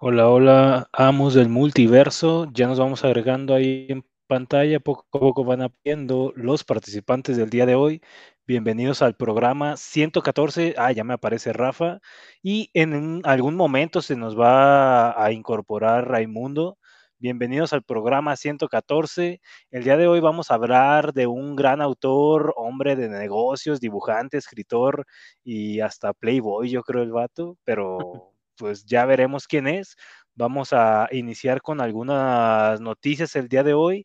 Hola, 0.00 0.28
hola, 0.28 0.88
amos 0.92 1.34
del 1.34 1.48
multiverso. 1.48 2.46
Ya 2.52 2.68
nos 2.68 2.78
vamos 2.78 3.04
agregando 3.04 3.52
ahí 3.54 3.86
en 3.88 4.04
pantalla. 4.28 4.78
Poco 4.78 5.06
a 5.12 5.18
poco 5.18 5.44
van 5.44 5.60
aprendiendo 5.62 6.32
los 6.36 6.62
participantes 6.62 7.36
del 7.36 7.50
día 7.50 7.66
de 7.66 7.74
hoy. 7.74 8.00
Bienvenidos 8.46 9.02
al 9.02 9.16
programa 9.16 9.76
114. 9.76 10.74
Ah, 10.78 10.92
ya 10.92 11.02
me 11.02 11.14
aparece 11.14 11.52
Rafa. 11.52 11.98
Y 12.42 12.70
en 12.74 13.22
algún 13.24 13.56
momento 13.56 14.00
se 14.00 14.14
nos 14.14 14.38
va 14.38 15.20
a 15.20 15.32
incorporar 15.32 16.08
Raimundo. 16.08 16.78
Bienvenidos 17.18 17.72
al 17.72 17.82
programa 17.82 18.36
114. 18.36 19.40
El 19.72 19.82
día 19.82 19.96
de 19.96 20.06
hoy 20.06 20.20
vamos 20.20 20.52
a 20.52 20.54
hablar 20.54 21.12
de 21.12 21.26
un 21.26 21.56
gran 21.56 21.80
autor, 21.82 22.54
hombre 22.56 22.94
de 22.94 23.08
negocios, 23.08 23.80
dibujante, 23.80 24.38
escritor 24.38 25.06
y 25.42 25.80
hasta 25.80 26.12
Playboy, 26.12 26.70
yo 26.70 26.82
creo 26.84 27.02
el 27.02 27.10
vato, 27.10 27.56
pero 27.64 28.37
pues 28.58 28.84
ya 28.84 29.06
veremos 29.06 29.46
quién 29.46 29.66
es. 29.68 29.96
Vamos 30.34 30.72
a 30.72 31.08
iniciar 31.12 31.62
con 31.62 31.80
algunas 31.80 32.80
noticias 32.80 33.34
el 33.36 33.48
día 33.48 33.62
de 33.62 33.74
hoy. 33.74 34.04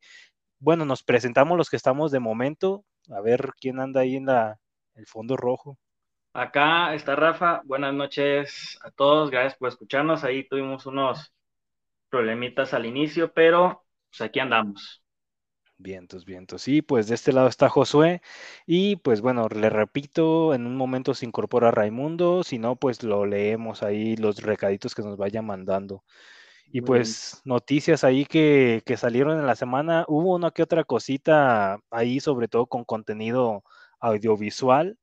Bueno, 0.59 0.85
nos 0.85 1.03
presentamos 1.03 1.57
los 1.57 1.69
que 1.69 1.75
estamos 1.75 2.11
de 2.11 2.19
momento. 2.19 2.85
A 3.09 3.21
ver 3.21 3.51
quién 3.59 3.79
anda 3.79 4.01
ahí 4.01 4.15
en 4.15 4.27
la, 4.27 4.59
el 4.95 5.05
fondo 5.05 5.35
rojo. 5.37 5.77
Acá 6.33 6.95
está 6.95 7.15
Rafa. 7.15 7.61
Buenas 7.65 7.93
noches 7.93 8.79
a 8.81 8.89
todos. 8.91 9.29
Gracias 9.29 9.55
por 9.55 9.69
escucharnos. 9.69 10.23
Ahí 10.23 10.47
tuvimos 10.47 10.85
unos 10.85 11.33
problemitas 12.09 12.73
al 12.73 12.85
inicio, 12.85 13.33
pero 13.33 13.85
pues 14.09 14.21
aquí 14.21 14.39
andamos. 14.39 15.02
Vientos, 15.83 16.23
vientos. 16.23 16.61
Sí, 16.61 16.81
pues 16.81 17.07
de 17.07 17.15
este 17.15 17.33
lado 17.33 17.47
está 17.49 17.67
Josué. 17.67 18.21
Y 18.65 18.95
pues 18.97 19.19
bueno, 19.21 19.49
le 19.49 19.69
repito, 19.69 20.53
en 20.53 20.65
un 20.65 20.77
momento 20.77 21.13
se 21.13 21.25
incorpora 21.25 21.71
Raimundo. 21.71 22.43
Si 22.43 22.57
no, 22.57 22.77
pues 22.77 23.03
lo 23.03 23.25
leemos 23.25 23.83
ahí 23.83 24.15
los 24.15 24.41
recaditos 24.41 24.95
que 24.95 25.01
nos 25.01 25.17
vaya 25.17 25.41
mandando. 25.41 26.03
Y 26.71 26.81
Muy 26.81 26.91
bien. 26.91 27.17
pues 27.21 27.41
noticias 27.45 28.03
ahí 28.03 28.25
que, 28.25 28.83
que 28.85 28.97
salieron 28.97 29.39
en 29.39 29.47
la 29.47 29.55
semana. 29.55 30.05
Hubo 30.07 30.35
una 30.35 30.51
que 30.51 30.63
otra 30.63 30.83
cosita 30.85 31.79
ahí, 31.91 32.19
sobre 32.21 32.47
todo 32.47 32.67
con 32.67 32.85
contenido 32.85 33.63
audiovisual. 33.99 34.97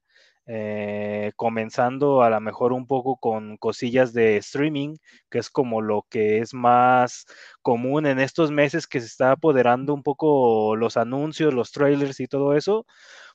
Eh, 0.53 1.31
comenzando 1.37 2.23
a 2.23 2.31
lo 2.31 2.41
mejor 2.41 2.73
un 2.73 2.89
poco 2.89 3.17
con 3.19 3.56
cosillas 3.56 4.12
de 4.12 4.37
streaming, 4.39 4.97
que 5.31 5.39
es 5.39 5.48
como 5.48 5.81
lo 5.81 6.06
que 6.11 6.39
es 6.39 6.55
más 6.55 7.27
común 7.62 8.05
en 8.05 8.19
estos 8.19 8.51
meses 8.51 8.89
que 8.89 8.98
se 9.01 9.06
está 9.06 9.31
apoderando 9.31 9.95
un 9.95 10.03
poco 10.03 10.75
los 10.75 10.97
anuncios, 10.97 11.55
los 11.55 11.71
trailers 11.71 12.19
y 12.19 12.27
todo 12.27 12.56
eso. 12.56 12.84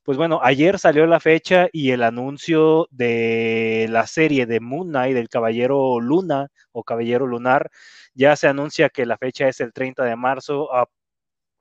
Pues 0.04 0.18
bueno, 0.18 0.42
ayer 0.44 0.78
salió 0.78 1.08
la 1.08 1.22
fecha 1.22 1.68
y 1.72 1.92
el 1.92 2.04
anuncio 2.04 2.88
de 2.92 3.88
la 3.90 4.08
serie 4.08 4.46
de 4.46 4.60
Moon 4.60 4.90
Knight, 4.90 5.16
del 5.16 5.30
Caballero 5.30 6.02
Luna 6.02 6.50
o 6.74 6.84
Caballero 6.84 7.28
Lunar, 7.28 7.72
ya 8.14 8.36
se 8.36 8.48
anuncia 8.50 8.90
que 8.90 9.06
la 9.06 9.18
fecha 9.18 9.48
es 9.48 9.62
el 9.62 9.72
30 9.72 10.04
de 10.04 10.16
marzo 10.18 10.70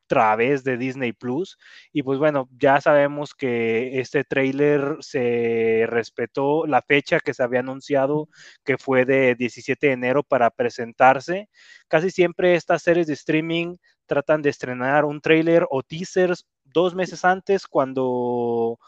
través 0.06 0.64
de 0.64 0.76
Disney 0.76 1.12
Plus. 1.12 1.58
Y 1.92 2.02
pues 2.02 2.18
bueno, 2.18 2.48
ya 2.58 2.80
sabemos 2.80 3.34
que 3.34 4.00
este 4.00 4.24
tráiler 4.24 4.96
se 5.00 5.86
respetó 5.88 6.66
la 6.66 6.82
fecha 6.82 7.20
que 7.20 7.34
se 7.34 7.42
había 7.42 7.60
anunciado, 7.60 8.28
que 8.64 8.78
fue 8.78 9.04
de 9.04 9.34
17 9.34 9.86
de 9.86 9.92
enero 9.92 10.22
para 10.22 10.50
presentarse. 10.50 11.48
Casi 11.88 12.10
siempre 12.10 12.54
estas 12.54 12.82
series 12.82 13.06
de 13.06 13.14
streaming 13.14 13.76
tratan 14.06 14.42
de 14.42 14.50
estrenar 14.50 15.04
un 15.04 15.20
tráiler 15.20 15.66
o 15.70 15.82
teasers 15.82 16.46
dos 16.64 16.94
meses 16.94 17.24
antes 17.24 17.66
cuando 17.66 18.78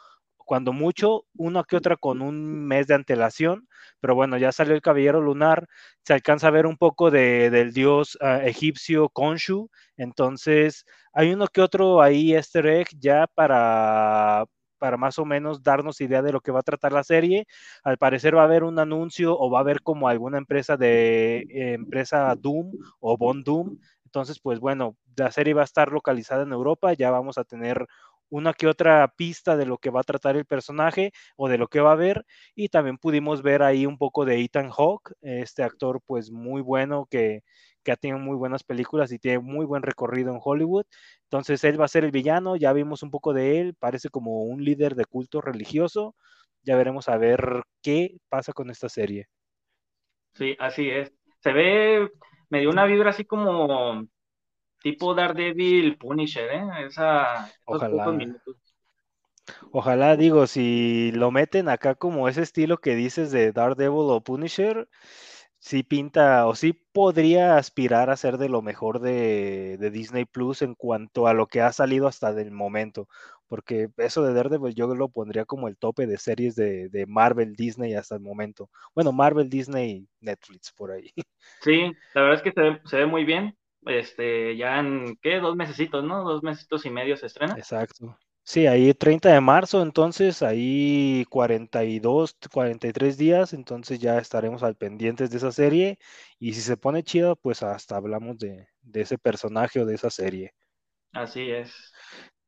cuando 0.46 0.72
mucho, 0.72 1.26
una 1.36 1.64
que 1.64 1.76
otra 1.76 1.96
con 1.96 2.22
un 2.22 2.66
mes 2.66 2.86
de 2.86 2.94
antelación, 2.94 3.68
pero 4.00 4.14
bueno, 4.14 4.38
ya 4.38 4.52
salió 4.52 4.74
el 4.74 4.80
Caballero 4.80 5.20
Lunar, 5.20 5.66
se 6.02 6.14
alcanza 6.14 6.48
a 6.48 6.52
ver 6.52 6.66
un 6.66 6.78
poco 6.78 7.10
de, 7.10 7.50
del 7.50 7.72
dios 7.74 8.16
uh, 8.22 8.46
egipcio 8.46 9.10
Khonshu, 9.10 9.68
entonces 9.96 10.86
hay 11.12 11.32
uno 11.32 11.48
que 11.48 11.60
otro 11.60 12.00
ahí 12.00 12.32
easter 12.32 12.66
egg 12.66 12.88
ya 12.98 13.26
para, 13.34 14.44
para 14.78 14.96
más 14.96 15.18
o 15.18 15.24
menos 15.24 15.62
darnos 15.62 16.00
idea 16.00 16.22
de 16.22 16.32
lo 16.32 16.40
que 16.40 16.52
va 16.52 16.60
a 16.60 16.62
tratar 16.62 16.92
la 16.92 17.04
serie. 17.04 17.46
Al 17.82 17.98
parecer 17.98 18.36
va 18.36 18.42
a 18.42 18.44
haber 18.44 18.64
un 18.64 18.78
anuncio 18.78 19.36
o 19.38 19.50
va 19.50 19.58
a 19.58 19.62
haber 19.62 19.82
como 19.82 20.08
alguna 20.08 20.38
empresa 20.38 20.76
de 20.76 21.46
empresa 21.74 22.34
Doom 22.36 22.72
o 23.00 23.16
Bond 23.16 23.44
Doom. 23.44 23.78
Entonces, 24.04 24.38
pues 24.40 24.60
bueno, 24.60 24.96
la 25.16 25.30
serie 25.32 25.54
va 25.54 25.62
a 25.62 25.64
estar 25.64 25.90
localizada 25.90 26.42
en 26.42 26.52
Europa, 26.52 26.92
ya 26.92 27.10
vamos 27.10 27.38
a 27.38 27.44
tener 27.44 27.86
una 28.30 28.52
que 28.54 28.66
otra 28.66 29.06
pista 29.16 29.56
de 29.56 29.66
lo 29.66 29.78
que 29.78 29.90
va 29.90 30.00
a 30.00 30.04
tratar 30.04 30.36
el 30.36 30.46
personaje 30.46 31.12
o 31.36 31.48
de 31.48 31.58
lo 31.58 31.68
que 31.68 31.80
va 31.80 31.92
a 31.92 31.96
ver 31.96 32.24
y 32.54 32.68
también 32.68 32.98
pudimos 32.98 33.42
ver 33.42 33.62
ahí 33.62 33.86
un 33.86 33.98
poco 33.98 34.24
de 34.24 34.40
Ethan 34.40 34.70
Hawke, 34.70 35.12
este 35.22 35.62
actor 35.62 36.00
pues 36.06 36.30
muy 36.30 36.62
bueno 36.62 37.06
que, 37.10 37.42
que 37.86 37.92
ha 37.92 37.96
tenido 37.96 38.18
muy 38.18 38.36
buenas 38.36 38.64
películas 38.64 39.12
y 39.12 39.18
tiene 39.20 39.38
muy 39.38 39.64
buen 39.64 39.82
recorrido 39.82 40.32
en 40.32 40.40
Hollywood. 40.42 40.84
Entonces 41.22 41.62
él 41.62 41.80
va 41.80 41.84
a 41.84 41.88
ser 41.88 42.04
el 42.04 42.10
villano, 42.10 42.56
ya 42.56 42.72
vimos 42.72 43.04
un 43.04 43.12
poco 43.12 43.32
de 43.32 43.60
él, 43.60 43.74
parece 43.78 44.08
como 44.10 44.42
un 44.42 44.64
líder 44.64 44.96
de 44.96 45.04
culto 45.04 45.40
religioso. 45.40 46.16
Ya 46.64 46.76
veremos 46.76 47.08
a 47.08 47.16
ver 47.16 47.62
qué 47.82 48.16
pasa 48.28 48.52
con 48.52 48.70
esta 48.70 48.88
serie. 48.88 49.28
Sí, 50.34 50.56
así 50.58 50.90
es. 50.90 51.12
Se 51.38 51.52
ve, 51.52 52.10
me 52.50 52.58
dio 52.58 52.70
una 52.70 52.86
vibra 52.86 53.10
así 53.10 53.24
como 53.24 54.04
tipo 54.82 55.14
Daredevil 55.14 55.96
Punisher, 55.98 56.50
¿eh? 56.50 56.86
Esa, 56.86 57.50
Ojalá. 57.64 58.06
minutos. 58.12 58.56
Ojalá, 59.70 60.16
digo, 60.16 60.46
si 60.46 61.12
lo 61.12 61.30
meten 61.30 61.68
acá 61.68 61.94
como 61.94 62.28
ese 62.28 62.42
estilo 62.42 62.78
que 62.78 62.96
dices 62.96 63.30
de 63.30 63.52
Daredevil 63.52 64.10
o 64.10 64.20
Punisher, 64.20 64.88
sí 65.58 65.82
pinta 65.82 66.46
o 66.46 66.54
sí 66.54 66.72
podría 66.72 67.56
aspirar 67.56 68.10
a 68.10 68.16
ser 68.16 68.38
de 68.38 68.48
lo 68.48 68.62
mejor 68.62 69.00
de, 69.00 69.76
de, 69.78 69.90
Disney 69.90 70.24
Plus 70.24 70.62
en 70.62 70.74
cuanto 70.74 71.26
a 71.26 71.34
lo 71.34 71.46
que 71.46 71.60
ha 71.60 71.72
salido 71.72 72.06
hasta 72.08 72.30
el 72.30 72.50
momento. 72.50 73.08
Porque 73.48 73.88
eso 73.98 74.22
de 74.24 74.34
Daredevil 74.34 74.74
yo 74.74 74.92
lo 74.94 75.08
pondría 75.08 75.44
como 75.44 75.68
el 75.68 75.76
tope 75.76 76.06
de 76.06 76.18
series 76.18 76.56
de, 76.56 76.88
de 76.88 77.06
Marvel, 77.06 77.54
Disney 77.54 77.94
hasta 77.94 78.16
el 78.16 78.20
momento. 78.20 78.70
Bueno, 78.94 79.12
Marvel, 79.12 79.48
Disney, 79.48 80.08
Netflix, 80.20 80.72
por 80.72 80.92
ahí. 80.92 81.12
Sí, 81.62 81.90
la 82.14 82.20
verdad 82.20 82.36
es 82.36 82.42
que 82.42 82.52
se 82.52 82.60
ve, 82.60 82.80
se 82.84 82.96
ve 82.98 83.06
muy 83.06 83.24
bien. 83.24 83.56
Este, 83.86 84.56
ya 84.56 84.78
en, 84.80 85.16
¿qué? 85.22 85.38
Dos 85.38 85.56
mesecitos, 85.56 86.04
¿no? 86.04 86.24
Dos 86.24 86.42
mesecitos 86.42 86.84
y 86.84 86.90
medio 86.90 87.16
se 87.16 87.26
estrena. 87.26 87.54
Exacto. 87.56 88.18
Sí, 88.42 88.68
ahí 88.68 88.94
30 88.94 89.32
de 89.32 89.40
marzo, 89.40 89.82
entonces 89.82 90.40
ahí 90.40 91.24
42, 91.30 92.36
43 92.52 93.18
días, 93.18 93.52
entonces 93.52 93.98
ya 93.98 94.18
estaremos 94.18 94.62
al 94.62 94.76
pendientes 94.76 95.30
de 95.30 95.38
esa 95.38 95.50
serie 95.50 95.98
y 96.38 96.54
si 96.54 96.60
se 96.60 96.76
pone 96.76 97.02
chido, 97.02 97.34
pues 97.34 97.64
hasta 97.64 97.96
hablamos 97.96 98.38
de, 98.38 98.68
de 98.82 99.00
ese 99.00 99.18
personaje 99.18 99.80
o 99.80 99.84
de 99.84 99.96
esa 99.96 100.10
serie. 100.10 100.54
Así 101.12 101.50
es. 101.50 101.92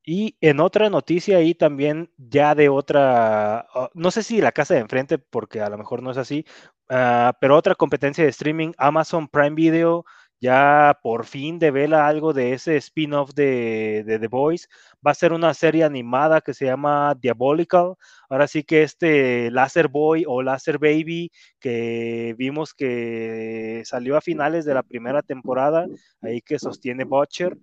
Y 0.04 0.36
en 0.40 0.60
otra 0.60 0.88
noticia 0.88 1.38
ahí 1.38 1.54
también 1.54 2.10
ya 2.16 2.54
de 2.54 2.68
otra, 2.68 3.66
uh, 3.74 3.88
no 3.92 4.10
sé 4.10 4.22
si 4.22 4.40
la 4.40 4.52
casa 4.52 4.74
de 4.74 4.80
enfrente, 4.80 5.18
porque 5.18 5.60
a 5.60 5.68
lo 5.68 5.78
mejor 5.78 6.02
no 6.02 6.12
es 6.12 6.16
así, 6.16 6.46
uh, 6.90 7.32
pero 7.40 7.56
otra 7.56 7.74
competencia 7.74 8.24
de 8.24 8.30
streaming, 8.30 8.72
Amazon 8.78 9.28
Prime 9.28 9.54
Video 9.56 10.04
ya 10.40 10.98
por 11.02 11.24
fin 11.24 11.58
devela 11.58 12.06
algo 12.06 12.32
de 12.32 12.52
ese 12.52 12.76
spin-off 12.76 13.32
de, 13.34 14.04
The 14.06 14.28
Boys. 14.28 14.68
Va 15.06 15.10
a 15.12 15.14
ser 15.14 15.32
una 15.32 15.54
serie 15.54 15.84
animada 15.84 16.40
que 16.40 16.54
se 16.54 16.66
llama 16.66 17.14
Diabolical. 17.20 17.94
Ahora 18.28 18.46
sí 18.46 18.62
que 18.62 18.82
este 18.82 19.50
Laser 19.50 19.88
Boy 19.88 20.24
o 20.26 20.42
Laser 20.42 20.78
Baby 20.78 21.30
que 21.58 22.34
vimos 22.38 22.74
que 22.74 23.82
salió 23.84 24.16
a 24.16 24.20
finales 24.20 24.64
de 24.64 24.74
la 24.74 24.82
primera 24.82 25.22
temporada, 25.22 25.86
ahí 26.22 26.40
que 26.40 26.58
sostiene 26.58 27.04
Butcher, 27.04 27.56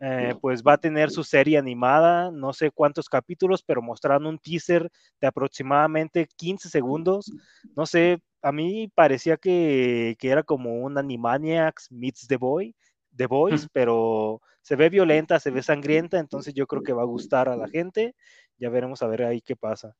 eh, 0.00 0.34
pues 0.40 0.62
va 0.62 0.74
a 0.74 0.78
tener 0.78 1.10
su 1.10 1.24
serie 1.24 1.58
animada, 1.58 2.30
no 2.30 2.52
sé 2.52 2.70
cuántos 2.70 3.08
capítulos, 3.08 3.62
pero 3.62 3.82
mostrando 3.82 4.28
un 4.28 4.38
teaser 4.38 4.90
de 5.20 5.26
aproximadamente 5.26 6.28
15 6.36 6.68
segundos. 6.68 7.32
No 7.76 7.86
sé, 7.86 8.20
a 8.42 8.52
mí 8.52 8.88
parecía 8.94 9.36
que, 9.36 10.16
que 10.18 10.30
era 10.30 10.42
como 10.42 10.74
un 10.82 10.98
Animaniacs 10.98 11.90
meets 11.92 12.26
The 12.28 12.36
Boy, 12.36 12.76
The 13.16 13.26
Boys, 13.26 13.68
pero 13.72 14.42
se 14.62 14.76
ve 14.76 14.88
violenta, 14.90 15.40
se 15.40 15.50
ve 15.50 15.62
sangrienta, 15.62 16.18
entonces 16.18 16.54
yo 16.54 16.66
creo 16.66 16.82
que 16.82 16.92
va 16.92 17.02
a 17.02 17.06
gustar 17.06 17.48
a 17.48 17.56
la 17.56 17.68
gente. 17.68 18.14
Ya 18.58 18.70
veremos 18.70 19.02
a 19.02 19.06
ver 19.08 19.22
ahí 19.24 19.40
qué 19.42 19.56
pasa. 19.56 19.94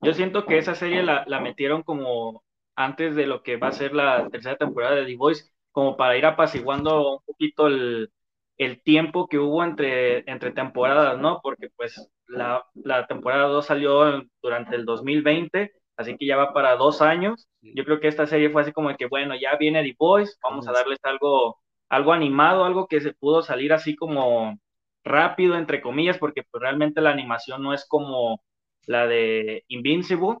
Yo 0.00 0.14
siento 0.14 0.46
que 0.46 0.58
esa 0.58 0.74
serie 0.74 1.02
la, 1.02 1.24
la 1.26 1.40
metieron 1.40 1.82
como 1.82 2.42
antes 2.74 3.14
de 3.16 3.26
lo 3.26 3.42
que 3.42 3.56
va 3.56 3.68
a 3.68 3.72
ser 3.72 3.94
la 3.94 4.28
tercera 4.30 4.56
temporada 4.56 4.96
de 4.96 5.04
The 5.06 5.16
Voice, 5.16 5.44
como 5.72 5.96
para 5.96 6.16
ir 6.16 6.24
apaciguando 6.26 7.16
un 7.18 7.22
poquito 7.24 7.66
el, 7.66 8.10
el 8.56 8.82
tiempo 8.82 9.28
que 9.28 9.38
hubo 9.38 9.62
entre, 9.64 10.18
entre 10.30 10.52
temporadas, 10.52 11.18
¿no? 11.18 11.40
Porque 11.42 11.68
pues 11.76 12.10
la, 12.26 12.64
la 12.74 13.06
temporada 13.06 13.46
2 13.48 13.66
salió 13.66 14.22
durante 14.42 14.76
el 14.76 14.84
2020, 14.86 15.72
así 16.00 16.16
que 16.16 16.26
ya 16.26 16.36
va 16.36 16.52
para 16.52 16.76
dos 16.76 17.02
años. 17.02 17.48
Yo 17.60 17.84
creo 17.84 18.00
que 18.00 18.08
esta 18.08 18.26
serie 18.26 18.50
fue 18.50 18.62
así 18.62 18.72
como 18.72 18.94
que, 18.96 19.06
bueno, 19.06 19.34
ya 19.34 19.56
viene 19.56 19.82
The 19.82 19.94
Voice, 19.98 20.34
vamos 20.42 20.66
a 20.66 20.72
darles 20.72 20.98
algo, 21.02 21.58
algo 21.88 22.12
animado, 22.12 22.64
algo 22.64 22.86
que 22.86 23.00
se 23.00 23.12
pudo 23.12 23.42
salir 23.42 23.72
así 23.72 23.96
como 23.96 24.58
rápido, 25.04 25.56
entre 25.56 25.80
comillas, 25.80 26.18
porque 26.18 26.42
pues 26.50 26.62
realmente 26.62 27.00
la 27.00 27.10
animación 27.10 27.62
no 27.62 27.74
es 27.74 27.86
como 27.86 28.42
la 28.86 29.06
de 29.06 29.64
Invincible, 29.68 30.38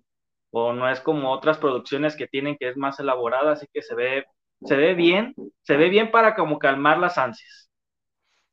o 0.50 0.72
no 0.72 0.88
es 0.90 1.00
como 1.00 1.30
otras 1.30 1.58
producciones 1.58 2.16
que 2.16 2.26
tienen 2.26 2.56
que 2.58 2.68
es 2.68 2.76
más 2.76 2.98
elaborada, 2.98 3.52
así 3.52 3.66
que 3.72 3.82
se 3.82 3.94
ve, 3.94 4.24
se 4.64 4.76
ve 4.76 4.94
bien. 4.94 5.34
se 5.62 5.76
ve 5.76 5.88
bien 5.88 6.10
para 6.10 6.34
como 6.34 6.58
calmar 6.58 6.98
las 6.98 7.18
ansias. 7.18 7.70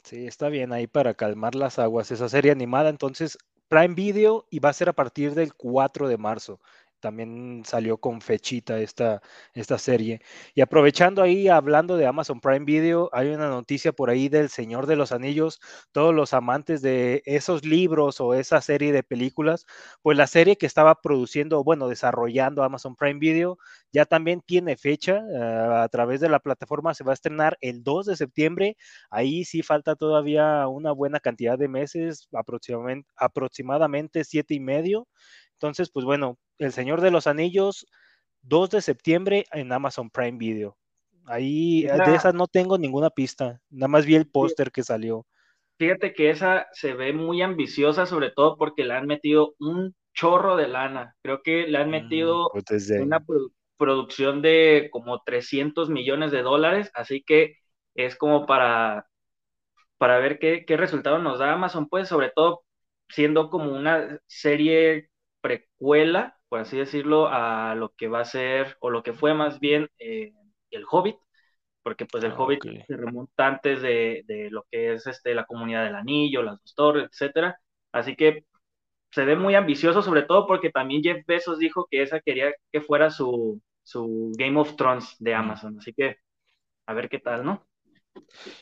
Sí, 0.03 0.27
está 0.27 0.49
bien 0.49 0.71
ahí 0.71 0.87
para 0.87 1.15
calmar 1.15 1.55
las 1.55 1.79
aguas 1.79 2.11
esa 2.11 2.29
serie 2.29 2.51
animada. 2.51 2.89
Entonces, 2.89 3.37
Prime 3.67 3.95
Video 3.95 4.47
y 4.49 4.59
va 4.59 4.69
a 4.69 4.73
ser 4.73 4.89
a 4.89 4.93
partir 4.93 5.33
del 5.33 5.53
4 5.53 6.07
de 6.07 6.17
marzo 6.17 6.59
también 7.07 7.63
salió 7.65 7.97
con 7.99 8.19
fechita 8.19 8.79
esta, 8.79 9.21
esta 9.53 9.77
serie. 9.77 10.19
Y 10.53 10.59
aprovechando 10.59 11.21
ahí, 11.21 11.47
hablando 11.47 11.95
de 11.95 12.05
Amazon 12.05 12.41
Prime 12.41 12.65
Video, 12.65 13.09
hay 13.13 13.29
una 13.29 13.47
noticia 13.47 13.93
por 13.93 14.09
ahí 14.09 14.27
del 14.27 14.49
Señor 14.49 14.87
de 14.87 14.97
los 14.97 15.13
Anillos, 15.13 15.61
todos 15.93 16.13
los 16.13 16.33
amantes 16.33 16.81
de 16.81 17.23
esos 17.25 17.63
libros 17.63 18.19
o 18.19 18.33
esa 18.33 18.59
serie 18.59 18.91
de 18.91 19.03
películas, 19.03 19.65
pues 20.01 20.17
la 20.17 20.27
serie 20.27 20.57
que 20.57 20.65
estaba 20.65 20.95
produciendo, 21.01 21.63
bueno, 21.63 21.87
desarrollando 21.87 22.61
Amazon 22.63 22.97
Prime 22.97 23.19
Video, 23.19 23.57
ya 23.93 24.03
también 24.05 24.41
tiene 24.41 24.75
fecha, 24.75 25.21
uh, 25.23 25.83
a 25.83 25.87
través 25.87 26.19
de 26.19 26.27
la 26.27 26.39
plataforma 26.39 26.93
se 26.93 27.05
va 27.05 27.11
a 27.11 27.13
estrenar 27.13 27.57
el 27.61 27.83
2 27.85 28.05
de 28.07 28.17
septiembre, 28.17 28.75
ahí 29.09 29.45
sí 29.45 29.61
falta 29.63 29.95
todavía 29.95 30.67
una 30.67 30.91
buena 30.91 31.21
cantidad 31.21 31.57
de 31.57 31.69
meses, 31.69 32.27
aproximadamente, 32.33 33.09
aproximadamente 33.15 34.25
siete 34.25 34.55
y 34.55 34.59
medio. 34.59 35.07
Entonces, 35.57 35.89
pues 35.89 36.05
bueno, 36.05 36.37
El 36.59 36.71
Señor 36.71 37.01
de 37.01 37.09
los 37.09 37.25
Anillos, 37.25 37.87
2 38.43 38.69
de 38.69 38.81
septiembre 38.81 39.45
en 39.51 39.71
Amazon 39.73 40.11
Prime 40.11 40.37
Video. 40.37 40.77
Ahí 41.25 41.81
de 41.83 42.15
esa 42.15 42.31
no 42.31 42.47
tengo 42.47 42.77
ninguna 42.77 43.09
pista, 43.09 43.59
nada 43.69 43.87
más 43.87 44.05
vi 44.05 44.15
el 44.15 44.29
póster 44.29 44.71
que 44.71 44.83
salió. 44.83 45.25
Fíjate 45.79 46.13
que 46.13 46.29
esa 46.29 46.67
se 46.71 46.93
ve 46.93 47.11
muy 47.11 47.41
ambiciosa, 47.41 48.05
sobre 48.05 48.31
todo 48.31 48.55
porque 48.55 48.85
le 48.85 48.93
han 48.93 49.07
metido 49.07 49.55
un 49.59 49.95
chorro 50.13 50.55
de 50.55 50.67
lana. 50.67 51.15
Creo 51.21 51.41
que 51.43 51.67
le 51.67 51.77
han 51.79 51.89
mm, 51.89 51.91
metido 51.91 52.49
pues 52.51 52.89
una 53.01 53.23
producción 53.77 54.41
de 54.41 54.89
como 54.91 55.21
300 55.23 55.89
millones 55.89 56.31
de 56.31 56.43
dólares, 56.43 56.91
así 56.93 57.23
que 57.23 57.57
es 57.95 58.15
como 58.15 58.45
para, 58.45 59.07
para 59.97 60.19
ver 60.19 60.39
qué, 60.39 60.65
qué 60.65 60.77
resultado 60.77 61.17
nos 61.17 61.39
da 61.39 61.51
Amazon, 61.51 61.89
pues 61.89 62.07
sobre 62.07 62.29
todo 62.29 62.61
siendo 63.09 63.49
como 63.49 63.71
una 63.75 64.19
serie 64.27 65.09
precuela, 65.41 66.37
por 66.49 66.59
así 66.59 66.77
decirlo, 66.77 67.27
a 67.29 67.75
lo 67.75 67.89
que 67.95 68.07
va 68.07 68.21
a 68.21 68.25
ser, 68.25 68.77
o 68.79 68.89
lo 68.89 69.03
que 69.03 69.13
fue 69.13 69.33
más 69.33 69.59
bien 69.59 69.89
eh, 69.99 70.33
el 70.71 70.85
Hobbit, 70.89 71.17
porque 71.83 72.05
pues 72.05 72.23
el 72.23 72.31
ah, 72.31 72.35
Hobbit 72.37 72.63
se 72.85 72.97
remonta 72.97 73.47
antes 73.47 73.81
de, 73.81 74.23
lo 74.51 74.65
que 74.69 74.93
es 74.93 75.07
este, 75.07 75.33
la 75.33 75.45
comunidad 75.45 75.85
del 75.85 75.95
anillo, 75.95 76.43
las 76.43 76.59
dos 76.61 76.75
torres, 76.75 77.09
etcétera. 77.11 77.59
Así 77.91 78.15
que 78.15 78.45
se 79.11 79.25
ve 79.25 79.35
muy 79.35 79.55
ambicioso, 79.55 80.01
sobre 80.01 80.23
todo 80.23 80.47
porque 80.47 80.69
también 80.69 81.01
Jeff 81.01 81.25
Bezos 81.25 81.59
dijo 81.59 81.87
que 81.89 82.01
esa 82.01 82.19
quería 82.19 82.53
que 82.71 82.81
fuera 82.81 83.09
su, 83.09 83.61
su 83.83 84.31
Game 84.37 84.59
of 84.59 84.75
Thrones 84.75 85.15
de 85.19 85.33
Amazon. 85.33 85.77
Así 85.79 85.93
que 85.93 86.17
a 86.87 86.93
ver 86.93 87.09
qué 87.09 87.19
tal, 87.19 87.45
¿no? 87.45 87.65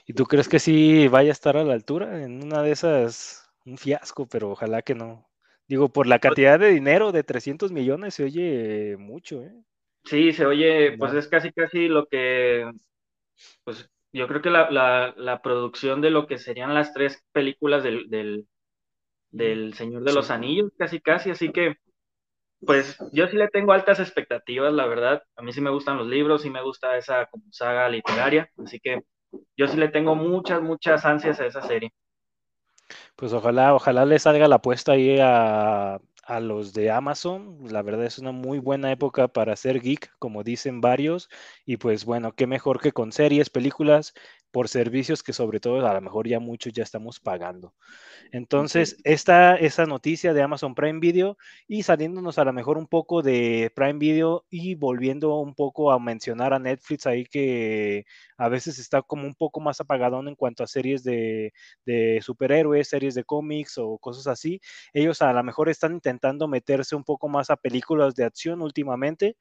¿Y 0.06 0.14
tú 0.14 0.26
crees 0.26 0.48
que 0.48 0.60
sí 0.60 1.08
vaya 1.08 1.30
a 1.30 1.34
estar 1.34 1.58
a 1.58 1.64
la 1.64 1.74
altura? 1.74 2.24
En 2.24 2.44
una 2.44 2.62
de 2.62 2.72
esas, 2.72 3.50
un 3.66 3.78
fiasco, 3.78 4.28
pero 4.28 4.52
ojalá 4.52 4.82
que 4.82 4.96
no. 4.96 5.28
Digo, 5.68 5.90
por 5.90 6.06
la 6.08 6.20
pues 6.20 6.30
cantidad 6.30 6.60
de 6.60 6.70
dinero 6.70 7.12
de 7.12 7.24
300 7.24 7.72
millones 7.72 8.14
se 8.14 8.24
oye 8.24 8.98
mucho, 8.98 9.42
¿eh? 9.42 9.54
Sí, 10.04 10.32
se 10.34 10.46
oye, 10.46 10.96
pues 11.00 11.14
es 11.14 11.28
casi 11.28 11.52
casi 11.52 11.88
lo 11.88 12.06
que, 12.06 12.72
pues 13.64 13.90
yo 14.14 14.28
creo 14.28 14.42
que 14.42 14.52
la, 14.52 15.42
producción 15.44 16.00
de 16.00 16.12
lo 16.12 16.28
que 16.28 16.38
serían 16.38 16.76
las 16.76 16.94
tres 16.94 17.24
películas 17.32 17.84
del, 17.84 18.08
del, 19.32 19.74
Señor 19.74 20.04
de 20.04 20.14
los 20.14 20.30
Anillos, 20.30 20.72
casi 20.78 21.02
casi, 21.02 21.32
así 21.32 21.52
que, 21.52 21.76
pues 22.60 22.98
yo 23.12 23.28
sí 23.28 23.36
le 23.36 23.48
tengo 23.48 23.74
altas 23.74 24.00
expectativas, 24.00 24.72
la 24.74 24.86
verdad, 24.86 25.24
a 25.36 25.42
mí 25.42 25.52
sí 25.52 25.60
me 25.60 25.72
gustan 25.72 25.98
los 25.98 26.08
libros, 26.08 26.44
sí 26.44 26.52
me 26.52 26.62
gusta 26.62 26.98
esa 26.98 27.26
como 27.26 27.46
saga 27.52 27.90
literaria, 27.90 28.48
así 28.64 28.80
que 28.80 29.02
yo 29.58 29.68
sí 29.68 29.76
le 29.76 29.90
tengo 29.90 30.16
muchas, 30.16 30.62
muchas 30.62 31.04
ansias 31.04 31.40
a 31.42 31.48
esa 31.48 31.64
serie. 31.64 31.92
Pues 33.16 33.34
ojalá, 33.34 33.74
ojalá 33.76 34.06
le 34.06 34.20
salga 34.20 34.48
la 34.48 34.56
apuesta 34.58 34.94
ahí 34.94 35.18
a, 35.22 36.00
a 36.26 36.40
los 36.40 36.74
de 36.74 36.92
Amazon. 36.92 37.58
La 37.70 37.82
verdad 37.82 38.06
es 38.06 38.20
una 38.20 38.32
muy 38.32 38.60
buena 38.60 38.92
época 38.92 39.28
para 39.28 39.56
ser 39.56 39.82
geek, 39.82 40.12
como 40.20 40.44
dicen 40.44 40.82
varios. 40.82 41.30
Y 41.66 41.78
pues 41.78 42.06
bueno, 42.06 42.34
qué 42.34 42.48
mejor 42.48 42.82
que 42.82 42.92
con 42.92 43.12
series, 43.12 43.50
películas, 43.50 44.14
por 44.56 44.70
servicios 44.70 45.22
que 45.22 45.34
sobre 45.34 45.60
todo 45.60 45.86
a 45.86 45.94
lo 45.94 46.00
mejor 46.00 46.30
ya 46.30 46.40
muchos 46.40 46.72
ya 46.72 46.84
estamos 46.84 47.20
pagando. 47.20 47.74
Entonces, 48.32 48.96
esta 49.04 49.58
esa 49.58 49.86
noticia 49.86 50.34
de 50.34 50.42
Amazon 50.42 50.76
Prime 50.76 51.02
Video 51.02 51.38
y 51.68 51.84
saliéndonos 51.84 52.38
a 52.38 52.46
lo 52.46 52.54
mejor 52.54 52.78
un 52.78 52.88
poco 52.88 53.22
de 53.22 53.70
Prime 53.76 54.00
Video 54.00 54.46
y 54.50 54.76
volviendo 54.76 55.38
un 55.40 55.56
poco 55.56 55.92
a 55.92 56.00
mencionar 56.00 56.54
a 56.54 56.60
Netflix 56.60 57.06
ahí 57.06 57.26
que 57.26 58.06
a 58.38 58.48
veces 58.48 58.80
está 58.80 59.02
como 59.02 59.28
un 59.28 59.36
poco 59.36 59.60
más 59.60 59.82
apagadón 59.82 60.30
en 60.30 60.36
cuanto 60.36 60.64
a 60.64 60.68
series 60.68 61.04
de, 61.04 61.52
de 61.86 62.22
superhéroes, 62.22 62.88
series 62.88 63.14
de 63.14 63.26
cómics 63.26 63.78
o 63.78 63.98
cosas 63.98 64.26
así. 64.26 64.62
Ellos 64.94 65.22
a 65.22 65.34
lo 65.34 65.44
mejor 65.44 65.68
están 65.68 65.96
intentando 65.96 66.48
meterse 66.48 66.96
un 66.96 67.04
poco 67.04 67.28
más 67.28 67.50
a 67.50 67.58
películas 67.58 68.16
de 68.16 68.24
acción 68.24 68.62
últimamente 68.62 69.36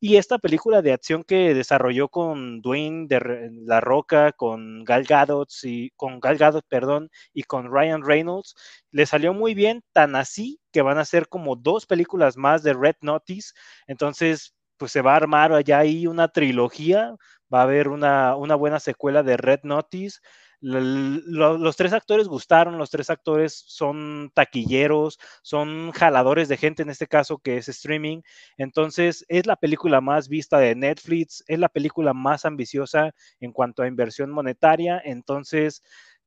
y 0.00 0.16
esta 0.16 0.38
película 0.38 0.80
de 0.80 0.92
acción 0.94 1.22
que 1.22 1.52
desarrolló 1.52 2.08
con 2.08 2.62
Dwayne 2.62 3.08
de 3.08 3.50
La 3.66 3.80
Roca, 3.80 4.32
con 4.32 4.53
con 4.54 4.84
Gal 4.84 5.04
Gadot 5.04 5.48
y 5.64 5.90
con 5.96 6.20
Gal 6.20 6.38
Gadot, 6.38 6.64
perdón, 6.68 7.10
y 7.32 7.42
con 7.42 7.72
Ryan 7.72 8.04
Reynolds, 8.04 8.54
le 8.92 9.04
salió 9.04 9.34
muy 9.34 9.52
bien, 9.54 9.82
tan 9.92 10.14
así 10.14 10.60
que 10.72 10.82
van 10.82 10.98
a 10.98 11.04
ser 11.04 11.28
como 11.28 11.56
dos 11.56 11.86
películas 11.86 12.36
más 12.36 12.62
de 12.62 12.72
Red 12.72 12.96
Notice, 13.00 13.52
entonces 13.88 14.54
pues 14.76 14.92
se 14.92 15.02
va 15.02 15.14
a 15.14 15.16
armar 15.16 15.52
allá 15.52 15.78
ahí 15.80 16.06
una 16.06 16.28
trilogía, 16.28 17.16
va 17.52 17.60
a 17.60 17.62
haber 17.64 17.88
una, 17.88 18.36
una 18.36 18.54
buena 18.54 18.78
secuela 18.78 19.24
de 19.24 19.36
Red 19.36 19.60
Notice, 19.64 20.20
los 20.64 21.76
tres 21.76 21.92
actores 21.92 22.26
gustaron, 22.26 22.78
los 22.78 22.90
tres 22.90 23.10
actores 23.10 23.64
son 23.66 24.30
taquilleros, 24.34 25.18
son 25.42 25.92
jaladores 25.92 26.48
de 26.48 26.56
gente 26.56 26.82
en 26.82 26.90
este 26.90 27.06
caso 27.06 27.38
que 27.38 27.58
es 27.58 27.68
streaming. 27.68 28.22
Entonces 28.56 29.26
es 29.28 29.46
la 29.46 29.56
película 29.56 30.00
más 30.00 30.28
vista 30.28 30.58
de 30.58 30.74
Netflix, 30.74 31.44
es 31.48 31.58
la 31.58 31.68
película 31.68 32.14
más 32.14 32.46
ambiciosa 32.46 33.14
en 33.40 33.52
cuanto 33.52 33.82
a 33.82 33.88
inversión 33.88 34.30
monetaria. 34.30 35.00
Entonces 35.04 35.82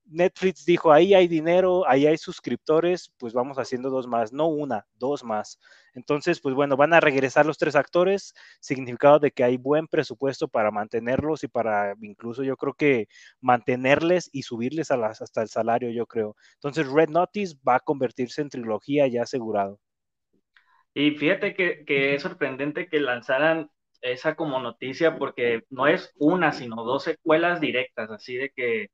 Netflix 0.09 0.65
dijo, 0.65 0.91
ahí 0.91 1.13
hay 1.13 1.27
dinero, 1.27 1.87
ahí 1.87 2.07
hay 2.07 2.17
suscriptores, 2.17 3.13
pues 3.17 3.33
vamos 3.33 3.57
haciendo 3.57 3.89
dos 3.89 4.07
más, 4.07 4.31
no 4.31 4.47
una, 4.47 4.85
dos 4.95 5.23
más. 5.23 5.59
Entonces, 5.93 6.39
pues 6.39 6.55
bueno, 6.55 6.77
van 6.77 6.93
a 6.93 6.99
regresar 6.99 7.45
los 7.45 7.57
tres 7.57 7.75
actores, 7.75 8.33
significado 8.59 9.19
de 9.19 9.31
que 9.31 9.43
hay 9.43 9.57
buen 9.57 9.87
presupuesto 9.87 10.47
para 10.47 10.71
mantenerlos 10.71 11.43
y 11.43 11.47
para 11.47 11.95
incluso 12.01 12.43
yo 12.43 12.55
creo 12.55 12.73
que 12.73 13.07
mantenerles 13.41 14.29
y 14.31 14.43
subirles 14.43 14.91
hasta 14.91 15.41
el 15.41 15.49
salario, 15.49 15.89
yo 15.89 16.05
creo. 16.05 16.35
Entonces, 16.55 16.87
Red 16.87 17.09
Notice 17.09 17.55
va 17.67 17.75
a 17.75 17.79
convertirse 17.79 18.41
en 18.41 18.49
trilogía 18.49 19.07
ya 19.07 19.23
asegurado. 19.23 19.79
Y 20.93 21.11
fíjate 21.11 21.53
que 21.53 22.15
es 22.15 22.21
sorprendente 22.21 22.87
que 22.87 22.99
lanzaran 22.99 23.69
esa 24.01 24.35
como 24.35 24.59
noticia 24.59 25.17
porque 25.17 25.63
no 25.69 25.87
es 25.87 26.13
una, 26.17 26.51
sino 26.51 26.83
dos 26.83 27.03
secuelas 27.03 27.61
directas, 27.61 28.09
así 28.11 28.35
de 28.35 28.49
que 28.49 28.89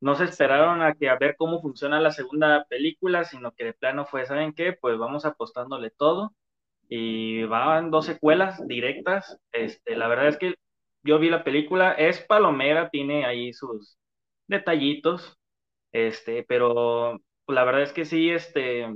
no 0.00 0.14
se 0.14 0.24
esperaron 0.24 0.82
a 0.82 0.94
que 0.94 1.08
a 1.08 1.16
ver 1.18 1.36
cómo 1.36 1.60
funciona 1.62 2.00
la 2.00 2.12
segunda 2.12 2.64
película, 2.68 3.24
sino 3.24 3.52
que 3.52 3.64
de 3.64 3.72
plano 3.74 4.06
fue, 4.06 4.26
¿saben 4.26 4.52
qué? 4.54 4.72
Pues 4.74 4.98
vamos 4.98 5.24
apostándole 5.24 5.90
todo 5.90 6.32
y 6.88 7.44
van 7.44 7.90
dos 7.90 8.06
secuelas 8.06 8.66
directas. 8.68 9.38
Este, 9.52 9.96
la 9.96 10.08
verdad 10.08 10.28
es 10.28 10.38
que 10.38 10.54
yo 11.02 11.18
vi 11.18 11.30
la 11.30 11.44
película, 11.44 11.92
es 11.92 12.20
palomera, 12.22 12.90
tiene 12.90 13.24
ahí 13.26 13.52
sus 13.52 13.98
detallitos, 14.46 15.38
este, 15.92 16.44
pero 16.44 17.20
la 17.48 17.64
verdad 17.64 17.82
es 17.82 17.92
que 17.92 18.04
sí, 18.04 18.30
este, 18.30 18.86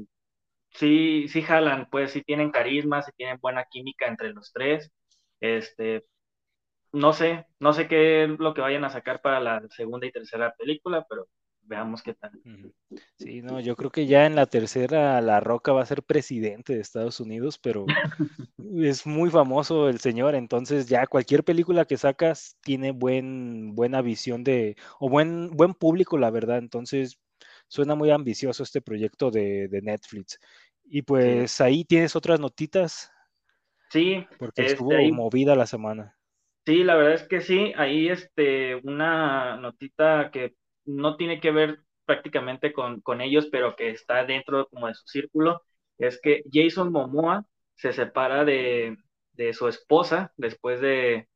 sí, 0.71 1.29
sí 1.29 1.43
jalan, 1.43 1.89
pues 1.91 2.13
sí 2.13 2.23
tienen 2.23 2.51
carisma, 2.51 3.03
sí 3.03 3.13
tienen 3.17 3.39
buena 3.41 3.65
química 3.71 4.07
entre 4.09 4.33
los 4.33 4.53
tres. 4.53 4.91
Este, 5.41 6.05
no 6.93 7.13
sé, 7.13 7.47
no 7.59 7.73
sé 7.73 7.89
qué 7.89 8.25
es 8.25 8.31
lo 8.39 8.55
que 8.55 8.61
vayan 8.61 8.85
a 8.85 8.91
sacar 8.91 9.21
para 9.21 9.41
la 9.41 9.63
segunda 9.71 10.07
y 10.07 10.13
tercera 10.13 10.55
película, 10.55 11.07
pero 11.09 11.29
veamos 11.63 12.03
qué 12.03 12.15
tal. 12.15 12.33
Sí, 13.19 13.41
no, 13.43 13.61
yo 13.61 13.77
creo 13.77 13.91
que 13.91 14.07
ya 14.07 14.27
en 14.27 14.35
la 14.35 14.47
tercera 14.47 15.21
La 15.21 15.41
Roca 15.41 15.73
va 15.73 15.83
a 15.83 15.87
ser 15.87 16.03
presidente 16.03 16.75
de 16.75 16.81
Estados 16.81 17.21
Unidos, 17.21 17.59
pero 17.59 17.87
es 18.77 19.07
muy 19.07 19.31
famoso 19.31 19.89
el 19.89 20.01
señor, 20.01 20.35
entonces 20.35 20.87
ya 20.87 21.07
cualquier 21.07 21.45
película 21.45 21.85
que 21.85 21.97
sacas 21.97 22.59
tiene 22.63 22.93
buen, 22.93 23.75
buena 23.75 24.03
visión 24.03 24.45
de, 24.45 24.77
o 24.99 25.09
buen, 25.09 25.51
buen 25.51 25.75
público, 25.75 26.19
la 26.19 26.31
verdad, 26.31 26.59
entonces 26.59 27.19
suena 27.69 27.95
muy 27.95 28.11
ambicioso 28.11 28.63
este 28.63 28.83
proyecto 28.83 29.31
de, 29.31 29.69
Netflix. 29.83 30.39
Y 30.85 31.03
pues 31.03 31.61
ahí 31.61 31.85
tienes 31.85 32.15
otras 32.17 32.39
notitas. 32.39 33.11
Sí. 33.91 34.27
Porque 34.39 34.67
estuvo 34.67 34.93
movida 35.13 35.55
la 35.57 35.67
semana. 35.67 36.17
Sí, 36.65 36.85
la 36.85 36.95
verdad 36.95 37.15
es 37.15 37.27
que 37.29 37.41
sí. 37.41 37.73
Ahí 37.77 38.09
este, 38.09 38.77
una 38.77 39.57
notita 39.57 40.31
que 40.33 40.55
no 40.85 41.17
tiene 41.17 41.41
que 41.41 41.51
ver 41.51 41.81
prácticamente 42.05 42.73
con, 42.73 43.01
con 43.01 43.21
ellos, 43.21 43.49
pero 43.51 43.75
que 43.75 43.91
está 43.91 44.25
dentro 44.25 44.69
como 44.69 44.87
de 44.87 44.95
su 44.95 45.07
círculo, 45.07 45.63
es 45.99 46.21
que 46.23 46.43
Jason 46.53 46.93
Momoa 46.93 47.45
se 47.75 47.93
separa 47.93 48.45
de, 48.45 48.97
de 49.33 49.53
su 49.55 49.67
esposa 49.69 50.33
después 50.37 50.81
de, 50.81 51.29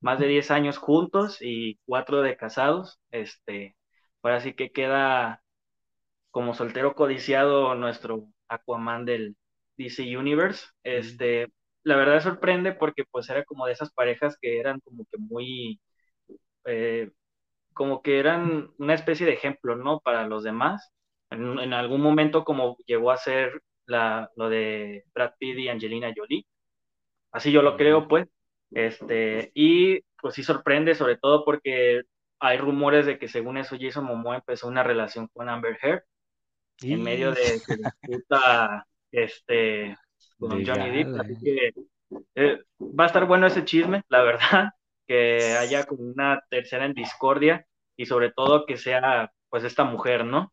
más 0.00 0.18
de 0.20 0.28
10 0.28 0.50
años 0.50 0.78
juntos 0.78 1.38
y 1.40 1.78
cuatro 1.86 2.22
de 2.22 2.36
casados. 2.36 3.00
Este, 3.12 3.76
ahora 4.22 4.40
sí 4.40 4.54
que 4.54 4.72
queda 4.72 5.42
como 6.30 6.54
soltero 6.54 6.94
codiciado 6.94 7.74
nuestro 7.74 8.28
Aquaman 8.48 9.04
del 9.04 9.36
DC 9.76 10.16
Universe. 10.16 10.66
Este, 10.82 11.48
la 11.84 11.96
verdad 11.96 12.20
sorprende 12.20 12.72
porque 12.72 13.04
pues 13.10 13.28
era 13.30 13.44
como 13.44 13.66
de 13.66 13.72
esas 13.72 13.92
parejas 13.92 14.36
que 14.40 14.58
eran 14.58 14.80
como 14.80 15.04
que 15.04 15.18
muy, 15.18 15.80
eh, 16.66 17.10
como 17.74 18.02
que 18.02 18.18
eran 18.18 18.70
una 18.78 18.94
especie 18.94 19.26
de 19.26 19.34
ejemplo, 19.34 19.76
¿no? 19.76 20.00
Para 20.00 20.26
los 20.26 20.44
demás. 20.44 20.92
En, 21.30 21.72
algún 21.74 22.00
momento 22.00 22.44
como 22.44 22.76
llegó 22.86 23.10
a 23.10 23.16
ser 23.16 23.62
la, 23.86 24.30
lo 24.36 24.48
de 24.48 25.04
Brad 25.14 25.32
Pitt 25.38 25.58
y 25.58 25.68
Angelina 25.68 26.12
Jolie. 26.16 26.46
Así 27.32 27.52
yo 27.52 27.62
lo 27.62 27.76
creo, 27.76 28.08
pues. 28.08 28.28
Este, 28.70 29.52
y 29.54 30.00
pues 30.20 30.34
sí 30.34 30.42
sorprende, 30.42 30.94
sobre 30.94 31.16
todo 31.18 31.44
porque 31.44 32.02
hay 32.40 32.58
rumores 32.58 33.06
de 33.06 33.18
que 33.18 33.28
según 33.28 33.58
eso 33.58 33.76
Jason 33.80 34.04
Momoa 34.04 34.36
empezó 34.36 34.68
una 34.68 34.82
relación 34.82 35.28
con 35.32 35.48
Amber 35.48 35.78
Heard 35.82 36.04
en 36.82 37.02
medio 37.02 37.32
de 37.32 37.60
disputa 38.00 38.86
este, 39.10 39.96
con 40.38 40.64
Johnny 40.64 40.90
Depp. 40.90 41.20
Así 41.20 41.34
que 41.42 41.72
eh, 42.34 42.60
va 42.80 43.04
a 43.04 43.06
estar 43.06 43.26
bueno 43.26 43.46
ese 43.46 43.64
chisme, 43.64 44.02
la 44.08 44.22
verdad, 44.22 44.70
que 45.06 45.56
haya 45.58 45.84
como 45.84 46.04
una 46.04 46.42
tercera 46.48 46.84
en 46.86 46.94
discordia 46.94 47.66
y 47.96 48.06
sobre 48.06 48.32
todo 48.32 48.66
que 48.66 48.76
sea 48.76 49.32
pues 49.48 49.64
esta 49.64 49.84
mujer, 49.84 50.24
¿no? 50.24 50.52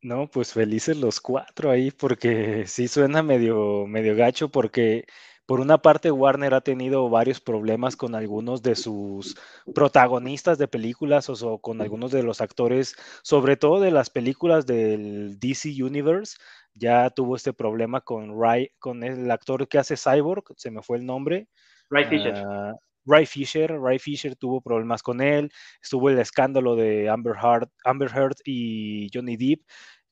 No, 0.00 0.28
pues 0.28 0.52
felices 0.52 0.96
los 0.96 1.20
cuatro 1.20 1.70
ahí 1.70 1.92
porque 1.92 2.66
sí 2.66 2.88
suena 2.88 3.22
medio, 3.22 3.86
medio 3.86 4.16
gacho 4.16 4.48
porque 4.48 5.06
por 5.46 5.60
una 5.60 5.78
parte, 5.78 6.10
Warner 6.10 6.54
ha 6.54 6.60
tenido 6.60 7.08
varios 7.10 7.40
problemas 7.40 7.96
con 7.96 8.14
algunos 8.14 8.62
de 8.62 8.76
sus 8.76 9.36
protagonistas 9.74 10.58
de 10.58 10.68
películas 10.68 11.28
o, 11.28 11.58
con 11.58 11.80
algunos 11.80 12.12
de 12.12 12.22
los 12.22 12.40
actores, 12.40 12.96
sobre 13.22 13.56
todo 13.56 13.80
de 13.80 13.90
las 13.90 14.10
películas 14.10 14.66
del 14.66 15.38
DC 15.40 15.82
Universe. 15.82 16.36
Ya 16.74 17.10
tuvo 17.10 17.36
este 17.36 17.52
problema 17.52 18.00
con, 18.00 18.40
Ray, 18.40 18.70
con 18.78 19.02
el 19.02 19.30
actor 19.30 19.68
que 19.68 19.78
hace 19.78 19.96
Cyborg, 19.96 20.44
se 20.56 20.70
me 20.70 20.82
fue 20.82 20.98
el 20.98 21.06
nombre. 21.06 21.48
Ray 21.90 22.04
Fisher. 22.06 22.34
Uh, 22.34 22.78
Ray 23.04 23.26
Fisher, 23.26 23.78
Ray 23.80 23.98
Fisher 23.98 24.36
tuvo 24.36 24.60
problemas 24.60 25.02
con 25.02 25.20
él, 25.20 25.50
estuvo 25.82 26.08
el 26.08 26.18
escándalo 26.18 26.76
de 26.76 27.08
Amber 27.08 27.34
Heard, 27.34 27.68
Amber 27.84 28.10
Heard 28.14 28.36
y 28.44 29.08
Johnny 29.12 29.36
Depp, 29.36 29.62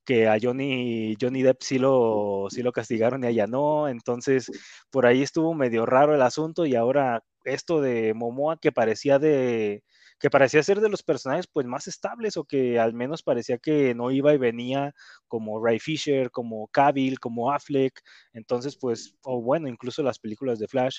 que 0.04 0.28
a 0.28 0.38
Johnny, 0.40 1.16
Johnny 1.20 1.42
Depp 1.42 1.62
sí 1.62 1.78
lo, 1.78 2.46
sí 2.50 2.62
lo 2.62 2.72
castigaron 2.72 3.24
y 3.24 3.26
a 3.28 3.30
ella 3.30 3.46
no. 3.46 3.88
Entonces, 3.88 4.50
por 4.90 5.06
ahí 5.06 5.22
estuvo 5.22 5.54
medio 5.54 5.86
raro 5.86 6.14
el 6.14 6.22
asunto 6.22 6.66
y 6.66 6.74
ahora 6.74 7.22
esto 7.44 7.80
de 7.80 8.14
Momoa 8.14 8.58
que 8.58 8.72
parecía 8.72 9.18
de 9.18 9.82
que 10.20 10.30
parecía 10.30 10.62
ser 10.62 10.80
de 10.80 10.90
los 10.90 11.02
personajes 11.02 11.46
pues 11.46 11.66
más 11.66 11.86
estables 11.88 12.36
o 12.36 12.44
que 12.44 12.78
al 12.78 12.92
menos 12.92 13.22
parecía 13.22 13.58
que 13.58 13.94
no 13.94 14.10
iba 14.10 14.34
y 14.34 14.38
venía 14.38 14.94
como 15.28 15.64
Ray 15.64 15.78
Fisher, 15.80 16.30
como 16.30 16.68
Cavill, 16.68 17.18
como 17.18 17.50
Affleck, 17.50 18.00
entonces 18.34 18.76
pues 18.78 19.16
o 19.22 19.40
bueno, 19.40 19.66
incluso 19.68 20.02
las 20.02 20.18
películas 20.18 20.58
de 20.58 20.68
Flash, 20.68 20.98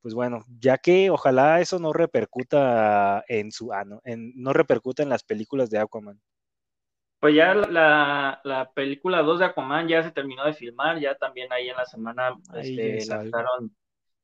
pues 0.00 0.14
bueno, 0.14 0.40
ya 0.58 0.78
que 0.78 1.10
ojalá 1.10 1.60
eso 1.60 1.78
no 1.78 1.92
repercuta 1.92 3.22
en 3.28 3.52
su 3.52 3.72
ano, 3.72 4.00
en, 4.04 4.32
no 4.36 4.52
repercuta 4.52 5.02
en 5.02 5.10
las 5.10 5.22
películas 5.22 5.70
de 5.70 5.78
Aquaman. 5.78 6.20
Pues 7.22 7.36
ya 7.36 7.54
la, 7.54 8.40
la, 8.42 8.72
película 8.72 9.22
2 9.22 9.38
de 9.38 9.44
Aquaman 9.44 9.86
ya 9.86 10.02
se 10.02 10.10
terminó 10.10 10.44
de 10.44 10.54
filmar, 10.54 10.98
ya 10.98 11.14
también 11.14 11.52
ahí 11.52 11.68
en 11.68 11.76
la 11.76 11.86
semana 11.86 12.34
este, 12.56 13.06
lanzaron, 13.06 13.76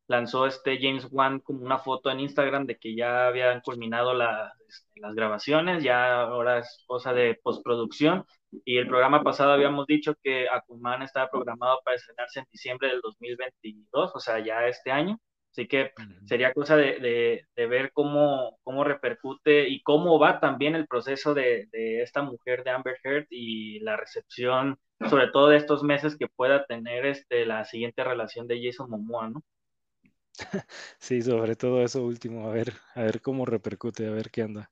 lanzó 0.09 0.47
este 0.47 0.81
James 0.81 1.07
Wan 1.09 1.39
como 1.39 1.65
una 1.65 1.79
foto 1.79 2.11
en 2.11 2.19
Instagram 2.19 2.67
de 2.67 2.77
que 2.77 2.97
ya 2.97 3.29
habían 3.29 3.61
culminado 3.61 4.15
este, 4.15 5.01
las 5.01 5.15
grabaciones, 5.15 5.85
ya 5.85 6.23
ahora 6.23 6.59
es 6.59 6.83
cosa 6.89 7.13
de 7.13 7.39
postproducción. 7.41 8.25
Y 8.65 8.79
el 8.79 8.89
programa 8.89 9.23
pasado 9.23 9.53
habíamos 9.53 9.87
dicho 9.87 10.17
que 10.21 10.49
Aquaman 10.49 11.03
estaba 11.03 11.31
programado 11.31 11.79
para 11.85 11.95
estrenarse 11.95 12.41
en 12.41 12.47
diciembre 12.51 12.89
del 12.89 13.01
2022, 13.01 14.11
o 14.13 14.19
sea, 14.19 14.41
ya 14.41 14.67
este 14.67 14.91
año. 14.91 15.21
Así 15.53 15.67
que 15.67 15.93
sería 16.27 16.53
cosa 16.53 16.77
de, 16.77 17.45
ver 17.57 17.91
cómo, 17.93 18.59
cómo, 18.63 18.85
repercute 18.85 19.69
y 19.69 19.83
cómo 19.83 20.19
va 20.19 20.41
también 20.41 20.75
el 20.75 20.87
proceso 20.87 21.35
de, 21.35 21.69
esta 21.73 22.23
mujer 22.23 22.65
de 22.65 22.71
Amber 22.71 22.99
Heard 23.03 23.27
y 23.31 23.81
la 23.81 23.97
recepción, 23.97 24.79
sobre 25.09 25.29
todo 25.29 25.49
de 25.49 25.57
estos 25.57 25.83
meses 25.83 26.17
que 26.17 26.29
pueda 26.29 26.65
tener 26.67 27.07
este, 27.07 27.47
la 27.47 27.65
siguiente 27.65 28.05
relación 28.05 28.47
de 28.47 28.63
Jason 28.63 28.91
Momoa, 28.91 29.31
¿no? 29.31 29.43
Sí, 30.99 31.23
sobre 31.23 31.57
todo 31.57 31.83
eso 31.83 32.05
último, 32.05 32.49
a 32.49 32.53
ver, 32.53 32.73
a 32.95 33.03
ver 33.03 33.21
cómo 33.21 33.45
repercute, 33.45 34.07
a 34.07 34.11
ver 34.11 34.31
qué 34.31 34.43
anda. 34.43 34.71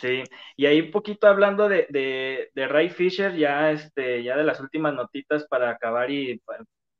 Sí, 0.00 0.24
y 0.56 0.66
ahí 0.66 0.80
un 0.80 0.90
poquito 0.90 1.28
hablando 1.28 1.68
de, 1.68 1.86
de, 2.52 2.68
Ray 2.68 2.90
Fisher, 2.90 3.36
ya, 3.36 3.70
este, 3.70 4.24
ya 4.24 4.36
de 4.36 4.42
las 4.42 4.58
últimas 4.60 4.92
notitas 4.92 5.46
para 5.46 5.70
acabar 5.70 6.10
y 6.10 6.42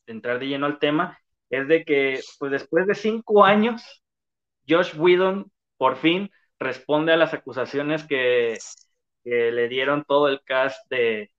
entrar 0.06 0.38
de 0.38 0.47
lleno 0.47 0.66
al 0.66 0.78
tema, 0.78 1.18
es 1.54 1.68
de 1.68 1.84
que, 1.84 2.20
pues 2.38 2.52
después 2.52 2.87
de 2.87 2.94
cinco 2.94 3.44
años, 3.44 4.02
Josh 4.68 4.96
Whedon 4.96 5.50
por 5.76 5.96
fin 5.96 6.30
responde 6.58 7.12
a 7.12 7.16
las 7.16 7.34
acusaciones 7.34 8.04
que, 8.04 8.58
le 9.25 9.68
dieron 9.68 10.04
todo 10.04 10.28
el 10.28 10.42
cast 10.44 10.78
de, 10.90 11.30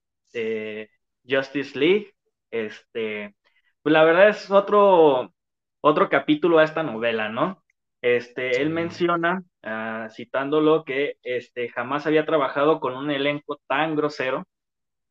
Justice 1.27 1.77
League. 1.77 2.13
Este, 2.51 3.35
pues 3.81 3.93
la 3.93 4.03
verdad 4.03 4.29
es 4.29 4.49
otro, 4.51 5.33
otro 5.81 6.09
capítulo 6.09 6.59
a 6.59 6.63
esta 6.63 6.83
novela, 6.83 7.29
¿no? 7.29 7.63
Este, 8.01 8.61
él 8.61 8.69
menciona, 8.69 9.43
uh, 9.63 10.09
citándolo, 10.11 10.83
que 10.85 11.17
este, 11.23 11.69
jamás 11.69 12.05
había 12.07 12.25
trabajado 12.25 12.79
con 12.79 12.95
un 12.95 13.11
elenco 13.11 13.59
tan 13.67 13.95
grosero 13.95 14.45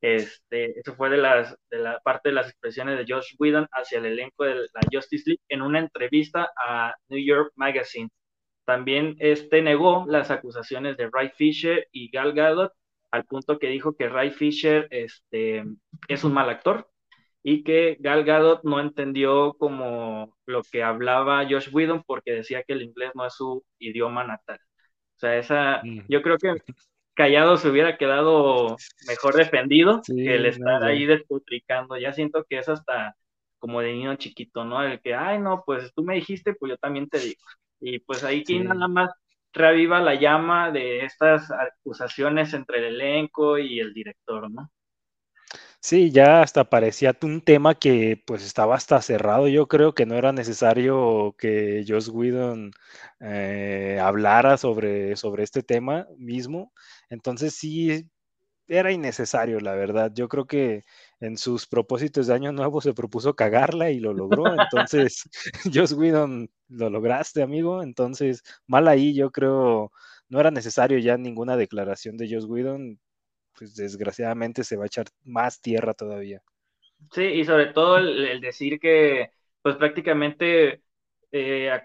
este, 0.00 0.78
eso 0.78 0.94
fue 0.94 1.10
de, 1.10 1.16
las, 1.16 1.56
de 1.70 1.78
la 1.78 1.98
parte 2.00 2.28
de 2.28 2.34
las 2.34 2.48
expresiones 2.48 2.98
de 2.98 3.06
Josh 3.12 3.34
Whedon 3.38 3.66
hacia 3.72 3.98
el 3.98 4.06
elenco 4.06 4.44
de 4.44 4.54
la 4.54 4.80
Justice 4.92 5.24
League 5.26 5.42
en 5.48 5.62
una 5.62 5.78
entrevista 5.78 6.50
a 6.56 6.94
New 7.08 7.24
York 7.24 7.52
Magazine. 7.56 8.10
También 8.64 9.16
este 9.18 9.62
negó 9.62 10.04
las 10.08 10.30
acusaciones 10.30 10.96
de 10.96 11.08
Ray 11.12 11.30
Fisher 11.30 11.88
y 11.92 12.10
Gal 12.10 12.32
Gadot, 12.32 12.72
al 13.10 13.24
punto 13.24 13.58
que 13.58 13.68
dijo 13.68 13.96
que 13.96 14.08
Ray 14.08 14.30
Fisher 14.30 14.88
este, 14.90 15.64
es 16.08 16.24
un 16.24 16.32
mal 16.32 16.50
actor 16.50 16.88
y 17.42 17.62
que 17.62 17.98
Gal 18.00 18.24
Gadot 18.24 18.64
no 18.64 18.80
entendió 18.80 19.54
como 19.58 20.36
lo 20.46 20.62
que 20.62 20.82
hablaba 20.82 21.46
Josh 21.48 21.68
Whedon 21.72 22.02
porque 22.06 22.32
decía 22.32 22.62
que 22.62 22.72
el 22.72 22.82
inglés 22.82 23.12
no 23.14 23.26
es 23.26 23.34
su 23.34 23.64
idioma 23.78 24.24
natal. 24.24 24.58
O 25.16 25.18
sea, 25.18 25.38
esa, 25.38 25.82
mm. 25.84 26.06
yo 26.08 26.22
creo 26.22 26.38
que 26.38 26.48
Callado 27.14 27.56
se 27.56 27.68
hubiera 27.68 27.96
quedado 27.96 28.76
mejor 29.08 29.34
defendido 29.34 30.02
que 30.06 30.34
el 30.34 30.46
estar 30.46 30.84
ahí 30.84 31.06
despotricando. 31.06 31.96
Ya 31.96 32.12
siento 32.12 32.44
que 32.48 32.58
es 32.58 32.68
hasta 32.68 33.16
como 33.58 33.80
de 33.80 33.92
niño 33.92 34.16
chiquito, 34.16 34.64
¿no? 34.64 34.82
El 34.82 35.00
que, 35.00 35.14
ay, 35.14 35.38
no, 35.38 35.62
pues 35.64 35.92
tú 35.94 36.02
me 36.02 36.16
dijiste, 36.16 36.54
pues 36.54 36.70
yo 36.70 36.76
también 36.76 37.08
te 37.08 37.18
digo. 37.18 37.40
Y 37.80 37.98
pues 38.00 38.22
ahí 38.24 38.44
que 38.44 38.60
nada 38.60 38.88
más 38.88 39.10
reviva 39.54 40.00
la 40.00 40.14
llama 40.14 40.70
de 40.70 41.04
estas 41.04 41.50
acusaciones 41.50 42.52
entre 42.52 42.78
el 42.78 42.94
elenco 42.96 43.56
y 43.58 43.80
el 43.80 43.94
director, 43.94 44.50
¿no? 44.50 44.70
Sí, 45.86 46.10
ya 46.10 46.40
hasta 46.40 46.64
parecía 46.70 47.14
un 47.22 47.42
tema 47.42 47.74
que 47.74 48.16
pues 48.26 48.42
estaba 48.42 48.74
hasta 48.74 49.02
cerrado. 49.02 49.48
Yo 49.48 49.68
creo 49.68 49.92
que 49.94 50.06
no 50.06 50.14
era 50.14 50.32
necesario 50.32 51.34
que 51.38 51.84
Joss 51.86 52.08
Whedon 52.08 52.70
eh, 53.20 53.98
hablara 54.00 54.56
sobre, 54.56 55.14
sobre 55.16 55.42
este 55.44 55.62
tema 55.62 56.06
mismo. 56.16 56.72
Entonces 57.10 57.54
sí, 57.54 58.08
era 58.68 58.92
innecesario, 58.92 59.60
la 59.60 59.74
verdad. 59.74 60.12
Yo 60.14 60.28
creo 60.28 60.46
que 60.46 60.84
en 61.20 61.38
sus 61.38 61.66
propósitos 61.66 62.28
de 62.28 62.34
año 62.34 62.52
nuevo 62.52 62.80
se 62.80 62.94
propuso 62.94 63.36
cagarla 63.36 63.90
y 63.90 64.00
lo 64.00 64.14
logró. 64.14 64.54
Entonces, 64.54 65.24
Joss 65.74 65.92
Whedon, 65.92 66.50
lo 66.68 66.90
lograste, 66.90 67.42
amigo. 67.42 67.82
Entonces, 67.82 68.42
mal 68.66 68.88
ahí, 68.88 69.14
yo 69.14 69.30
creo, 69.32 69.92
no 70.30 70.40
era 70.40 70.50
necesario 70.50 70.98
ya 70.98 71.18
ninguna 71.18 71.56
declaración 71.56 72.16
de 72.18 72.28
Joss 72.34 72.46
Whedon 72.46 73.00
pues 73.58 73.74
desgraciadamente 73.76 74.64
se 74.64 74.76
va 74.76 74.84
a 74.84 74.86
echar 74.86 75.06
más 75.24 75.60
tierra 75.60 75.94
todavía. 75.94 76.42
Sí, 77.12 77.22
y 77.22 77.44
sobre 77.44 77.66
todo 77.66 77.98
el, 77.98 78.40
decir 78.40 78.80
que, 78.80 79.30
pues 79.62 79.76
prácticamente, 79.76 80.82
eh, 81.32 81.80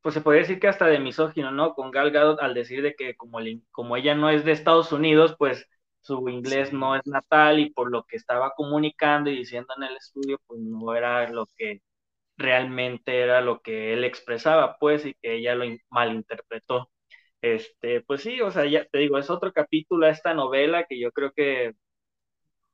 pues 0.00 0.14
se 0.14 0.20
podría 0.20 0.42
decir 0.42 0.60
que 0.60 0.68
hasta 0.68 0.86
de 0.86 0.98
misógino, 1.00 1.50
¿no? 1.50 1.74
Con 1.74 1.90
Gal 1.90 2.10
Gadot 2.10 2.40
al 2.40 2.54
decir 2.54 2.82
de 2.82 2.94
que 2.94 3.16
como, 3.16 3.38
como 3.70 3.96
ella 3.96 4.14
no 4.14 4.30
es 4.30 4.44
de 4.44 4.52
Estados 4.52 4.92
Unidos, 4.92 5.34
pues 5.38 5.66
su 6.02 6.28
inglés 6.28 6.72
no 6.72 6.96
es 6.96 7.06
natal 7.06 7.58
y 7.60 7.70
por 7.70 7.90
lo 7.90 8.04
que 8.04 8.16
estaba 8.16 8.52
comunicando 8.56 9.30
y 9.30 9.36
diciendo 9.38 9.74
en 9.76 9.84
el 9.84 9.96
estudio, 9.96 10.38
pues 10.46 10.60
no 10.60 10.94
era 10.94 11.28
lo 11.30 11.46
que 11.56 11.82
realmente 12.36 13.20
era 13.20 13.40
lo 13.42 13.60
que 13.62 13.92
él 13.94 14.04
expresaba, 14.04 14.78
pues, 14.78 15.06
y 15.06 15.14
que 15.14 15.36
ella 15.36 15.54
lo 15.54 15.64
malinterpretó. 15.90 16.90
Este, 17.40 18.00
pues 18.02 18.22
sí, 18.22 18.40
o 18.40 18.50
sea, 18.50 18.66
ya 18.66 18.84
te 18.86 18.98
digo, 18.98 19.18
es 19.18 19.30
otro 19.30 19.52
capítulo 19.52 20.06
a 20.06 20.10
esta 20.10 20.34
novela 20.34 20.84
que 20.84 20.98
yo 20.98 21.12
creo 21.12 21.32
que 21.32 21.74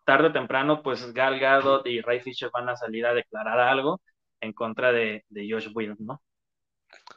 tarde 0.05 0.29
o 0.29 0.33
temprano, 0.33 0.83
pues 0.83 1.13
Gal 1.13 1.39
Gadot 1.39 1.87
y 1.87 2.01
Ray 2.01 2.21
Fisher 2.21 2.51
van 2.53 2.69
a 2.69 2.77
salir 2.77 3.07
a 3.07 3.15
declarar 3.15 3.59
algo 3.59 4.01
en 4.41 4.53
contra 4.53 4.93
de, 4.93 5.25
de 5.29 5.49
Josh 5.51 5.69
Whedon, 5.75 5.99
¿no? 6.01 6.23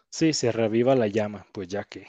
Sí, 0.09 0.33
se 0.33 0.51
reviva 0.51 0.95
la 0.95 1.07
llama, 1.07 1.45
pues 1.51 1.67
ya 1.67 1.83
que. 1.83 2.07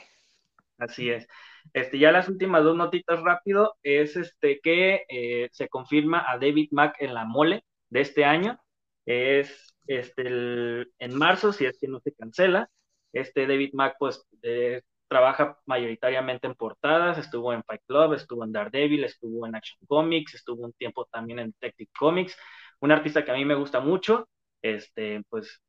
Así 0.77 1.09
es. 1.09 1.27
Este, 1.73 1.99
ya 1.99 2.11
las 2.11 2.29
últimas 2.29 2.63
dos 2.63 2.75
notitas 2.75 3.21
rápido 3.21 3.75
es 3.83 4.15
este 4.15 4.59
que 4.61 5.03
eh, 5.09 5.49
se 5.51 5.67
confirma 5.67 6.23
a 6.27 6.37
David 6.37 6.69
Mack 6.71 6.95
en 6.99 7.13
la 7.13 7.25
mole 7.25 7.65
de 7.89 8.01
este 8.01 8.25
año. 8.25 8.59
Es 9.05 9.75
este, 9.87 10.21
en 10.27 11.17
marzo, 11.17 11.51
si 11.51 11.65
es 11.65 11.77
que 11.79 11.87
no 11.87 11.99
se 11.99 12.13
cancela. 12.13 12.69
Este 13.11 13.45
David 13.45 13.71
Mack, 13.73 13.95
pues, 13.99 14.25
eh, 14.43 14.81
trabaja 15.09 15.57
mayoritariamente 15.65 16.47
en 16.47 16.55
portadas, 16.55 17.17
estuvo 17.17 17.51
en 17.53 17.63
Fight 17.63 17.81
Club, 17.87 18.13
estuvo 18.13 18.43
en 18.45 18.51
Daredevil, 18.53 19.03
estuvo 19.03 19.45
en 19.45 19.55
Action 19.55 19.79
Comics, 19.87 20.35
estuvo 20.35 20.63
un 20.63 20.73
tiempo 20.73 21.05
también 21.11 21.39
en 21.39 21.47
Detective 21.51 21.89
Comics. 21.97 22.37
Un 22.79 22.91
artista 22.91 23.25
que 23.25 23.31
a 23.31 23.35
mí 23.35 23.43
me 23.45 23.55
gusta 23.55 23.79
mucho. 23.81 24.29
Este, 24.61 25.21
pues, 25.29 25.61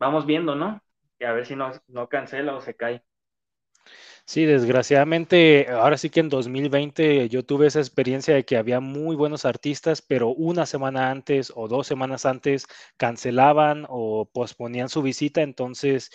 vamos 0.00 0.26
viendo, 0.26 0.54
¿no? 0.54 0.80
a 1.20 1.32
ver 1.32 1.46
si 1.46 1.56
no, 1.56 1.72
no 1.88 2.08
cancela 2.08 2.54
o 2.54 2.60
se 2.60 2.74
cae. 2.74 3.02
Sí, 4.24 4.44
desgraciadamente, 4.44 5.68
ahora 5.70 5.96
sí 5.96 6.10
que 6.10 6.20
en 6.20 6.28
2020 6.28 7.28
yo 7.30 7.44
tuve 7.44 7.66
esa 7.66 7.80
experiencia 7.80 8.34
de 8.34 8.44
que 8.44 8.58
había 8.58 8.78
muy 8.78 9.16
buenos 9.16 9.46
artistas, 9.46 10.02
pero 10.02 10.28
una 10.28 10.66
semana 10.66 11.10
antes 11.10 11.50
o 11.56 11.66
dos 11.66 11.86
semanas 11.86 12.26
antes 12.26 12.66
cancelaban 12.98 13.86
o 13.88 14.26
posponían 14.30 14.90
su 14.90 15.00
visita, 15.00 15.40
entonces 15.40 16.10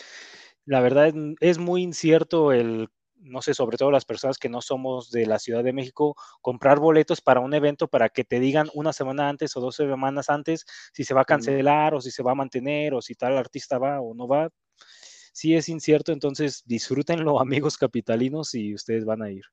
la 0.65 0.81
verdad 0.81 1.13
es 1.39 1.57
muy 1.57 1.83
incierto 1.83 2.51
el, 2.51 2.89
no 3.15 3.41
sé, 3.41 3.53
sobre 3.53 3.77
todo 3.77 3.91
las 3.91 4.05
personas 4.05 4.37
que 4.37 4.49
no 4.49 4.61
somos 4.61 5.11
de 5.11 5.25
la 5.25 5.39
Ciudad 5.39 5.63
de 5.63 5.73
México, 5.73 6.15
comprar 6.41 6.79
boletos 6.79 7.21
para 7.21 7.39
un 7.39 7.53
evento 7.53 7.87
para 7.87 8.09
que 8.09 8.23
te 8.23 8.39
digan 8.39 8.69
una 8.73 8.93
semana 8.93 9.29
antes 9.29 9.55
o 9.57 9.61
dos 9.61 9.75
semanas 9.75 10.29
antes 10.29 10.65
si 10.93 11.03
se 11.03 11.13
va 11.13 11.21
a 11.21 11.25
cancelar 11.25 11.93
o 11.93 12.01
si 12.01 12.11
se 12.11 12.23
va 12.23 12.31
a 12.31 12.35
mantener 12.35 12.93
o 12.93 13.01
si 13.01 13.15
tal 13.15 13.37
artista 13.37 13.77
va 13.77 14.01
o 14.01 14.13
no 14.13 14.27
va 14.27 14.49
sí 15.33 15.55
es 15.55 15.67
incierto, 15.67 16.13
entonces 16.13 16.63
disfrútenlo 16.65 17.39
amigos 17.41 17.77
capitalinos 17.77 18.55
y 18.55 18.73
ustedes 18.73 19.03
van 19.03 19.21
a 19.21 19.31
ir. 19.31 19.43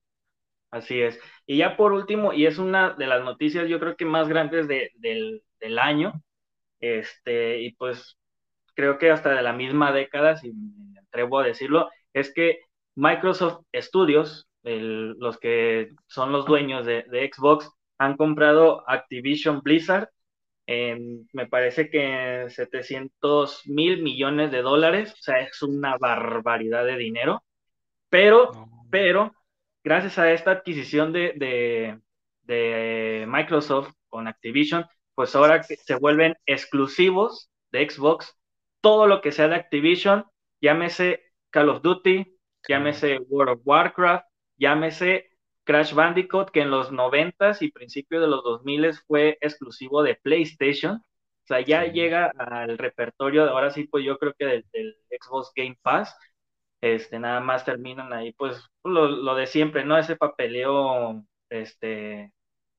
Así 0.71 1.00
es. 1.00 1.19
Y 1.47 1.57
ya 1.57 1.76
por 1.76 1.93
último, 1.93 2.33
y 2.33 2.47
es 2.47 2.59
una 2.59 2.95
de 2.95 3.09
las 3.09 3.25
noticias 3.25 3.69
yo 3.69 3.81
creo 3.81 3.97
que 3.97 4.05
más 4.05 4.29
grandes 4.29 4.69
del, 4.69 5.43
del, 5.59 5.79
año, 5.81 6.23
este, 6.79 7.61
y 7.61 7.73
pues 7.73 8.20
creo 8.75 8.99
que 8.99 9.11
hasta 9.11 9.31
de 9.31 9.43
la 9.43 9.53
misma 9.53 9.93
década, 9.93 10.37
si 10.37 10.53
me 10.53 11.00
atrevo 11.00 11.39
a 11.39 11.45
decirlo, 11.45 11.91
es 12.12 12.33
que 12.33 12.61
Microsoft 12.95 13.65
Studios, 13.75 14.49
los 14.62 15.39
que 15.39 15.91
son 16.07 16.33
los 16.33 16.47
dueños 16.47 16.85
de, 16.87 17.05
de, 17.11 17.31
Xbox, 17.33 17.71
han 17.99 18.17
comprado 18.17 18.85
Activision 18.89 19.61
Blizzard 19.62 20.09
me 21.33 21.47
parece 21.49 21.91
que 21.91 22.47
700 22.49 23.67
mil 23.67 24.03
millones 24.03 24.50
de 24.50 24.62
dólares, 24.62 25.12
o 25.12 25.23
sea, 25.23 25.41
es 25.41 25.62
una 25.62 25.97
barbaridad 25.99 26.85
de 26.85 26.97
dinero, 26.97 27.43
pero, 28.09 28.50
pero, 28.91 29.33
gracias 29.83 30.19
a 30.19 30.33
esta 30.33 30.53
adquisición 30.53 31.12
de, 31.12 31.99
de, 32.43 33.27
Microsoft 33.29 33.93
con 34.09 34.29
Activision, 34.29 34.85
pues 35.15 35.35
ahora 35.35 35.62
se 35.62 35.95
vuelven 35.97 36.37
exclusivos 36.47 37.50
de 37.73 37.89
Xbox, 37.89 38.37
todo 38.80 39.06
lo 39.06 39.20
que 39.20 39.32
sea 39.32 39.49
de 39.49 39.56
Activision, 39.56 40.26
llámese 40.60 41.32
Call 41.50 41.68
of 41.68 41.82
Duty, 41.82 42.38
llámese 42.68 43.18
World 43.28 43.54
of 43.54 43.60
Warcraft, 43.64 44.26
llámese 44.56 45.30
Crash 45.64 45.94
Bandicoot, 45.94 46.50
que 46.50 46.62
en 46.62 46.70
los 46.70 46.92
90 46.92 47.52
y 47.60 47.70
principios 47.70 48.22
de 48.22 48.28
los 48.28 48.42
2000 48.42 48.94
fue 49.06 49.38
exclusivo 49.40 50.02
de 50.02 50.16
PlayStation. 50.16 50.96
O 50.96 51.46
sea, 51.46 51.60
ya 51.60 51.84
llega 51.84 52.32
al 52.38 52.78
repertorio, 52.78 53.49
ahora 53.49 53.70
sí, 53.70 53.84
pues 53.84 54.04
yo 54.04 54.18
creo 54.18 54.34
que 54.38 54.64
del, 54.72 54.96
Xbox 55.10 55.52
Game 55.54 55.78
Pass. 55.82 56.16
Este, 56.80 57.18
nada 57.18 57.40
más 57.40 57.64
terminan 57.64 58.12
ahí, 58.12 58.32
pues 58.32 58.64
lo, 58.84 59.34
de 59.34 59.46
siempre, 59.46 59.84
¿no? 59.84 59.99
Ese 59.99 60.16
papeleo 60.16 61.25
este, 61.50 62.32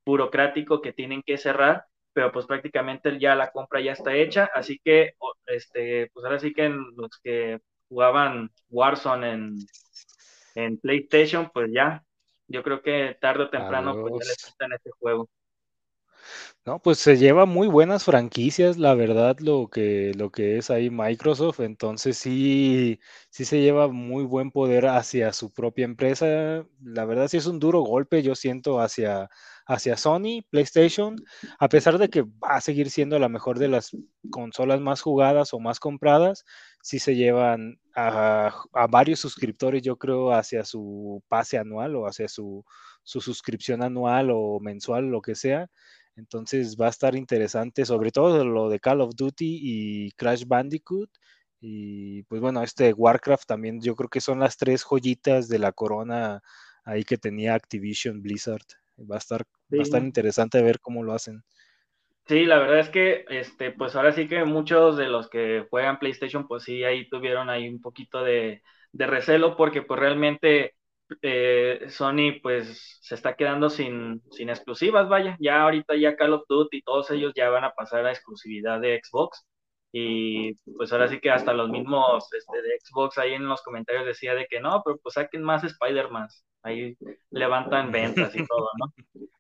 burocrático 0.06 0.82
que 0.82 0.94
tienen 0.94 1.22
que 1.24 1.38
cerrar, 1.38 1.86
pero 2.14 2.32
pues 2.32 2.46
prácticamente 2.46 3.20
ya 3.20 3.36
la 3.36 3.52
compra 3.52 3.82
ya 3.82 3.94
está 3.94 4.14
hecha, 4.14 4.50
así 4.54 4.80
que, 4.84 5.14
este, 5.46 6.10
pues 6.14 6.26
ahora 6.26 6.40
sí 6.40 6.54
que 6.54 6.70
los 6.70 7.20
que 7.24 7.60
jugaban 7.88 8.52
Warzone 8.70 9.32
en, 9.32 9.56
en 10.56 10.78
PlayStation, 10.78 11.50
pues 11.54 11.70
ya 11.74 12.04
yo 12.48 12.64
creo 12.64 12.82
que 12.82 13.18
tarde 13.20 13.44
o 13.44 13.50
temprano 13.50 13.94
pues, 14.02 14.26
ya 14.26 14.30
les 14.30 14.56
en 14.60 14.74
este 14.74 14.92
juego. 15.00 15.30
No, 16.64 16.80
pues 16.80 17.00
se 17.00 17.18
lleva 17.18 17.48
muy 17.48 17.68
buenas 17.68 18.04
franquicias, 18.04 18.78
la 18.78 18.94
verdad, 18.94 19.40
lo 19.40 19.68
que, 19.70 20.12
lo 20.16 20.32
que 20.32 20.58
es 20.58 20.70
ahí 20.70 20.92
Microsoft. 20.92 21.60
Entonces 21.60 22.18
sí, 22.18 23.00
sí 23.32 23.46
se 23.46 23.62
lleva 23.62 23.88
muy 23.88 24.24
buen 24.26 24.52
poder 24.52 24.86
hacia 24.86 25.34
su 25.34 25.52
propia 25.52 25.86
empresa. 25.86 26.64
La 26.84 27.06
verdad 27.06 27.28
sí 27.30 27.38
es 27.38 27.48
un 27.48 27.60
duro 27.60 27.82
golpe, 27.82 28.22
yo 28.22 28.36
siento, 28.36 28.80
hacia, 28.80 29.30
hacia 29.74 29.98
Sony, 29.98 30.44
PlayStation, 30.50 31.16
a 31.60 31.70
pesar 31.70 31.98
de 31.98 32.10
que 32.10 32.24
va 32.24 32.56
a 32.56 32.62
seguir 32.62 32.90
siendo 32.90 33.20
la 33.20 33.30
mejor 33.30 33.60
de 33.60 33.68
las 33.68 33.92
consolas 34.30 34.82
más 34.82 35.02
jugadas 35.02 35.54
o 35.54 35.60
más 35.60 35.80
compradas, 35.80 36.46
sí 36.82 37.00
se 37.00 37.16
llevan 37.16 37.80
a, 37.96 38.54
varios 38.90 39.20
suscriptores, 39.20 39.82
yo 39.82 39.98
creo, 39.98 40.34
hacia 40.34 40.66
su 40.66 41.24
pase 41.28 41.58
anual 41.58 41.96
o 41.96 42.08
hacia 42.08 42.28
su, 42.28 42.66
su 43.04 43.22
suscripción 43.22 43.84
anual 43.84 44.30
o 44.32 44.60
mensual, 44.60 45.08
lo 45.08 45.22
que 45.22 45.36
sea 45.36 45.70
entonces 46.16 46.78
va 46.80 46.88
a 46.88 46.90
estar 46.90 47.16
interesante, 47.16 47.86
sobre 47.86 48.12
todo 48.12 48.44
lo 48.46 48.70
de 48.70 48.80
Call 48.80 49.02
of 49.02 49.16
Duty 49.16 49.60
y 49.62 50.12
Crash 50.12 50.46
Bandicoot. 50.46 51.10
Y 51.60 52.24
pues 52.24 52.42
bueno, 52.42 52.64
este 52.64 52.94
Warcraft 52.94 53.46
también 53.48 53.82
yo 53.82 53.96
creo 53.96 54.10
que 54.10 54.22
son 54.22 54.40
las 54.40 54.58
tres 54.58 54.84
joyitas 54.84 55.48
de 55.48 55.60
la 55.60 55.72
corona 55.72 56.42
ahí 56.84 57.04
que 57.04 57.18
tenía 57.18 57.56
Activision 57.56 58.22
Blizzard. 58.22 58.66
Va 59.10 59.16
a 59.16 59.20
estar, 59.20 59.44
va 59.78 59.82
a 59.82 59.84
estar 59.84 60.04
interesante 60.04 60.62
ver 60.62 60.80
cómo 60.80 61.04
lo 61.04 61.14
hacen. 61.14 61.44
Sí, 62.28 62.46
la 62.46 62.60
verdad 62.60 62.80
es 62.80 62.90
que, 62.90 63.26
este, 63.30 63.72
pues 63.72 63.96
ahora 63.96 64.14
sí 64.14 64.28
que 64.28 64.46
muchos 64.46 64.96
de 64.96 65.08
los 65.10 65.30
que 65.30 65.68
juegan 65.70 66.00
PlayStation, 66.00 66.48
pues 66.48 66.64
sí, 66.64 66.84
ahí 66.84 67.10
tuvieron 67.10 67.50
ahí 67.50 67.68
un 67.68 67.82
poquito 67.82 68.24
de, 68.24 68.62
de 68.94 69.08
recelo, 69.08 69.58
porque 69.58 69.82
pues 69.82 70.00
realmente 70.00 70.76
eh, 71.22 71.86
Sony 71.90 72.40
pues 72.42 73.00
se 73.02 73.16
está 73.16 73.36
quedando 73.36 73.70
sin, 73.70 74.22
sin 74.32 74.50
exclusivas, 74.50 75.10
vaya, 75.10 75.36
ya 75.42 75.64
ahorita 75.64 75.96
ya 75.98 76.16
Call 76.16 76.34
of 76.34 76.46
Duty 76.48 76.78
y 76.78 76.82
todos 76.84 77.12
ellos 77.12 77.34
ya 77.36 77.50
van 77.50 77.66
a 77.66 77.74
pasar 77.74 78.06
a 78.06 78.12
exclusividad 78.12 78.80
de 78.80 79.02
Xbox. 79.04 79.46
Y 79.94 80.54
pues 80.78 80.94
ahora 80.94 81.10
sí 81.10 81.20
que 81.20 81.32
hasta 81.32 81.54
los 81.54 81.70
mismos 81.70 82.32
este, 82.34 82.62
de 82.62 82.80
Xbox 82.80 83.18
ahí 83.18 83.34
en 83.34 83.48
los 83.48 83.62
comentarios 83.62 84.06
decía 84.06 84.34
de 84.36 84.48
que 84.48 84.62
no, 84.62 84.82
pero 84.86 84.98
pues 85.00 85.16
saquen 85.16 85.44
más 85.44 85.64
Spider-Man, 85.66 86.30
ahí 86.64 86.98
levantan 87.30 87.92
ventas 87.92 88.36
y 88.36 88.46
todo, 88.46 88.68
¿no? 88.80 88.94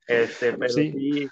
Este, 0.07 0.53
pero 0.57 0.73
sí. 0.73 1.29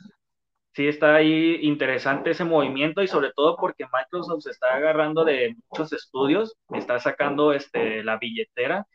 sí, 0.73 0.87
está 0.87 1.15
ahí 1.15 1.59
interesante 1.61 2.31
ese 2.31 2.43
movimiento 2.43 3.01
y 3.01 3.07
sobre 3.07 3.31
todo 3.33 3.55
porque 3.57 3.85
Microsoft 3.91 4.43
se 4.43 4.51
está 4.51 4.75
agarrando 4.75 5.25
de 5.25 5.55
muchos 5.69 5.93
estudios, 5.93 6.55
está 6.73 6.99
sacando 6.99 7.53
este, 7.53 8.03
la 8.03 8.17
billetera 8.17 8.85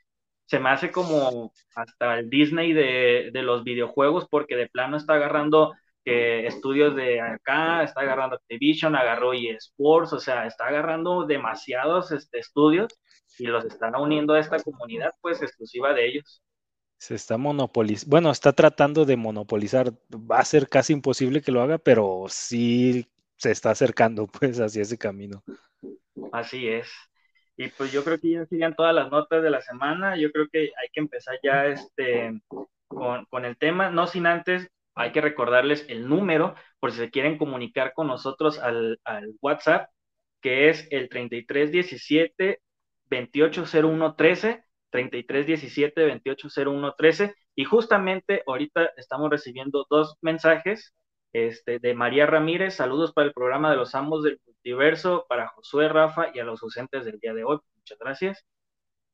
se 0.46 0.58
me 0.58 0.70
hace 0.70 0.92
como 0.92 1.52
hasta 1.74 2.18
el 2.18 2.30
Disney 2.30 2.72
de, 2.72 3.30
los 3.42 3.64
videojuegos, 3.64 4.26
porque 4.30 4.56
de 4.56 4.68
plano 4.68 4.96
está 4.96 5.14
agarrando 5.14 5.74
eh, 6.04 6.44
estudios 6.46 6.94
de 6.94 7.20
acá, 7.20 7.82
está 7.82 8.02
agarrando 8.02 8.36
Activision, 8.36 8.94
agarró 8.94 9.32
eSports, 9.32 10.12
o 10.12 10.20
sea, 10.20 10.46
está 10.46 10.66
agarrando 10.66 11.26
demasiados 11.26 12.12
este, 12.12 12.38
estudios 12.40 12.92
y 13.38 13.46
los 13.46 13.64
están 13.64 13.96
uniendo 13.96 14.34
a 14.34 14.40
esta 14.40 14.58
comunidad, 14.62 15.12
pues 15.20 15.42
exclusiva 15.42 15.94
de 15.94 16.06
ellos. 16.08 16.42
Se 17.04 17.16
está 17.16 17.36
monopolizando, 17.36 18.10
bueno, 18.10 18.30
está 18.30 18.54
tratando 18.54 19.04
de 19.04 19.18
monopolizar, 19.18 19.92
va 20.10 20.38
a 20.38 20.44
ser 20.46 20.70
casi 20.70 20.94
imposible 20.94 21.42
que 21.42 21.52
lo 21.52 21.60
haga, 21.60 21.76
pero 21.76 22.24
sí 22.30 23.06
se 23.36 23.50
está 23.50 23.72
acercando 23.72 24.26
pues 24.40 24.58
hacia 24.58 24.80
ese 24.80 24.96
camino. 24.96 25.44
Así 26.32 26.66
es. 26.66 26.90
Y 27.58 27.68
pues 27.68 27.92
yo 27.92 28.04
creo 28.04 28.18
que 28.18 28.30
ya 28.30 28.46
siguen 28.46 28.74
todas 28.74 28.94
las 28.94 29.10
notas 29.10 29.42
de 29.42 29.50
la 29.50 29.60
semana. 29.60 30.16
Yo 30.16 30.32
creo 30.32 30.48
que 30.50 30.60
hay 30.60 30.88
que 30.94 31.00
empezar 31.00 31.38
ya 31.42 31.66
este, 31.66 32.40
con, 32.88 33.26
con 33.26 33.44
el 33.44 33.58
tema. 33.58 33.90
No 33.90 34.06
sin 34.06 34.26
antes, 34.26 34.70
hay 34.94 35.12
que 35.12 35.20
recordarles 35.20 35.84
el 35.90 36.08
número 36.08 36.54
por 36.80 36.90
si 36.90 37.00
se 37.00 37.10
quieren 37.10 37.36
comunicar 37.36 37.92
con 37.92 38.06
nosotros 38.06 38.58
al, 38.58 38.98
al 39.04 39.34
WhatsApp, 39.42 39.90
que 40.40 40.70
es 40.70 40.88
el 40.90 41.10
3317 41.10 42.62
280113. 43.10 44.64
3317 44.94 46.02
280113 46.02 47.34
y 47.56 47.64
justamente 47.64 48.44
ahorita 48.46 48.92
estamos 48.96 49.28
recibiendo 49.28 49.86
dos 49.90 50.16
mensajes 50.20 50.94
este, 51.32 51.80
de 51.80 51.94
María 51.94 52.26
Ramírez, 52.26 52.76
saludos 52.76 53.12
para 53.12 53.26
el 53.26 53.32
programa 53.32 53.72
de 53.72 53.76
los 53.76 53.96
amos 53.96 54.22
del 54.22 54.40
multiverso, 54.46 55.26
para 55.28 55.48
Josué 55.48 55.88
Rafa 55.88 56.28
y 56.32 56.38
a 56.38 56.44
los 56.44 56.62
ausentes 56.62 57.04
del 57.04 57.18
día 57.18 57.34
de 57.34 57.42
hoy. 57.42 57.58
Muchas 57.74 57.98
gracias. 57.98 58.46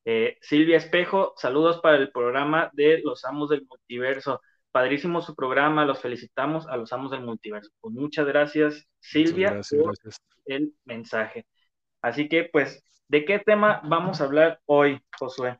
Eh, 0.04 0.36
Silvia 0.42 0.76
Espejo, 0.76 1.32
saludos 1.38 1.80
para 1.80 1.96
el 1.96 2.10
programa 2.10 2.68
de 2.74 3.00
los 3.02 3.24
amos 3.24 3.48
del 3.48 3.66
multiverso. 3.66 4.42
Padrísimo 4.70 5.22
su 5.22 5.34
programa, 5.34 5.86
los 5.86 6.00
felicitamos 6.00 6.66
a 6.68 6.76
los 6.76 6.92
amos 6.92 7.10
del 7.10 7.22
multiverso. 7.22 7.70
Pues 7.80 7.94
muchas 7.94 8.26
gracias, 8.26 8.86
Silvia, 8.98 9.58
por 9.70 9.94
el 10.44 10.74
mensaje. 10.84 11.46
Así 12.02 12.28
que, 12.28 12.44
pues, 12.44 12.82
¿de 13.08 13.24
qué 13.24 13.38
tema 13.38 13.80
vamos 13.84 14.20
a 14.20 14.24
hablar 14.24 14.60
hoy, 14.66 15.00
Josué? 15.18 15.58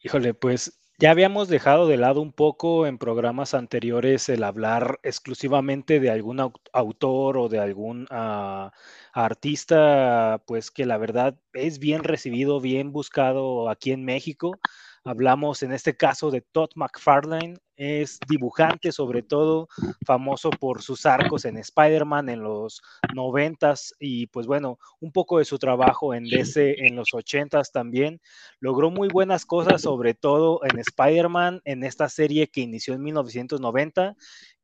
Híjole, 0.00 0.34
pues 0.34 0.78
ya 1.00 1.12
habíamos 1.12 1.46
dejado 1.46 1.86
de 1.86 1.96
lado 1.96 2.20
un 2.20 2.32
poco 2.32 2.84
en 2.84 2.98
programas 2.98 3.54
anteriores 3.54 4.28
el 4.28 4.42
hablar 4.42 4.98
exclusivamente 5.04 6.00
de 6.00 6.10
algún 6.10 6.40
autor 6.72 7.38
o 7.38 7.48
de 7.48 7.60
algún 7.60 8.08
uh, 8.10 8.70
artista, 9.12 10.42
pues 10.44 10.72
que 10.72 10.86
la 10.86 10.98
verdad 10.98 11.38
es 11.52 11.78
bien 11.78 12.02
recibido, 12.02 12.60
bien 12.60 12.90
buscado 12.90 13.68
aquí 13.68 13.92
en 13.92 14.04
México. 14.04 14.58
Hablamos 15.04 15.62
en 15.62 15.72
este 15.72 15.96
caso 15.96 16.32
de 16.32 16.40
Todd 16.40 16.70
McFarlane, 16.74 17.58
es 17.78 18.18
dibujante 18.28 18.92
sobre 18.92 19.22
todo, 19.22 19.68
famoso 20.04 20.50
por 20.50 20.82
sus 20.82 21.06
arcos 21.06 21.44
en 21.44 21.56
Spider-Man 21.56 22.28
en 22.28 22.42
los 22.42 22.82
noventas 23.14 23.94
y 24.00 24.26
pues 24.26 24.46
bueno, 24.46 24.78
un 25.00 25.12
poco 25.12 25.38
de 25.38 25.44
su 25.44 25.58
trabajo 25.58 26.12
en 26.12 26.24
DC 26.24 26.86
en 26.86 26.96
los 26.96 27.14
ochentas 27.14 27.70
también. 27.70 28.20
Logró 28.60 28.90
muy 28.90 29.08
buenas 29.08 29.46
cosas, 29.46 29.82
sobre 29.82 30.14
todo 30.14 30.60
en 30.64 30.78
Spider-Man, 30.80 31.60
en 31.64 31.84
esta 31.84 32.08
serie 32.08 32.48
que 32.48 32.62
inició 32.62 32.94
en 32.94 33.02
1990 33.02 34.16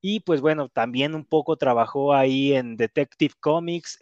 y 0.06 0.20
pues 0.20 0.42
bueno, 0.42 0.68
también 0.68 1.14
un 1.14 1.24
poco 1.24 1.56
trabajó 1.56 2.12
ahí 2.12 2.52
en 2.52 2.76
Detective 2.76 3.32
Comics 3.40 3.96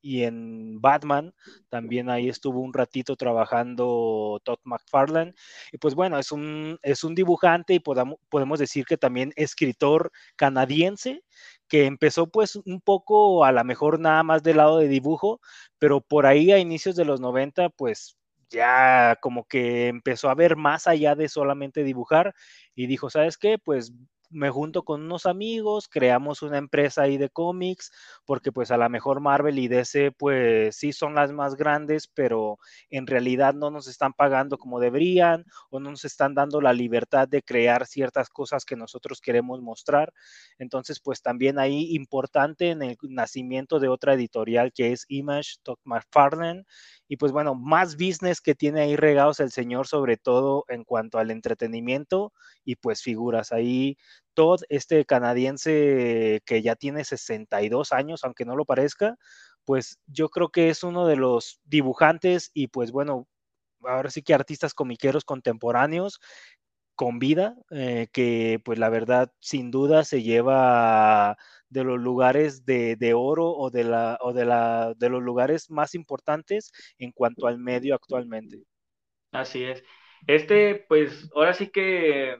y 0.00 0.22
en 0.22 0.80
Batman. 0.80 1.34
También 1.68 2.08
ahí 2.08 2.28
estuvo 2.28 2.60
un 2.60 2.72
ratito 2.72 3.16
trabajando 3.16 4.40
Todd 4.44 4.60
McFarlane. 4.62 5.34
Y 5.72 5.78
pues 5.78 5.96
bueno, 5.96 6.20
es 6.20 6.30
un, 6.30 6.78
es 6.82 7.02
un 7.02 7.16
dibujante 7.16 7.74
y 7.74 7.80
podamos, 7.80 8.17
podemos 8.28 8.58
decir 8.58 8.84
que 8.84 8.96
también 8.96 9.32
escritor 9.36 10.10
canadiense 10.36 11.22
que 11.68 11.86
empezó 11.86 12.28
pues 12.28 12.56
un 12.56 12.80
poco 12.80 13.44
a 13.44 13.52
lo 13.52 13.64
mejor 13.64 14.00
nada 14.00 14.22
más 14.22 14.42
del 14.42 14.58
lado 14.58 14.78
de 14.78 14.88
dibujo, 14.88 15.40
pero 15.78 16.00
por 16.00 16.26
ahí 16.26 16.52
a 16.52 16.58
inicios 16.58 16.96
de 16.96 17.04
los 17.04 17.20
90 17.20 17.68
pues 17.70 18.16
ya 18.50 19.16
como 19.20 19.44
que 19.46 19.88
empezó 19.88 20.30
a 20.30 20.34
ver 20.34 20.56
más 20.56 20.86
allá 20.86 21.14
de 21.14 21.28
solamente 21.28 21.84
dibujar 21.84 22.34
y 22.74 22.86
dijo, 22.86 23.10
¿sabes 23.10 23.36
qué? 23.36 23.58
Pues 23.58 23.92
me 24.30 24.50
junto 24.50 24.82
con 24.82 25.02
unos 25.02 25.26
amigos, 25.26 25.88
creamos 25.88 26.42
una 26.42 26.58
empresa 26.58 27.02
ahí 27.02 27.16
de 27.16 27.30
cómics, 27.30 27.90
porque 28.24 28.52
pues 28.52 28.70
a 28.70 28.76
lo 28.76 28.88
mejor 28.88 29.20
Marvel 29.20 29.58
y 29.58 29.68
DC 29.68 30.12
pues 30.12 30.76
sí 30.76 30.92
son 30.92 31.14
las 31.14 31.32
más 31.32 31.56
grandes, 31.56 32.06
pero 32.08 32.58
en 32.90 33.06
realidad 33.06 33.54
no 33.54 33.70
nos 33.70 33.88
están 33.88 34.12
pagando 34.12 34.58
como 34.58 34.80
deberían 34.80 35.44
o 35.70 35.80
no 35.80 35.90
nos 35.90 36.04
están 36.04 36.34
dando 36.34 36.60
la 36.60 36.72
libertad 36.72 37.28
de 37.28 37.42
crear 37.42 37.86
ciertas 37.86 38.28
cosas 38.28 38.64
que 38.64 38.76
nosotros 38.76 39.20
queremos 39.20 39.60
mostrar. 39.62 40.12
Entonces 40.58 41.00
pues 41.00 41.22
también 41.22 41.58
ahí 41.58 41.94
importante 41.94 42.70
en 42.70 42.82
el 42.82 42.96
nacimiento 43.02 43.80
de 43.80 43.88
otra 43.88 44.14
editorial 44.14 44.72
que 44.72 44.92
es 44.92 45.04
Image, 45.08 45.56
McFarlane, 45.84 46.64
y 47.08 47.16
pues 47.16 47.32
bueno, 47.32 47.54
más 47.54 47.96
business 47.96 48.40
que 48.40 48.54
tiene 48.54 48.82
ahí 48.82 48.96
regados 48.96 49.40
el 49.40 49.50
señor, 49.50 49.86
sobre 49.86 50.16
todo 50.18 50.64
en 50.68 50.84
cuanto 50.84 51.18
al 51.18 51.30
entretenimiento 51.30 52.32
y 52.64 52.76
pues 52.76 53.02
figuras. 53.02 53.50
Ahí 53.52 53.96
Todd, 54.34 54.60
este 54.68 55.04
canadiense 55.06 56.42
que 56.44 56.62
ya 56.62 56.76
tiene 56.76 57.04
62 57.04 57.92
años, 57.92 58.24
aunque 58.24 58.44
no 58.44 58.56
lo 58.56 58.64
parezca, 58.66 59.16
pues 59.64 59.98
yo 60.06 60.28
creo 60.28 60.50
que 60.50 60.70
es 60.70 60.82
uno 60.84 61.06
de 61.06 61.16
los 61.16 61.60
dibujantes 61.64 62.50
y 62.54 62.68
pues 62.68 62.92
bueno, 62.92 63.26
ahora 63.82 64.10
sí 64.10 64.22
que 64.22 64.34
artistas 64.34 64.74
comiqueros 64.74 65.24
contemporáneos 65.24 66.20
con 66.98 67.20
vida, 67.20 67.54
eh, 67.70 68.08
que 68.12 68.60
pues 68.64 68.76
la 68.76 68.88
verdad 68.88 69.30
sin 69.38 69.70
duda 69.70 70.02
se 70.02 70.24
lleva 70.24 71.36
de 71.68 71.84
los 71.84 72.00
lugares 72.00 72.64
de, 72.64 72.96
de, 72.96 73.14
oro 73.14 73.52
o, 73.52 73.70
de, 73.70 73.84
la, 73.84 74.18
o 74.20 74.32
de, 74.32 74.44
la, 74.44 74.94
de 74.96 75.08
los 75.08 75.22
lugares 75.22 75.70
más 75.70 75.94
importantes 75.94 76.72
en 76.98 77.12
cuanto 77.12 77.46
al 77.46 77.56
medio 77.56 77.94
actualmente. 77.94 78.64
Así 79.30 79.62
es. 79.62 79.84
Este, 80.26 80.84
pues 80.88 81.30
ahora 81.36 81.54
sí 81.54 81.68
que 81.68 82.36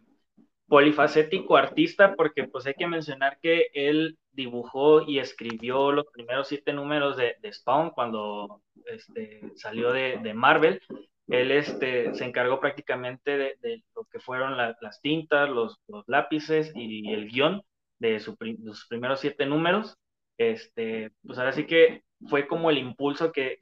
polifacético 0.67 1.57
artista, 1.57 2.17
porque 2.17 2.49
pues 2.49 2.67
hay 2.67 2.75
que 2.75 2.89
mencionar 2.89 3.39
que 3.41 3.69
él 3.75 4.19
dibujó 4.33 5.03
y 5.03 5.21
escribió 5.21 5.93
los 5.93 6.07
primeros 6.13 6.49
siete 6.49 6.73
números 6.73 7.17
de, 7.17 7.37
de 7.41 7.53
Spawn 7.53 7.91
cuando 7.91 8.61
este, 8.87 9.41
salió 9.55 9.93
de, 9.93 10.19
de 10.21 10.35
Marvel 10.35 10.83
él 11.29 11.51
este, 11.51 12.15
se 12.15 12.25
encargó 12.25 12.61
prácticamente 12.61 13.37
de, 13.37 13.83
lo 13.95 14.05
que 14.05 14.19
fueron 14.19 14.57
las 14.57 15.01
tintas, 15.01 15.49
los, 15.49 15.79
lápices 16.07 16.73
y 16.75 17.13
el 17.13 17.29
guion 17.29 17.63
de, 17.99 18.21
sus 18.21 18.37
primeros 18.37 19.21
siete 19.21 19.47
números. 19.47 19.97
Este, 20.39 21.11
pues 21.27 21.39
ahora 21.39 21.53
sí 21.53 21.67
que 21.67 22.03
fue 22.29 22.47
como 22.47 22.71
el 22.71 22.79
impulso 22.79 23.33
que, 23.33 23.59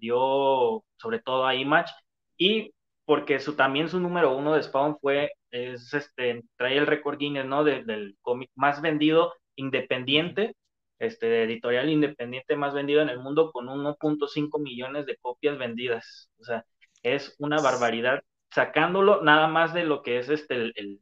dio 0.00 0.84
sobre 0.96 1.20
todo 1.20 1.46
a 1.46 1.54
Image 1.54 1.92
y 2.36 2.72
porque 3.04 3.40
su, 3.40 3.56
también 3.56 3.88
su 3.88 4.00
número 4.00 4.36
uno 4.36 4.54
de 4.54 4.62
Spawn 4.62 4.98
fue, 5.00 5.32
es 5.50 5.94
este, 5.94 6.42
trae 6.56 6.76
el 6.76 6.86
récord 6.86 7.18
Guinness, 7.18 7.46
¿no? 7.46 7.64
del 7.64 8.16
cómic 8.20 8.50
más 8.54 8.82
vendido 8.82 9.32
independiente, 9.56 10.54
este, 10.98 11.44
editorial 11.44 11.88
independiente 11.88 12.56
más 12.56 12.74
vendido 12.74 13.02
en 13.02 13.08
el 13.08 13.18
mundo 13.20 13.50
con 13.52 13.66
1.5 13.68 14.60
millones 14.60 15.06
de 15.06 15.16
copias 15.16 15.58
vendidas. 15.58 16.30
O 16.38 16.44
sea, 16.44 16.66
es 17.02 17.34
una 17.38 17.60
barbaridad, 17.60 18.22
sacándolo 18.54 19.22
nada 19.22 19.48
más 19.48 19.74
de 19.74 19.84
lo 19.84 20.02
que 20.02 20.18
es 20.18 20.28
este 20.28 20.54
el, 20.54 21.00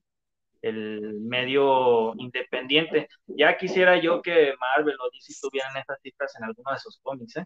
medio 0.62 2.12
independiente. 2.16 3.08
Ya 3.26 3.56
quisiera 3.56 4.00
yo 4.00 4.20
que 4.20 4.54
Marvel 4.58 4.96
o 5.00 5.10
DC 5.12 5.34
tuvieran 5.40 5.76
estas 5.76 6.00
cifras 6.02 6.34
en 6.36 6.44
alguno 6.44 6.72
de 6.72 6.78
sus 6.78 6.98
cómics, 6.98 7.36
¿eh? 7.36 7.44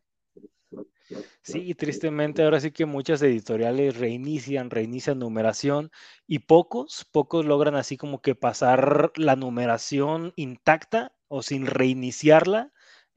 Sí, 1.42 1.74
tristemente 1.74 2.42
ahora 2.42 2.60
sí 2.60 2.70
que 2.70 2.86
muchas 2.86 3.20
editoriales 3.22 3.98
reinician, 3.98 4.70
reinician 4.70 5.18
numeración 5.18 5.90
y 6.26 6.40
pocos, 6.40 7.04
pocos 7.10 7.44
logran 7.44 7.74
así 7.74 7.96
como 7.96 8.22
que 8.22 8.34
pasar 8.34 9.10
la 9.16 9.36
numeración 9.36 10.32
intacta 10.36 11.12
o 11.28 11.42
sin 11.42 11.66
reiniciarla 11.66 12.72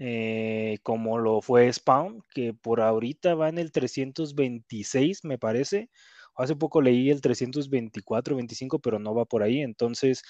eh, 0.05 0.79
como 0.83 1.17
lo 1.17 1.41
fue 1.41 1.71
Spawn, 1.71 2.23
que 2.33 2.53
por 2.53 2.81
ahorita 2.81 3.35
va 3.35 3.47
en 3.49 3.57
el 3.57 3.71
326, 3.71 5.23
me 5.23 5.37
parece. 5.37 5.89
Hace 6.35 6.55
poco 6.57 6.81
leí 6.81 7.09
el 7.09 7.21
324, 7.21 8.35
25, 8.35 8.79
pero 8.79 8.99
no 8.99 9.15
va 9.15 9.25
por 9.25 9.43
ahí. 9.43 9.61
Entonces, 9.61 10.23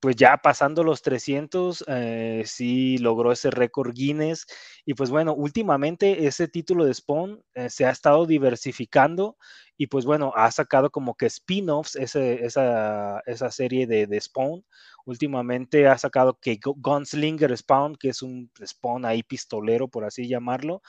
pues 0.00 0.16
ya 0.16 0.36
pasando 0.38 0.84
los 0.84 1.02
300, 1.02 1.84
eh, 1.88 2.42
sí 2.46 2.98
logró 2.98 3.32
ese 3.32 3.50
récord 3.50 3.92
Guinness. 3.92 4.46
Y 4.84 4.94
pues 4.94 5.10
bueno, 5.10 5.34
últimamente 5.34 6.26
ese 6.26 6.48
título 6.48 6.84
de 6.84 6.94
Spawn 6.94 7.42
eh, 7.54 7.70
se 7.70 7.84
ha 7.86 7.90
estado 7.90 8.26
diversificando 8.26 9.36
y 9.76 9.86
pues 9.86 10.04
bueno, 10.04 10.32
ha 10.34 10.50
sacado 10.50 10.90
como 10.90 11.14
que 11.14 11.26
spin-offs 11.26 11.96
esa, 11.96 13.20
esa, 13.26 13.50
serie 13.50 13.86
de, 13.86 14.06
de, 14.06 14.20
Spawn. 14.20 14.64
Últimamente 15.04 15.86
ha 15.86 15.96
sacado 15.98 16.38
que 16.40 16.58
Gunslinger 16.62 17.56
Spawn, 17.56 17.96
que 17.96 18.08
es 18.10 18.22
un 18.22 18.50
Spawn 18.64 19.04
ahí 19.04 19.22
pistolero, 19.22 19.88
por 19.88 20.04
así 20.04 20.28
llamarlo. 20.28 20.82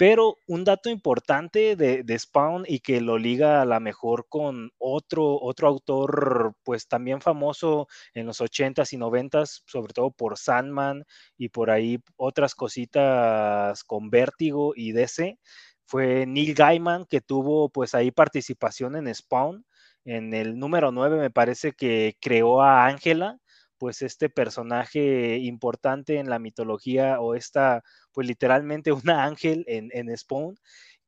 Pero 0.00 0.38
un 0.46 0.64
dato 0.64 0.88
importante 0.88 1.76
de, 1.76 2.18
Spawn 2.18 2.64
y 2.66 2.80
que 2.80 3.02
lo 3.02 3.18
liga 3.18 3.60
a 3.60 3.66
la 3.66 3.80
mejor 3.80 4.28
con 4.30 4.70
otro, 4.78 5.38
otro 5.38 5.68
autor, 5.68 6.54
pues 6.62 6.88
también 6.88 7.20
famoso 7.20 7.86
en 8.14 8.24
los 8.24 8.40
80s 8.40 8.94
y 8.94 8.96
90s, 8.96 9.60
sobre 9.66 9.92
todo 9.92 10.10
por 10.10 10.38
Sandman 10.38 11.04
y 11.36 11.50
por 11.50 11.70
ahí 11.70 11.98
otras 12.16 12.54
cositas 12.54 13.84
con 13.84 14.08
Vértigo 14.08 14.72
y 14.74 14.92
DC, 14.92 15.38
fue 15.84 16.24
Neil 16.24 16.54
Gaiman, 16.54 17.04
que 17.04 17.20
tuvo 17.20 17.68
pues 17.68 17.94
ahí 17.94 18.10
participación 18.10 18.96
en 18.96 19.14
Spawn. 19.14 19.66
En 20.06 20.32
el 20.32 20.58
número 20.58 20.92
9 20.92 21.18
me 21.18 21.30
parece 21.30 21.72
que 21.72 22.16
creó 22.22 22.62
a 22.62 22.86
Ángela, 22.86 23.38
pues 23.80 24.02
este 24.02 24.30
personaje 24.30 25.38
importante 25.38 26.18
en 26.20 26.30
la 26.30 26.38
mitología 26.38 27.20
o 27.20 27.34
esta, 27.34 27.82
pues 28.12 28.28
literalmente 28.28 28.92
una 29.08 29.24
ángel 29.24 29.64
en, 29.68 29.90
en 29.94 30.16
Spawn, 30.16 30.56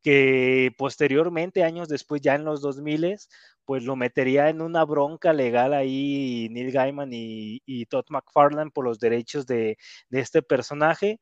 que 0.02 0.72
posteriormente, 0.78 1.64
años 1.64 1.88
después, 1.88 2.20
ya 2.22 2.34
en 2.34 2.44
los 2.44 2.62
2000, 2.62 3.28
pues 3.64 3.84
lo 3.84 3.94
metería 3.96 4.48
en 4.48 4.60
una 4.62 4.84
bronca 4.84 5.32
legal 5.32 5.74
ahí 5.74 6.48
Neil 6.50 6.72
Gaiman 6.72 7.10
y, 7.12 7.62
y 7.66 7.86
Todd 7.86 8.06
McFarlane 8.10 8.70
por 8.72 8.84
los 8.84 8.98
derechos 8.98 9.46
de, 9.46 9.78
de 10.08 10.20
este 10.20 10.42
personaje. 10.42 11.20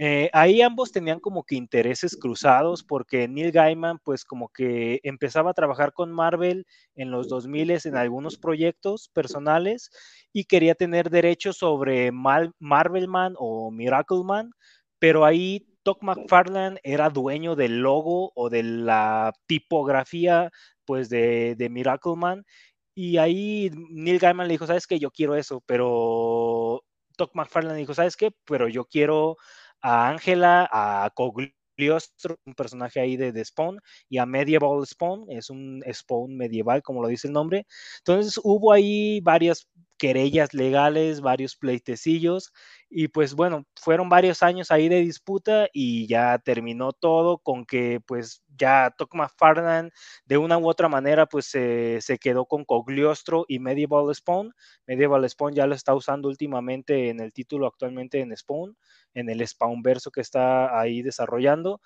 Eh, 0.00 0.30
ahí 0.32 0.62
ambos 0.62 0.92
tenían 0.92 1.18
como 1.18 1.42
que 1.42 1.56
intereses 1.56 2.16
cruzados 2.16 2.84
porque 2.84 3.26
Neil 3.26 3.50
Gaiman 3.50 3.98
pues 4.04 4.24
como 4.24 4.48
que 4.48 5.00
empezaba 5.02 5.50
a 5.50 5.54
trabajar 5.54 5.92
con 5.92 6.12
Marvel 6.12 6.66
en 6.94 7.10
los 7.10 7.28
2000 7.28 7.84
en 7.84 7.96
algunos 7.96 8.38
proyectos 8.38 9.08
personales 9.12 9.90
y 10.32 10.44
quería 10.44 10.76
tener 10.76 11.10
derechos 11.10 11.56
sobre 11.58 12.12
Marvelman 12.12 13.34
o 13.38 13.72
Miracleman, 13.72 14.52
pero 15.00 15.24
ahí 15.24 15.66
Todd 15.82 15.98
McFarlane 16.02 16.78
era 16.84 17.10
dueño 17.10 17.56
del 17.56 17.80
logo 17.80 18.30
o 18.36 18.50
de 18.50 18.62
la 18.62 19.32
tipografía 19.48 20.50
pues 20.84 21.08
de, 21.08 21.56
de 21.56 21.68
Miracleman 21.70 22.44
y 22.94 23.16
ahí 23.18 23.70
Neil 23.90 24.18
Gaiman 24.20 24.46
le 24.46 24.54
dijo, 24.54 24.66
sabes 24.66 24.86
que 24.86 24.98
yo 25.00 25.10
quiero 25.10 25.34
eso, 25.34 25.60
pero 25.66 26.84
Todd 27.16 27.30
McFarlane 27.34 27.78
dijo, 27.78 27.94
sabes 27.94 28.16
qué, 28.16 28.30
pero 28.44 28.68
yo 28.68 28.84
quiero 28.84 29.36
a 29.82 30.08
Ángela, 30.08 30.68
a 30.72 31.10
Cogliostro, 31.14 32.38
un 32.44 32.54
personaje 32.54 33.00
ahí 33.00 33.16
de, 33.16 33.32
de, 33.32 33.44
Spawn, 33.44 33.80
y 34.08 34.18
a 34.18 34.26
Medieval 34.26 34.86
Spawn, 34.86 35.26
es 35.30 35.50
un 35.50 35.82
Spawn 35.92 36.36
medieval, 36.36 36.82
como 36.82 37.02
lo 37.02 37.08
dice 37.08 37.28
el 37.28 37.34
nombre. 37.34 37.66
Entonces 37.98 38.40
hubo 38.42 38.72
ahí 38.72 39.20
varias 39.20 39.68
querellas 39.98 40.54
legales, 40.54 41.20
varios 41.20 41.56
pleitecillos, 41.56 42.52
y 42.88 43.08
pues 43.08 43.34
bueno, 43.34 43.66
fueron 43.76 44.08
varios 44.08 44.42
años 44.42 44.70
ahí 44.70 44.88
de 44.88 45.00
disputa 45.00 45.68
y 45.72 46.06
ya 46.06 46.38
terminó 46.38 46.92
todo 46.92 47.38
con 47.38 47.66
que 47.66 48.00
pues 48.06 48.42
ya 48.56 48.94
Todd 48.96 49.08
McFarlane 49.12 49.90
de 50.24 50.38
una 50.38 50.58
u 50.58 50.68
otra 50.68 50.88
manera 50.88 51.26
pues 51.26 51.46
se, 51.46 52.00
se 52.00 52.18
quedó 52.18 52.46
con 52.46 52.64
Cogliostro 52.64 53.44
y 53.48 53.58
Medieval 53.58 54.14
Spawn. 54.14 54.52
Medieval 54.86 55.28
Spawn 55.28 55.54
ya 55.54 55.66
lo 55.66 55.74
está 55.74 55.94
usando 55.94 56.28
últimamente 56.28 57.10
en 57.10 57.20
el 57.20 57.32
título 57.32 57.66
actualmente 57.66 58.20
en 58.20 58.34
Spawn, 58.36 58.76
en 59.14 59.28
el 59.28 59.46
Spawn 59.46 59.82
verso 59.82 60.10
que 60.10 60.20
está 60.22 60.78
ahí 60.80 61.02
desarrollando. 61.02 61.80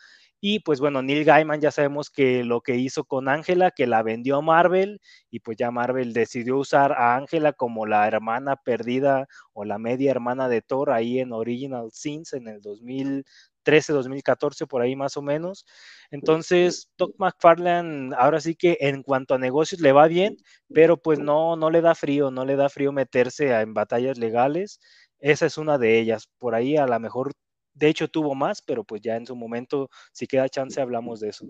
Y 0.45 0.59
pues 0.59 0.81
bueno, 0.81 1.03
Neil 1.03 1.25
Gaiman 1.25 1.61
ya 1.61 1.71
sabemos 1.71 2.11
que 2.11 2.43
lo 2.43 2.63
que 2.63 2.75
hizo 2.75 3.05
con 3.05 3.29
Ángela, 3.29 3.71
que 3.71 3.87
la 3.87 4.03
vendió 4.03 4.39
a 4.39 4.43
Marvel, 4.43 5.01
y 5.31 5.39
pues 5.39 5.57
ya 5.57 5.71
Marvel 5.71 6.13
decidió 6.13 6.59
usar 6.59 6.91
a 6.95 7.15
Ángela 7.15 7.53
como 7.53 7.87
la 7.87 8.09
hermana 8.09 8.57
perdida 8.57 9.29
o 9.53 9.65
la 9.65 9.79
media 9.79 10.11
hermana 10.11 10.49
de 10.49 10.61
Thor 10.61 10.91
ahí 10.91 11.21
en 11.21 11.33
Original 11.33 11.91
Scenes 11.93 12.33
en 12.33 12.49
el 12.49 12.61
2013, 12.61 13.93
2014, 13.93 14.67
por 14.67 14.83
ahí 14.83 14.97
más 14.97 15.17
o 15.17 15.23
menos. 15.23 15.65
Entonces, 16.11 16.89
Doc 16.99 17.15
McFarlane 17.19 18.13
ahora 18.19 18.41
sí 18.41 18.57
que 18.57 18.77
en 18.81 19.05
cuanto 19.05 19.35
a 19.35 19.39
negocios 19.39 19.81
le 19.81 19.93
va 19.93 20.09
bien, 20.09 20.37
pero 20.73 20.97
pues 20.97 21.21
no, 21.21 21.55
no 21.55 21.71
le 21.71 21.83
da 21.83 21.95
frío, 21.95 22.33
no 22.33 22.45
le 22.45 22.57
da 22.57 22.69
frío 22.69 22.91
meterse 22.91 23.53
en 23.61 23.75
batallas 23.75 24.19
legales. 24.19 24.81
Esa 25.21 25.47
es 25.47 25.57
una 25.57 25.79
de 25.79 26.01
ellas. 26.01 26.29
Por 26.39 26.57
ahí 26.57 26.77
a 26.77 26.87
lo 26.87 26.99
mejor 26.99 27.31
de 27.75 27.89
hecho, 27.89 28.09
tuvo 28.09 28.35
más, 28.35 28.63
pero 28.63 28.85
pues 28.85 29.01
ya 29.01 29.17
en 29.17 29.27
su 29.27 29.37
momento, 29.37 29.89
si 30.13 30.27
queda 30.27 30.49
chance, 30.49 30.81
hablamos 30.81 31.21
de 31.21 31.31
eso. 31.31 31.47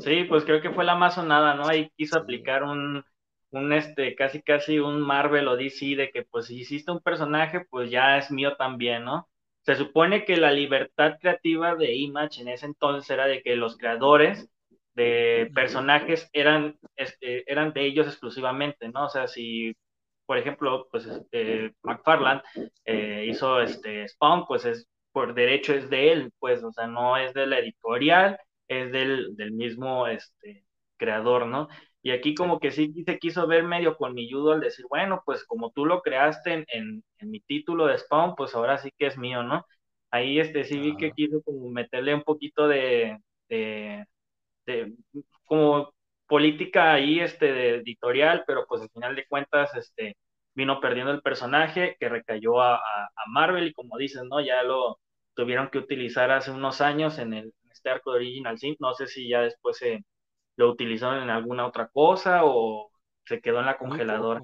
Sí, 0.00 0.24
pues 0.24 0.44
creo 0.44 0.60
que 0.60 0.70
fue 0.70 0.84
la 0.84 0.96
más 0.96 1.14
sonada, 1.14 1.54
¿no? 1.54 1.68
Ahí 1.68 1.90
quiso 1.96 2.18
aplicar 2.18 2.64
un, 2.64 3.04
un 3.50 3.72
este, 3.72 4.14
casi 4.14 4.42
casi 4.42 4.78
un 4.78 5.00
Marvel 5.00 5.48
o 5.48 5.56
DC 5.56 5.96
de 5.96 6.10
que 6.10 6.24
pues 6.24 6.46
si 6.46 6.60
hiciste 6.60 6.90
un 6.90 7.00
personaje, 7.00 7.64
pues 7.70 7.90
ya 7.90 8.18
es 8.18 8.30
mío 8.30 8.56
también, 8.56 9.04
¿no? 9.04 9.28
Se 9.62 9.74
supone 9.76 10.24
que 10.24 10.36
la 10.36 10.52
libertad 10.52 11.18
creativa 11.20 11.74
de 11.74 11.94
Image 11.94 12.40
en 12.40 12.48
ese 12.48 12.66
entonces 12.66 13.10
era 13.10 13.26
de 13.26 13.42
que 13.42 13.56
los 13.56 13.76
creadores 13.76 14.48
de 14.94 15.50
personajes 15.54 16.30
eran, 16.32 16.78
este, 16.96 17.50
eran 17.50 17.72
de 17.72 17.84
ellos 17.84 18.06
exclusivamente, 18.06 18.88
¿no? 18.88 19.06
O 19.06 19.08
sea, 19.08 19.26
si, 19.26 19.76
por 20.24 20.38
ejemplo, 20.38 20.88
pues 20.90 21.06
este, 21.06 21.74
McFarland 21.82 22.42
eh, 22.84 23.26
hizo 23.28 23.60
este 23.60 24.08
Spawn, 24.08 24.46
pues 24.46 24.64
es 24.64 24.88
por 25.16 25.32
derecho 25.32 25.72
es 25.72 25.88
de 25.88 26.12
él, 26.12 26.32
pues, 26.38 26.62
o 26.62 26.72
sea, 26.72 26.86
no 26.88 27.16
es 27.16 27.32
de 27.32 27.46
la 27.46 27.58
editorial, 27.58 28.38
es 28.68 28.92
del, 28.92 29.34
del 29.36 29.52
mismo 29.52 30.06
este, 30.08 30.66
creador, 30.98 31.46
¿no? 31.46 31.68
Y 32.02 32.10
aquí 32.10 32.34
como 32.34 32.60
que 32.60 32.70
sí 32.70 32.92
se 33.06 33.18
quiso 33.18 33.46
ver 33.46 33.64
medio 33.64 33.96
colmilludo 33.96 34.52
al 34.52 34.60
decir, 34.60 34.84
bueno, 34.90 35.22
pues 35.24 35.46
como 35.46 35.70
tú 35.70 35.86
lo 35.86 36.02
creaste 36.02 36.52
en, 36.68 37.02
en, 37.18 37.30
mi 37.30 37.40
título 37.40 37.86
de 37.86 37.96
Spawn, 37.96 38.34
pues 38.36 38.54
ahora 38.54 38.76
sí 38.76 38.90
que 38.98 39.06
es 39.06 39.16
mío, 39.16 39.42
¿no? 39.42 39.64
Ahí 40.10 40.38
este 40.38 40.64
sí 40.64 40.78
vi 40.78 40.96
que 40.98 41.12
quiso 41.12 41.42
como 41.42 41.70
meterle 41.70 42.14
un 42.14 42.22
poquito 42.22 42.68
de, 42.68 43.18
de, 43.48 44.04
de, 44.66 44.94
como 45.46 45.94
política 46.26 46.92
ahí 46.92 47.20
este 47.20 47.52
de 47.52 47.76
editorial, 47.76 48.44
pero 48.46 48.66
pues 48.68 48.82
al 48.82 48.90
final 48.90 49.16
de 49.16 49.26
cuentas 49.26 49.74
este 49.76 50.16
vino 50.54 50.80
perdiendo 50.80 51.12
el 51.12 51.22
personaje 51.22 51.96
que 52.00 52.08
recayó 52.10 52.60
a, 52.60 52.76
a, 52.76 53.06
a 53.16 53.26
Marvel 53.28 53.68
y 53.68 53.72
como 53.72 53.96
dices, 53.98 54.22
¿no? 54.24 54.40
Ya 54.40 54.62
lo, 54.62 54.98
tuvieron 55.36 55.68
que 55.70 55.78
utilizar 55.78 56.30
hace 56.32 56.50
unos 56.50 56.80
años 56.80 57.18
en, 57.18 57.34
el, 57.34 57.52
este 57.70 57.90
arco 57.90 58.10
de 58.10 58.16
Original 58.16 58.58
Sin. 58.58 58.74
No 58.80 58.94
sé 58.94 59.06
si 59.06 59.28
ya 59.28 59.42
después 59.42 59.76
se 59.76 60.04
lo 60.56 60.70
utilizaron 60.70 61.22
en 61.22 61.30
alguna 61.30 61.66
otra 61.66 61.88
cosa 61.88 62.40
o 62.44 62.90
se 63.24 63.40
quedó 63.40 63.60
en 63.60 63.66
la 63.66 63.78
congeladora. 63.78 64.40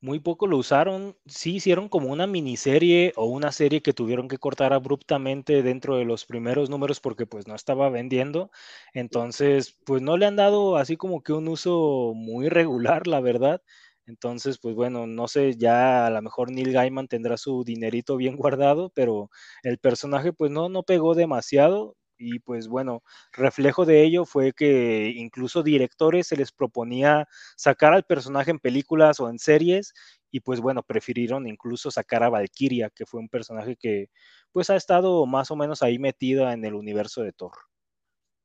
Muy 0.00 0.20
poco. 0.20 0.46
lo 0.46 0.58
usaron. 0.58 1.16
Sí 1.26 1.56
hicieron 1.56 1.88
como 1.88 2.08
una 2.08 2.26
miniserie 2.26 3.12
o 3.16 3.26
una 3.26 3.52
serie 3.52 3.80
que 3.80 3.92
tuvieron 3.92 4.28
que 4.28 4.38
cortar 4.38 4.72
abruptamente 4.72 5.62
dentro 5.62 5.96
de 5.96 6.04
los 6.04 6.26
primeros 6.26 6.68
números 6.68 7.00
porque 7.00 7.26
pues 7.26 7.46
no 7.46 7.54
estaba 7.54 7.88
vendiendo. 7.88 8.50
Entonces, 8.92 9.78
pues 9.86 10.02
no 10.02 10.16
le 10.16 10.26
han 10.26 10.36
dado 10.36 10.76
así 10.76 10.96
como 10.96 11.22
que 11.22 11.32
un 11.32 11.48
uso 11.48 12.12
muy 12.14 12.48
regular, 12.48 13.06
la 13.06 13.20
verdad. 13.20 13.62
Entonces, 14.06 14.58
pues 14.60 14.74
bueno, 14.74 15.06
no 15.06 15.28
sé, 15.28 15.56
ya 15.56 16.06
a 16.06 16.10
lo 16.10 16.22
mejor 16.22 16.50
Neil 16.52 16.72
Gaiman 16.72 17.08
tendrá 17.08 17.36
su 17.36 17.64
dinerito 17.64 18.16
bien 18.16 18.36
guardado, 18.36 18.90
pero 18.94 19.30
el 19.62 19.78
personaje 19.78 20.32
pues 20.32 20.50
no, 20.50 20.68
no 20.68 20.82
pegó 20.84 21.14
demasiado 21.14 21.96
y 22.18 22.38
pues 22.40 22.68
bueno, 22.68 23.02
reflejo 23.32 23.84
de 23.84 24.02
ello 24.02 24.24
fue 24.24 24.52
que 24.52 25.12
incluso 25.16 25.62
directores 25.62 26.26
se 26.28 26.36
les 26.36 26.50
proponía 26.52 27.26
sacar 27.56 27.92
al 27.94 28.04
personaje 28.04 28.50
en 28.50 28.58
películas 28.58 29.20
o 29.20 29.28
en 29.28 29.38
series 29.38 29.92
y 30.30 30.40
pues 30.40 30.60
bueno, 30.60 30.82
prefirieron 30.82 31.46
incluso 31.46 31.90
sacar 31.90 32.22
a 32.22 32.30
Valkyria, 32.30 32.90
que 32.94 33.06
fue 33.06 33.20
un 33.20 33.28
personaje 33.28 33.76
que 33.76 34.08
pues 34.52 34.70
ha 34.70 34.76
estado 34.76 35.26
más 35.26 35.50
o 35.50 35.56
menos 35.56 35.82
ahí 35.82 35.98
metida 35.98 36.52
en 36.52 36.64
el 36.64 36.74
universo 36.74 37.22
de 37.22 37.32
Thor. 37.32 37.52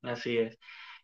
Así 0.03 0.37
es. 0.37 0.57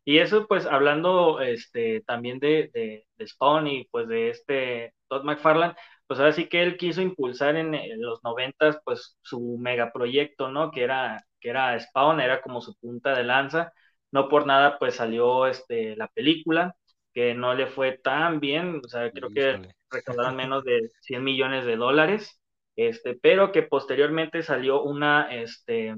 Y 0.07 0.19
eso, 0.19 0.47
pues, 0.47 0.65
hablando 0.65 1.41
este, 1.41 1.99
también 2.01 2.39
de, 2.39 2.71
de, 2.73 3.27
Spawn 3.27 3.67
y 3.67 3.85
pues 3.91 4.07
de 4.07 4.29
este 4.29 4.93
Todd 5.09 5.25
McFarlane, 5.25 5.75
pues 6.07 6.17
ahora 6.19 6.31
sí 6.31 6.47
que 6.47 6.63
él 6.63 6.77
quiso 6.77 7.01
impulsar 7.01 7.57
en, 7.57 7.73
los 8.01 8.23
noventas, 8.23 8.79
pues, 8.85 9.17
su 9.21 9.57
megaproyecto, 9.59 10.49
¿no? 10.49 10.71
Que 10.71 10.83
era, 10.83 11.25
que 11.41 11.49
era 11.49 11.77
Spawn, 11.77 12.21
era 12.21 12.41
como 12.41 12.61
su 12.61 12.73
punta 12.77 13.15
de 13.17 13.25
lanza. 13.25 13.73
No 14.11 14.29
por 14.29 14.47
nada, 14.47 14.79
pues, 14.79 14.95
salió 14.95 15.45
este, 15.45 15.97
la 15.97 16.07
película, 16.07 16.73
que 17.13 17.33
no 17.35 17.53
le 17.53 17.67
fue 17.67 17.97
tan 17.97 18.39
bien, 18.39 18.81
o 18.85 18.87
sea, 18.87 19.11
creo 19.11 19.29
que 19.29 19.73
recaudaron 19.89 20.37
menos 20.37 20.63
de 20.63 20.89
100 21.01 21.21
millones 21.23 21.65
de 21.65 21.75
dólares, 21.75 22.39
este, 22.77 23.15
pero 23.15 23.51
que 23.51 23.63
posteriormente 23.63 24.41
salió 24.41 24.83
una, 24.83 25.29
este, 25.35 25.95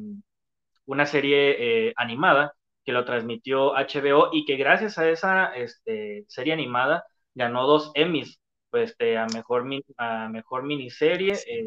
una 0.86 1.06
serie 1.06 1.90
eh, 1.90 1.94
animada 1.96 2.56
que 2.90 2.94
lo 2.94 3.06
transmitió 3.06 3.76
HBO 3.78 4.30
y 4.34 4.46
que 4.46 4.56
gracias 4.58 4.98
a 4.98 5.08
esa 5.12 5.54
este, 5.56 6.26
serie 6.28 6.54
animada 6.54 7.06
ganó 7.36 7.68
dos 7.68 7.92
Emmys, 7.94 8.40
pues 8.72 8.92
este, 8.92 9.16
a 9.16 9.28
mejor, 9.28 9.64
a 9.98 10.28
mejor 10.30 10.64
miniserie 10.64 11.34
eh, 11.34 11.66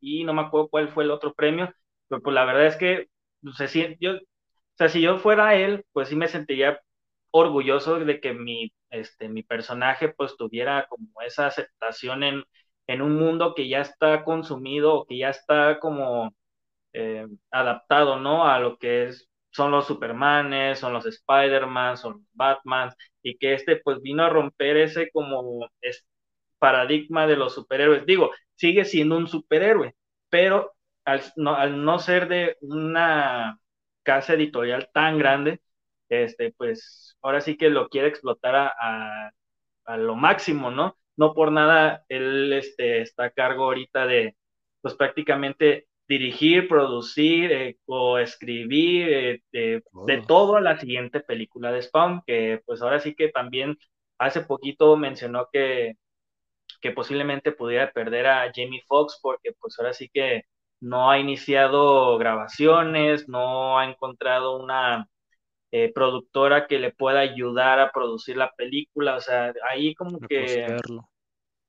y 0.00 0.24
no 0.24 0.34
me 0.34 0.42
acuerdo 0.42 0.68
cuál 0.68 0.88
fue 0.88 1.04
el 1.04 1.12
otro 1.12 1.32
premio, 1.32 1.72
pero 2.08 2.20
pues 2.22 2.34
la 2.34 2.44
verdad 2.44 2.66
es 2.66 2.74
que 2.76 3.06
no 3.42 3.52
sé 3.52 3.68
si 3.68 3.96
yo, 4.00 4.14
o 4.14 4.18
sea, 4.76 4.88
si 4.88 5.00
yo 5.00 5.18
fuera 5.18 5.54
él, 5.54 5.84
pues 5.92 6.08
sí 6.08 6.16
me 6.16 6.26
sentiría 6.26 6.80
orgulloso 7.30 8.00
de 8.00 8.20
que 8.20 8.32
mi, 8.34 8.72
este, 8.90 9.28
mi 9.28 9.44
personaje 9.44 10.08
pues 10.08 10.36
tuviera 10.36 10.86
como 10.88 11.22
esa 11.24 11.46
aceptación 11.46 12.24
en, 12.24 12.42
en 12.88 13.00
un 13.02 13.14
mundo 13.16 13.54
que 13.54 13.68
ya 13.68 13.80
está 13.80 14.24
consumido, 14.24 15.06
que 15.08 15.18
ya 15.18 15.30
está 15.30 15.78
como 15.80 16.34
eh, 16.92 17.26
adaptado, 17.52 18.18
¿no? 18.20 18.46
A 18.48 18.58
lo 18.60 18.78
que 18.78 19.04
es 19.06 19.28
son 19.54 19.70
los 19.70 19.86
Supermanes, 19.86 20.80
son 20.80 20.92
los 20.92 21.06
Spider-Man, 21.06 21.96
son 21.96 22.12
los 22.14 22.22
Batman, 22.32 22.90
y 23.22 23.38
que 23.38 23.54
este 23.54 23.76
pues 23.76 24.00
vino 24.02 24.24
a 24.24 24.28
romper 24.30 24.76
ese 24.78 25.10
como 25.12 25.68
paradigma 26.58 27.26
de 27.26 27.36
los 27.36 27.54
superhéroes. 27.54 28.06
Digo, 28.06 28.30
sigue 28.56 28.84
siendo 28.84 29.16
un 29.16 29.28
superhéroe, 29.28 29.94
pero 30.30 30.72
al 31.04 31.22
no, 31.36 31.54
al 31.56 31.84
no 31.84 31.98
ser 31.98 32.28
de 32.28 32.56
una 32.62 33.58
casa 34.02 34.34
editorial 34.34 34.90
tan 34.92 35.18
grande, 35.18 35.60
este, 36.08 36.52
pues 36.56 37.16
ahora 37.22 37.40
sí 37.40 37.56
que 37.56 37.70
lo 37.70 37.88
quiere 37.88 38.08
explotar 38.08 38.54
a, 38.56 39.32
a, 39.84 39.96
lo 39.96 40.16
máximo, 40.16 40.70
¿no? 40.70 40.96
No 41.16 41.34
por 41.34 41.52
nada 41.52 42.04
él 42.08 42.52
este, 42.52 43.02
está 43.02 43.24
a 43.24 43.30
cargo 43.30 43.64
ahorita 43.64 44.06
de, 44.06 44.36
pues 44.80 44.94
prácticamente 44.94 45.86
dirigir, 46.08 46.68
producir, 46.68 47.52
eh, 47.52 47.76
coescribir, 47.86 49.42
eh, 49.52 49.82
de 50.06 50.18
oh. 50.18 50.26
todo 50.26 50.60
la 50.60 50.78
siguiente 50.78 51.20
película 51.20 51.72
de 51.72 51.82
Spawn, 51.82 52.22
que 52.26 52.60
pues 52.66 52.82
ahora 52.82 53.00
sí 53.00 53.14
que 53.14 53.28
también 53.30 53.78
hace 54.18 54.42
poquito 54.42 54.96
mencionó 54.96 55.48
que, 55.52 55.94
que 56.80 56.92
posiblemente 56.92 57.52
pudiera 57.52 57.92
perder 57.92 58.26
a 58.26 58.52
Jamie 58.54 58.82
Foxx 58.86 59.18
porque 59.22 59.52
pues 59.58 59.78
ahora 59.78 59.92
sí 59.94 60.10
que 60.12 60.42
no 60.80 61.10
ha 61.10 61.18
iniciado 61.18 62.18
grabaciones, 62.18 63.28
no 63.28 63.78
ha 63.78 63.86
encontrado 63.88 64.62
una 64.62 65.08
eh, 65.72 65.92
productora 65.94 66.66
que 66.66 66.78
le 66.78 66.92
pueda 66.92 67.20
ayudar 67.20 67.80
a 67.80 67.90
producir 67.92 68.36
la 68.36 68.52
película, 68.52 69.16
o 69.16 69.20
sea, 69.20 69.54
ahí 69.70 69.94
como 69.94 70.20
que... 70.20 70.76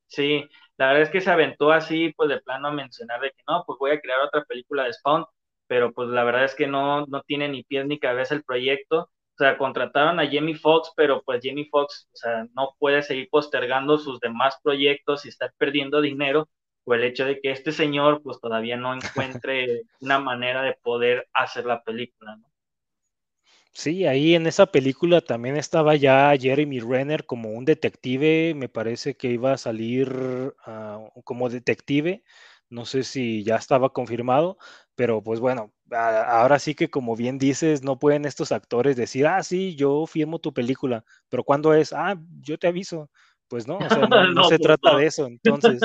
Sí, 0.08 0.48
la 0.78 0.88
verdad 0.88 1.04
es 1.04 1.10
que 1.10 1.22
se 1.22 1.32
aventó 1.32 1.72
así, 1.72 2.14
pues 2.16 2.30
de 2.30 2.42
plano 2.42 2.68
a 2.68 2.72
mencionar 2.72 3.22
de 3.22 3.32
que 3.32 3.44
no, 3.48 3.64
pues 3.66 3.78
voy 3.80 3.92
a 3.92 4.00
crear 4.02 4.20
otra 4.22 4.44
película 4.46 4.84
de 4.86 4.94
Spawn, 4.94 5.26
pero 5.68 5.92
pues 5.94 6.10
la 6.10 6.24
verdad 6.24 6.46
es 6.46 6.56
que 6.56 6.68
no, 6.68 7.06
no 7.08 7.22
tiene 7.24 7.48
ni 7.50 7.64
pies 7.64 7.86
ni 7.86 8.00
cabeza 8.00 8.36
el 8.36 8.44
proyecto. 8.44 9.10
O 9.36 9.38
sea, 9.38 9.58
contrataron 9.58 10.20
a 10.20 10.30
Jamie 10.30 10.56
Foxx, 10.56 10.94
pero 10.96 11.22
pues 11.24 11.42
Jamie 11.44 11.68
Foxx, 11.70 12.08
o 12.14 12.18
sea, 12.18 12.46
no 12.56 12.76
puede 12.80 13.02
seguir 13.04 13.28
postergando 13.30 13.98
sus 13.98 14.20
demás 14.20 14.58
proyectos 14.64 15.26
y 15.26 15.30
estar 15.30 15.54
perdiendo 15.58 16.02
dinero 16.02 16.48
por 16.86 16.98
el 16.98 17.04
hecho 17.04 17.26
de 17.26 17.40
que 17.42 17.52
este 17.52 17.72
señor 17.72 18.22
pues 18.24 18.40
todavía 18.40 18.78
no 18.78 18.94
encuentre 18.94 19.84
una 20.02 20.20
manera 20.20 20.62
de 20.62 20.74
poder 20.82 21.28
hacer 21.34 21.66
la 21.66 21.84
película, 21.84 22.38
¿no? 22.38 22.48
Sí, 23.78 24.06
ahí 24.06 24.36
en 24.36 24.48
esa 24.48 24.66
película 24.68 25.20
también 25.22 25.58
estaba 25.58 25.96
ya 25.98 26.34
Jeremy 26.40 26.80
Renner 26.80 27.26
como 27.26 27.50
un 27.50 27.66
detective, 27.66 28.54
me 28.56 28.70
parece 28.70 29.18
que 29.18 29.28
iba 29.32 29.52
a 29.52 29.58
salir 29.58 30.10
uh, 30.66 31.22
como 31.24 31.50
detective, 31.50 32.24
no 32.70 32.86
sé 32.86 33.04
si 33.04 33.44
ya 33.44 33.58
estaba 33.58 33.92
confirmado, 33.92 34.58
pero 34.96 35.22
pues 35.22 35.42
bueno, 35.42 35.74
ahora 35.92 36.58
sí 36.60 36.74
que 36.74 36.90
como 36.90 37.18
bien 37.18 37.38
dices, 37.38 37.84
no 37.84 38.00
pueden 38.00 38.24
estos 38.26 38.54
actores 38.54 38.96
decir, 38.96 39.28
ah, 39.28 39.44
sí, 39.44 39.76
yo 39.76 40.06
firmo 40.08 40.40
tu 40.40 40.54
película, 40.54 41.04
pero 41.30 41.44
¿cuándo 41.44 41.74
es? 41.74 41.92
Ah, 41.92 42.16
yo 42.42 42.58
te 42.58 42.68
aviso. 42.68 43.10
Pues 43.48 43.68
no, 43.68 43.78
o 43.78 43.90
sea, 43.90 44.08
no, 44.08 44.08
no, 44.34 44.44
se 44.46 44.58
pues 44.58 44.62
trata 44.62 44.98
de 44.98 45.06
eso. 45.06 45.28
Entonces, 45.28 45.80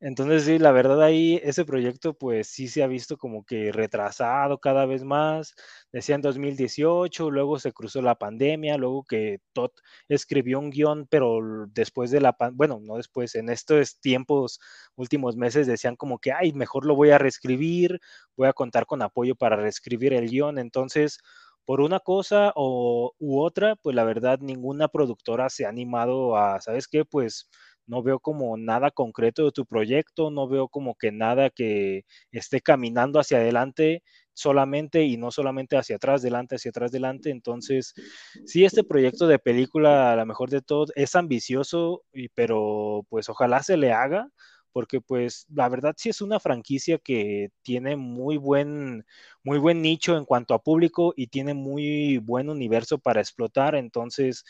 entonces 0.00 0.44
sí, 0.44 0.58
la 0.58 0.72
verdad 0.72 1.02
ahí 1.02 1.40
ese 1.44 1.64
proyecto 1.64 2.14
pues 2.14 2.48
sí 2.48 2.66
se 2.66 2.82
ha 2.82 2.88
visto 2.88 3.16
como 3.16 3.44
que 3.44 3.70
retrasado 3.70 4.58
cada 4.58 4.86
vez 4.86 5.04
más. 5.04 5.54
Decían 5.92 6.20
2018, 6.20 7.30
luego 7.30 7.58
se 7.60 7.72
cruzó 7.72 8.02
la 8.02 8.16
pandemia, 8.16 8.76
luego 8.76 9.04
que 9.04 9.38
Todd 9.52 9.70
escribió 10.08 10.58
un 10.58 10.70
guion, 10.70 11.06
pero 11.08 11.66
después 11.68 12.10
de 12.10 12.20
la 12.20 12.32
pandemia, 12.32 12.56
bueno, 12.56 12.80
no 12.82 12.96
después, 12.96 13.34
en 13.36 13.50
estos 13.50 14.00
tiempos, 14.00 14.60
últimos 14.96 15.36
meses 15.36 15.66
decían 15.66 15.96
como 15.96 16.18
que, 16.18 16.32
ay, 16.32 16.52
mejor 16.52 16.86
lo 16.86 16.96
voy 16.96 17.10
a 17.10 17.18
reescribir, 17.18 18.00
voy 18.36 18.48
a 18.48 18.52
contar 18.52 18.86
con 18.86 19.02
apoyo 19.02 19.36
para 19.36 19.56
reescribir 19.56 20.12
el 20.12 20.28
guion. 20.28 20.58
Entonces, 20.58 21.18
por 21.64 21.80
una 21.80 22.00
cosa 22.00 22.52
o, 22.56 23.14
u 23.18 23.40
otra, 23.40 23.76
pues 23.76 23.94
la 23.96 24.04
verdad 24.04 24.38
ninguna 24.40 24.88
productora 24.88 25.48
se 25.50 25.66
ha 25.66 25.68
animado 25.68 26.36
a, 26.36 26.60
¿sabes 26.60 26.88
qué? 26.88 27.04
Pues 27.04 27.48
no 27.86 28.02
veo 28.02 28.20
como 28.20 28.56
nada 28.56 28.90
concreto 28.90 29.44
de 29.46 29.52
tu 29.52 29.66
proyecto, 29.66 30.30
no 30.30 30.48
veo 30.48 30.68
como 30.68 30.94
que 30.94 31.10
nada 31.12 31.50
que 31.50 32.02
esté 32.30 32.60
caminando 32.60 33.18
hacia 33.18 33.38
adelante 33.38 34.02
solamente 34.32 35.02
y 35.04 35.16
no 35.16 35.30
solamente 35.30 35.76
hacia 35.76 35.96
atrás, 35.96 36.22
delante, 36.22 36.56
hacia 36.56 36.70
atrás, 36.70 36.92
delante. 36.92 37.30
Entonces, 37.30 37.94
sí, 38.46 38.64
este 38.64 38.84
proyecto 38.84 39.26
de 39.26 39.38
película, 39.38 40.12
a 40.12 40.16
lo 40.16 40.24
mejor 40.26 40.50
de 40.50 40.62
todo, 40.62 40.86
es 40.94 41.14
ambicioso, 41.16 42.02
pero 42.34 43.04
pues 43.08 43.28
ojalá 43.28 43.62
se 43.62 43.76
le 43.76 43.92
haga 43.92 44.28
porque 44.72 45.00
pues 45.00 45.46
la 45.54 45.68
verdad 45.68 45.94
sí 45.96 46.08
es 46.10 46.20
una 46.20 46.40
franquicia 46.40 46.98
que 46.98 47.50
tiene 47.62 47.96
muy 47.96 48.36
buen, 48.36 49.04
muy 49.44 49.58
buen 49.58 49.82
nicho 49.82 50.16
en 50.16 50.24
cuanto 50.24 50.54
a 50.54 50.62
público 50.62 51.12
y 51.16 51.28
tiene 51.28 51.54
muy 51.54 52.18
buen 52.18 52.48
universo 52.50 52.98
para 52.98 53.20
explotar, 53.20 53.74
entonces 53.74 54.44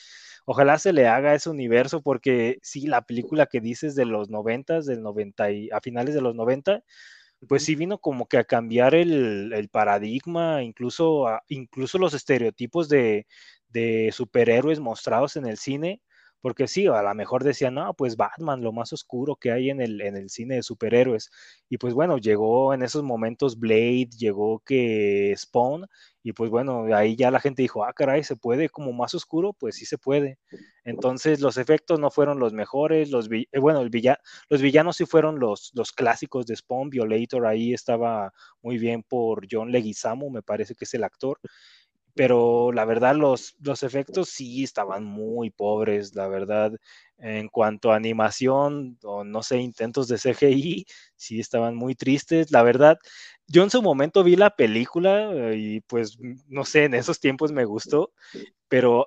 ojalá 0.46 0.78
se 0.78 0.92
le 0.92 1.06
haga 1.08 1.34
ese 1.34 1.50
universo 1.50 2.02
porque 2.02 2.58
sí, 2.62 2.86
la 2.86 3.02
película 3.02 3.46
que 3.46 3.60
dices 3.60 3.94
de 3.94 4.06
los 4.06 4.30
noventas, 4.30 4.86
del 4.86 5.02
90 5.02 5.50
y 5.52 5.70
a 5.70 5.80
finales 5.80 6.14
de 6.14 6.20
los 6.22 6.34
90, 6.34 6.82
pues 7.48 7.64
sí 7.64 7.74
vino 7.74 7.98
como 7.98 8.26
que 8.26 8.38
a 8.38 8.44
cambiar 8.44 8.94
el, 8.94 9.52
el 9.54 9.68
paradigma, 9.68 10.62
incluso, 10.62 11.26
incluso 11.48 11.98
los 11.98 12.14
estereotipos 12.14 12.88
de, 12.88 13.26
de 13.68 14.10
superhéroes 14.12 14.80
mostrados 14.80 15.36
en 15.36 15.46
el 15.46 15.56
cine 15.56 16.02
porque 16.40 16.68
sí, 16.68 16.86
a 16.86 17.02
lo 17.02 17.14
mejor 17.14 17.44
decían, 17.44 17.74
no, 17.74 17.94
pues 17.94 18.16
Batman, 18.16 18.62
lo 18.62 18.72
más 18.72 18.92
oscuro 18.92 19.36
que 19.36 19.52
hay 19.52 19.70
en 19.70 19.80
el, 19.80 20.00
en 20.00 20.16
el 20.16 20.30
cine 20.30 20.56
de 20.56 20.62
superhéroes. 20.62 21.30
Y 21.68 21.78
pues 21.78 21.94
bueno, 21.94 22.18
llegó 22.18 22.74
en 22.74 22.82
esos 22.82 23.02
momentos 23.02 23.58
Blade, 23.58 24.08
llegó 24.18 24.60
que 24.60 25.34
Spawn, 25.36 25.86
y 26.22 26.32
pues 26.32 26.50
bueno, 26.50 26.84
ahí 26.94 27.16
ya 27.16 27.30
la 27.30 27.40
gente 27.40 27.62
dijo, 27.62 27.84
ah, 27.84 27.92
caray, 27.94 28.24
¿se 28.24 28.36
puede 28.36 28.68
como 28.68 28.92
más 28.92 29.14
oscuro? 29.14 29.54
Pues 29.54 29.76
sí 29.76 29.86
se 29.86 29.96
puede. 29.98 30.38
Entonces 30.84 31.40
los 31.40 31.56
efectos 31.56 31.98
no 31.98 32.10
fueron 32.10 32.38
los 32.38 32.52
mejores, 32.52 33.10
los, 33.10 33.28
eh, 33.30 33.46
bueno, 33.58 33.82
los 33.82 34.62
villanos 34.62 34.96
sí 34.96 35.06
fueron 35.06 35.38
los, 35.40 35.70
los 35.74 35.92
clásicos 35.92 36.46
de 36.46 36.56
Spawn, 36.56 36.90
Violator, 36.90 37.46
ahí 37.46 37.72
estaba 37.72 38.32
muy 38.62 38.78
bien 38.78 39.02
por 39.02 39.46
John 39.50 39.72
Leguizamo, 39.72 40.30
me 40.30 40.42
parece 40.42 40.74
que 40.74 40.84
es 40.84 40.94
el 40.94 41.04
actor 41.04 41.38
pero 42.14 42.72
la 42.72 42.84
verdad 42.84 43.14
los, 43.14 43.56
los 43.60 43.82
efectos 43.82 44.28
sí 44.28 44.64
estaban 44.64 45.04
muy 45.04 45.50
pobres, 45.50 46.14
la 46.14 46.28
verdad, 46.28 46.72
en 47.18 47.48
cuanto 47.48 47.92
a 47.92 47.96
animación 47.96 48.98
o 49.02 49.24
no 49.24 49.42
sé, 49.42 49.58
intentos 49.58 50.08
de 50.08 50.18
CGI, 50.18 50.86
sí 51.16 51.40
estaban 51.40 51.74
muy 51.74 51.94
tristes, 51.94 52.50
la 52.50 52.62
verdad. 52.62 52.98
Yo 53.46 53.62
en 53.62 53.70
su 53.70 53.82
momento 53.82 54.22
vi 54.24 54.36
la 54.36 54.50
película 54.50 55.32
eh, 55.32 55.56
y 55.56 55.80
pues 55.80 56.18
no 56.48 56.64
sé, 56.64 56.84
en 56.84 56.94
esos 56.94 57.20
tiempos 57.20 57.52
me 57.52 57.64
gustó, 57.64 58.12
pero 58.68 59.06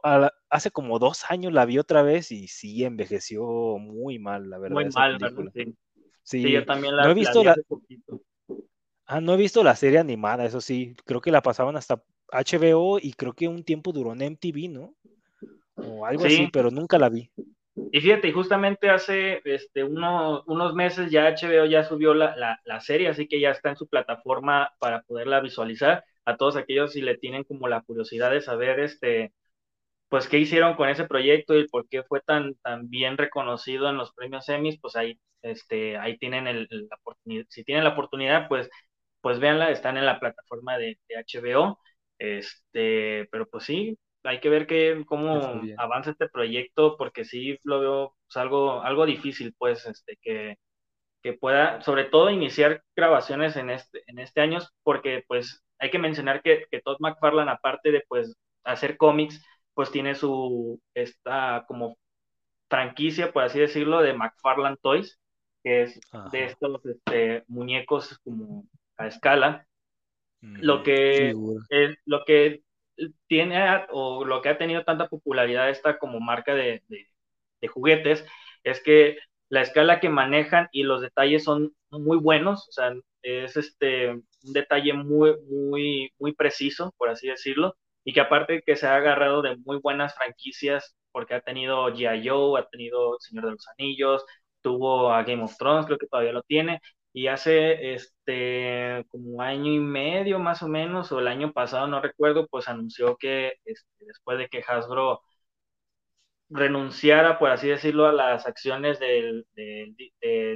hace 0.50 0.72
como 0.72 1.00
dos 1.00 1.24
años 1.30 1.54
la 1.54 1.66
vi 1.66 1.80
otra 1.80 2.04
vez 2.04 2.32
y 2.32 2.48
sí 2.48 2.84
envejeció 2.84 3.44
muy 3.78 4.20
mal, 4.20 4.50
la 4.50 4.58
verdad. 4.58 4.76
Muy 4.76 4.90
mal, 4.90 5.18
¿verdad? 5.18 5.72
Sí. 6.24 6.50
yo 6.52 6.64
también 6.66 6.96
la, 6.96 7.04
no 7.04 7.12
he 7.12 7.14
visto 7.16 7.44
la, 7.44 7.56
Ah, 9.06 9.20
no 9.20 9.34
he 9.34 9.38
visto 9.38 9.64
la 9.64 9.76
serie 9.76 10.00
animada, 10.00 10.46
eso 10.46 10.62
sí. 10.62 10.96
Creo 11.06 11.20
que 11.20 11.32
la 11.32 11.42
pasaban 11.42 11.76
hasta 11.76 12.02
HBO 12.34 13.00
y 13.00 13.14
creo 13.14 13.34
que 13.34 13.48
un 13.48 13.64
tiempo 13.64 13.92
duró 13.92 14.14
en 14.14 14.22
MTV, 14.22 14.70
¿no? 14.70 14.94
O 15.76 16.06
algo 16.06 16.26
así, 16.26 16.50
pero 16.52 16.72
nunca 16.72 16.98
la 16.98 17.10
vi. 17.10 17.30
Y 17.92 18.02
fíjate, 18.02 18.32
justamente 18.32 18.90
hace 18.90 19.42
este, 19.46 19.84
unos 19.84 20.74
meses 20.76 21.10
ya 21.12 21.28
HBO 21.30 21.66
ya 21.66 21.84
subió 21.84 22.14
la, 22.14 22.60
la, 22.64 22.80
serie, 22.82 23.08
así 23.08 23.28
que 23.28 23.40
ya 23.40 23.50
está 23.50 23.70
en 23.70 23.78
su 23.78 23.88
plataforma 23.88 24.72
para 24.80 25.02
poderla 25.04 25.40
visualizar. 25.40 26.04
A 26.26 26.38
todos 26.38 26.56
aquellos 26.56 26.94
si 26.94 27.02
le 27.02 27.18
tienen 27.18 27.44
como 27.44 27.68
la 27.68 27.82
curiosidad 27.82 28.32
de 28.32 28.42
saber 28.42 28.80
este, 28.80 29.34
pues 30.10 30.28
qué 30.28 30.40
hicieron 30.40 30.76
con 30.76 30.90
ese 30.90 31.06
proyecto 31.06 31.58
y 31.58 31.68
por 31.68 31.88
qué 31.90 32.04
fue 32.04 32.22
tan, 32.22 32.56
tan 32.58 32.90
bien 32.90 33.18
reconocido 33.18 33.90
en 33.90 33.98
los 33.98 34.14
premios 34.14 34.48
Emmys, 34.50 34.80
pues 34.80 34.96
ahí, 34.96 35.20
este, 35.42 35.98
ahí 35.98 36.18
tienen 36.18 36.48
el, 36.48 36.68
la 36.70 36.96
oportunidad, 36.98 37.46
si 37.50 37.64
tienen 37.64 37.84
la 37.84 37.92
oportunidad, 37.92 38.48
pues 38.48 38.70
pues 39.24 39.40
véanla, 39.40 39.72
están 39.72 39.96
en 39.98 40.06
la 40.06 40.20
plataforma 40.20 40.78
de, 40.78 41.00
HBO. 41.10 41.80
Este, 42.24 43.28
pero 43.32 43.48
pues 43.50 43.66
sí, 43.66 44.00
hay 44.24 44.40
que 44.40 44.48
ver 44.48 44.66
que, 44.66 45.04
cómo 45.06 45.62
avanza 45.78 46.12
este 46.12 46.30
proyecto, 46.30 46.96
porque 46.98 47.26
sí 47.26 47.60
lo 47.64 47.82
veo 47.82 48.16
pues, 48.28 48.38
algo, 48.38 48.82
algo 48.82 49.06
difícil, 49.06 49.54
pues, 49.58 49.86
este, 49.86 50.18
que, 50.22 50.58
que 51.22 51.34
pueda, 51.34 51.82
sobre 51.82 52.06
todo, 52.06 52.30
iniciar 52.30 52.82
grabaciones 52.96 53.58
en 53.58 53.70
este, 53.72 54.04
en 54.08 54.20
este 54.20 54.40
año, 54.40 54.60
porque 54.84 55.26
pues 55.28 55.64
hay 55.80 55.92
que 55.92 56.00
mencionar 56.00 56.42
que, 56.42 56.66
que 56.72 56.82
Todd 56.82 56.96
McFarlane, 57.02 57.52
aparte 57.52 57.92
de 57.92 58.06
pues 58.08 58.38
hacer 58.64 58.96
cómics, 58.96 59.46
pues 59.74 59.92
tiene 59.92 60.16
su, 60.16 60.82
esta 60.94 61.66
como 61.68 61.98
franquicia, 62.70 63.34
por 63.34 63.44
así 63.44 63.60
decirlo, 63.60 64.02
de 64.02 64.14
McFarlane 64.14 64.78
Toys, 64.82 65.20
que 65.62 65.84
es 65.84 66.00
de 66.32 66.46
estos 66.46 66.86
este, 66.86 67.44
muñecos 67.48 68.18
como 68.24 68.66
a 68.98 69.08
escala. 69.08 69.68
Lo 70.44 70.84
que, 70.84 71.34
es, 71.70 71.98
lo 72.06 72.26
que 72.26 72.64
tiene 73.28 73.86
o 73.92 74.26
lo 74.26 74.42
que 74.42 74.50
ha 74.50 74.58
tenido 74.58 74.84
tanta 74.84 75.08
popularidad 75.08 75.70
esta 75.70 75.98
como 75.98 76.20
marca 76.20 76.54
de, 76.54 76.84
de, 76.90 77.68
juguetes 77.70 78.26
es 78.66 78.82
que 78.84 79.18
la 79.48 79.62
escala 79.62 80.02
que 80.02 80.10
manejan 80.10 80.68
y 80.74 80.84
los 80.84 81.02
detalles 81.02 81.46
son 81.46 81.74
muy 81.92 82.18
buenos, 82.18 82.68
o 82.68 82.72
sea, 82.74 82.94
es 83.22 83.56
este 83.56 84.10
un 84.12 84.54
detalle 84.54 84.94
muy, 84.94 85.34
muy, 85.50 86.12
muy 86.20 86.34
preciso, 86.34 86.94
por 86.98 87.10
así 87.10 87.28
decirlo, 87.28 87.78
y 88.04 88.12
que 88.12 88.20
aparte 88.20 88.64
que 88.66 88.76
se 88.76 88.86
ha 88.86 88.96
agarrado 88.98 89.42
de 89.42 89.56
muy 89.58 89.78
buenas 89.78 90.14
franquicias, 90.16 90.96
porque 91.14 91.36
ha 91.36 91.42
tenido 91.42 91.88
G.I. 91.90 92.28
Joe, 92.28 92.60
ha 92.60 92.68
tenido 92.68 93.18
Señor 93.20 93.46
de 93.46 93.52
los 93.52 93.68
Anillos, 93.78 94.26
tuvo 94.62 95.12
a 95.14 95.24
Game 95.24 95.44
of 95.44 95.56
Thrones, 95.58 95.86
creo 95.86 95.98
que 95.98 96.08
todavía 96.08 96.34
lo 96.34 96.44
tiene, 96.44 96.82
y 97.14 97.28
hace 97.28 97.94
este 97.94 99.06
como 99.10 99.42
año 99.42 99.72
y 99.72 99.80
medio 99.80 100.40
más 100.40 100.64
o 100.64 100.68
menos, 100.68 101.12
o 101.12 101.20
el 101.20 101.28
año 101.28 101.54
pasado, 101.54 101.88
no 101.88 102.02
recuerdo, 102.02 102.48
pues 102.48 102.68
anunció 102.68 103.18
que 103.18 103.54
este, 103.66 104.06
después 104.06 104.38
de 104.40 104.50
que 104.50 104.64
Hasbro 104.68 105.22
renunciara, 106.50 107.40
por 107.40 107.50
así 107.52 107.68
decirlo, 107.68 108.08
a 108.08 108.12
las 108.14 108.46
acciones 108.46 109.00
de 109.00 109.44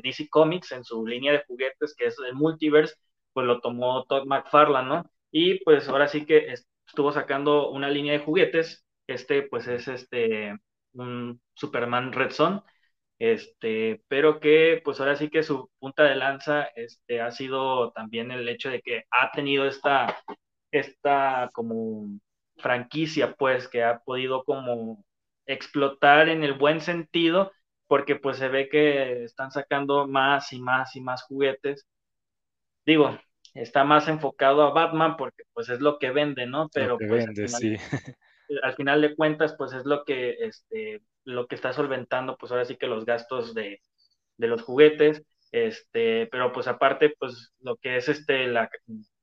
DC 0.03 0.27
Comics 0.29 0.71
en 0.71 0.83
su 0.83 1.05
línea 1.05 1.31
de 1.33 1.43
juguetes, 1.47 1.95
que 1.97 2.07
es 2.07 2.17
el 2.27 2.35
Multiverse, 2.35 2.95
pues 3.33 3.45
lo 3.47 3.59
tomó 3.61 4.05
Todd 4.05 4.25
McFarlane, 4.25 4.87
¿no? 4.89 5.11
Y 5.31 5.63
pues 5.63 5.87
ahora 5.89 6.07
sí 6.07 6.25
que 6.25 6.53
estuvo 6.87 7.11
sacando 7.11 7.69
una 7.71 7.89
línea 7.89 8.13
de 8.13 8.19
juguetes, 8.19 8.85
este 9.07 9.43
pues 9.43 9.67
es 9.67 9.87
este 9.87 10.55
un 10.93 11.41
Superman 11.53 12.13
Red 12.13 12.31
Son, 12.31 12.63
este, 13.19 14.03
pero 14.07 14.39
que 14.39 14.81
pues 14.83 14.99
ahora 14.99 15.15
sí 15.15 15.29
que 15.29 15.43
su 15.43 15.69
punta 15.79 16.03
de 16.03 16.15
lanza 16.15 16.63
este, 16.75 17.21
ha 17.21 17.31
sido 17.31 17.91
también 17.91 18.31
el 18.31 18.47
hecho 18.47 18.69
de 18.69 18.81
que 18.81 19.05
ha 19.09 19.31
tenido 19.31 19.65
esta, 19.65 20.17
esta 20.71 21.49
como 21.53 22.19
franquicia 22.57 23.33
pues 23.35 23.67
que 23.67 23.83
ha 23.83 23.99
podido 23.99 24.43
como 24.43 25.03
explotar 25.45 26.29
en 26.29 26.43
el 26.43 26.53
buen 26.53 26.81
sentido 26.81 27.51
porque 27.87 28.15
pues 28.15 28.37
se 28.37 28.49
ve 28.49 28.69
que 28.69 29.23
están 29.23 29.51
sacando 29.51 30.07
más 30.07 30.51
y 30.53 30.59
más 30.59 30.95
y 30.95 31.01
más 31.01 31.23
juguetes. 31.23 31.87
Digo, 32.85 33.17
está 33.53 33.83
más 33.83 34.07
enfocado 34.07 34.61
a 34.63 34.71
Batman 34.71 35.15
porque 35.17 35.43
pues 35.53 35.69
es 35.69 35.79
lo 35.79 35.97
que 35.97 36.11
vende, 36.11 36.45
¿no? 36.45 36.69
Pero 36.73 36.97
pues, 36.97 37.25
vende, 37.25 37.47
sí 37.47 37.77
al 38.63 38.75
final 38.75 39.01
de 39.01 39.15
cuentas, 39.15 39.55
pues 39.57 39.73
es 39.73 39.85
lo 39.85 40.03
que, 40.05 40.31
este, 40.41 41.01
lo 41.25 41.47
que 41.47 41.55
está 41.55 41.73
solventando, 41.73 42.37
pues 42.37 42.51
ahora 42.51 42.65
sí 42.65 42.77
que 42.77 42.87
los 42.87 43.05
gastos 43.05 43.53
de, 43.53 43.81
de 44.37 44.47
los 44.47 44.61
juguetes, 44.63 45.23
este, 45.51 46.27
pero 46.27 46.51
pues 46.53 46.67
aparte, 46.67 47.13
pues 47.19 47.53
lo 47.61 47.77
que 47.77 47.97
es 47.97 48.09
este, 48.09 48.47
la, 48.47 48.69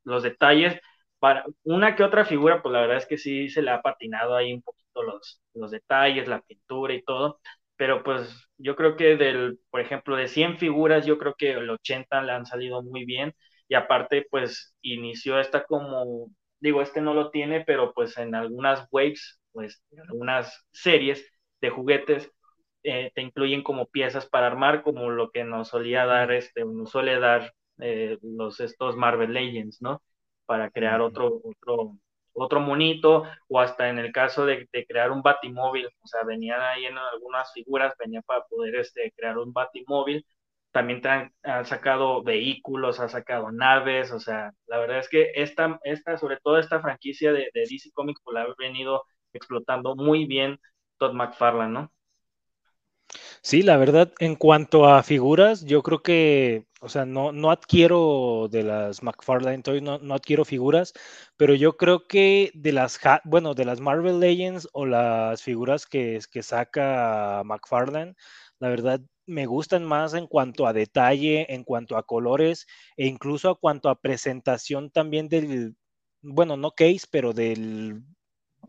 los 0.04 0.22
detalles, 0.22 0.80
para 1.18 1.44
una 1.64 1.96
que 1.96 2.02
otra 2.04 2.24
figura, 2.24 2.62
pues 2.62 2.72
la 2.72 2.80
verdad 2.82 2.98
es 2.98 3.06
que 3.06 3.18
sí 3.18 3.48
se 3.48 3.62
le 3.62 3.70
ha 3.70 3.82
patinado 3.82 4.36
ahí 4.36 4.52
un 4.52 4.62
poquito 4.62 5.02
los, 5.02 5.40
los 5.54 5.70
detalles, 5.70 6.28
la 6.28 6.40
pintura 6.42 6.94
y 6.94 7.02
todo, 7.02 7.40
pero 7.76 8.02
pues 8.02 8.48
yo 8.58 8.76
creo 8.76 8.96
que 8.96 9.16
del, 9.16 9.58
por 9.70 9.80
ejemplo, 9.80 10.16
de 10.16 10.28
100 10.28 10.58
figuras, 10.58 11.06
yo 11.06 11.18
creo 11.18 11.34
que 11.36 11.52
el 11.52 11.70
80 11.70 12.22
le 12.22 12.32
han 12.32 12.46
salido 12.46 12.82
muy 12.82 13.04
bien 13.04 13.34
y 13.68 13.74
aparte 13.74 14.26
pues 14.30 14.74
inició 14.82 15.40
esta 15.40 15.64
como, 15.64 16.28
digo, 16.64 16.80
este 16.82 17.02
no 17.02 17.12
lo 17.14 17.30
tiene, 17.30 17.62
pero 17.62 17.92
pues 17.92 18.16
en 18.18 18.34
algunas 18.34 18.88
waves, 18.90 19.38
pues 19.52 19.82
en 19.90 20.00
algunas 20.00 20.66
series 20.72 21.24
de 21.60 21.68
juguetes 21.70 22.32
eh, 22.82 23.12
te 23.14 23.22
incluyen 23.22 23.62
como 23.62 23.86
piezas 23.86 24.26
para 24.26 24.46
armar, 24.46 24.82
como 24.82 25.10
lo 25.10 25.30
que 25.30 25.44
nos 25.44 25.68
solía 25.68 26.06
dar, 26.06 26.32
este, 26.32 26.64
nos 26.64 26.90
suele 26.90 27.20
dar 27.20 27.52
eh, 27.80 28.18
los 28.22 28.60
estos 28.60 28.96
Marvel 28.96 29.34
Legends, 29.34 29.82
¿no? 29.82 30.02
Para 30.46 30.70
crear 30.70 31.02
otro, 31.02 31.40
otro, 31.44 31.98
otro 32.32 32.60
monito, 32.60 33.24
o 33.48 33.60
hasta 33.60 33.90
en 33.90 33.98
el 33.98 34.10
caso 34.12 34.46
de, 34.46 34.66
crear 34.88 35.10
un 35.12 35.22
batimóvil, 35.22 35.86
o 35.86 36.06
sea, 36.06 36.24
venían 36.24 36.62
ahí 36.62 36.86
en 36.86 36.96
algunas 36.96 37.52
figuras, 37.52 37.94
venían 37.98 38.22
para 38.24 38.44
poder 38.44 38.76
este, 38.76 39.12
crear 39.16 39.36
un 39.38 39.52
batimóvil, 39.52 40.26
también 40.74 41.00
te 41.00 41.08
han, 41.08 41.32
sacado 41.66 42.24
vehículos, 42.24 42.98
ha 42.98 43.08
sacado 43.08 43.52
naves, 43.52 44.10
o 44.10 44.18
sea, 44.18 44.52
la 44.66 44.78
verdad 44.78 44.98
es 44.98 45.08
que 45.08 45.30
esta, 45.36 45.78
esta 45.84 46.18
sobre 46.18 46.38
todo 46.42 46.58
esta 46.58 46.80
franquicia 46.80 47.32
de, 47.32 47.48
de 47.54 47.60
DC 47.60 47.92
Comics, 47.92 48.20
pues 48.24 48.34
la 48.34 48.42
ha 48.42 48.54
venido 48.58 49.04
explotando 49.32 49.94
muy 49.94 50.26
bien 50.26 50.58
Todd 50.98 51.12
McFarlane, 51.12 51.72
¿no? 51.72 51.92
Sí, 53.40 53.62
la 53.62 53.76
verdad, 53.76 54.12
en 54.18 54.34
cuanto 54.34 54.86
a 54.86 55.02
figuras, 55.04 55.64
yo 55.64 55.82
creo 55.84 56.02
que, 56.02 56.66
o 56.80 56.88
sea, 56.88 57.04
no, 57.04 57.30
no 57.30 57.52
adquiero 57.52 58.48
de 58.50 58.64
las 58.64 59.02
McFarlane 59.02 59.62
Toys, 59.62 59.82
no, 59.82 59.98
no 59.98 60.14
adquiero 60.14 60.44
figuras, 60.44 60.92
pero 61.36 61.54
yo 61.54 61.76
creo 61.76 62.08
que 62.08 62.50
de 62.54 62.72
las, 62.72 62.98
bueno, 63.24 63.54
de 63.54 63.64
las 63.64 63.80
Marvel 63.80 64.18
Legends 64.18 64.68
o 64.72 64.86
las 64.86 65.42
figuras 65.42 65.86
que, 65.86 66.18
que 66.32 66.42
saca 66.42 67.42
McFarlane, 67.44 68.14
la 68.64 68.70
verdad, 68.70 69.00
me 69.26 69.44
gustan 69.44 69.84
más 69.84 70.14
en 70.14 70.26
cuanto 70.26 70.66
a 70.66 70.72
detalle, 70.72 71.52
en 71.52 71.64
cuanto 71.64 71.98
a 71.98 72.06
colores 72.06 72.66
e 72.96 73.06
incluso 73.06 73.50
a 73.50 73.58
cuanto 73.58 73.90
a 73.90 74.00
presentación 74.00 74.90
también 74.90 75.28
del, 75.28 75.76
bueno, 76.22 76.56
no 76.56 76.70
case, 76.70 77.02
pero 77.10 77.34
del 77.34 78.02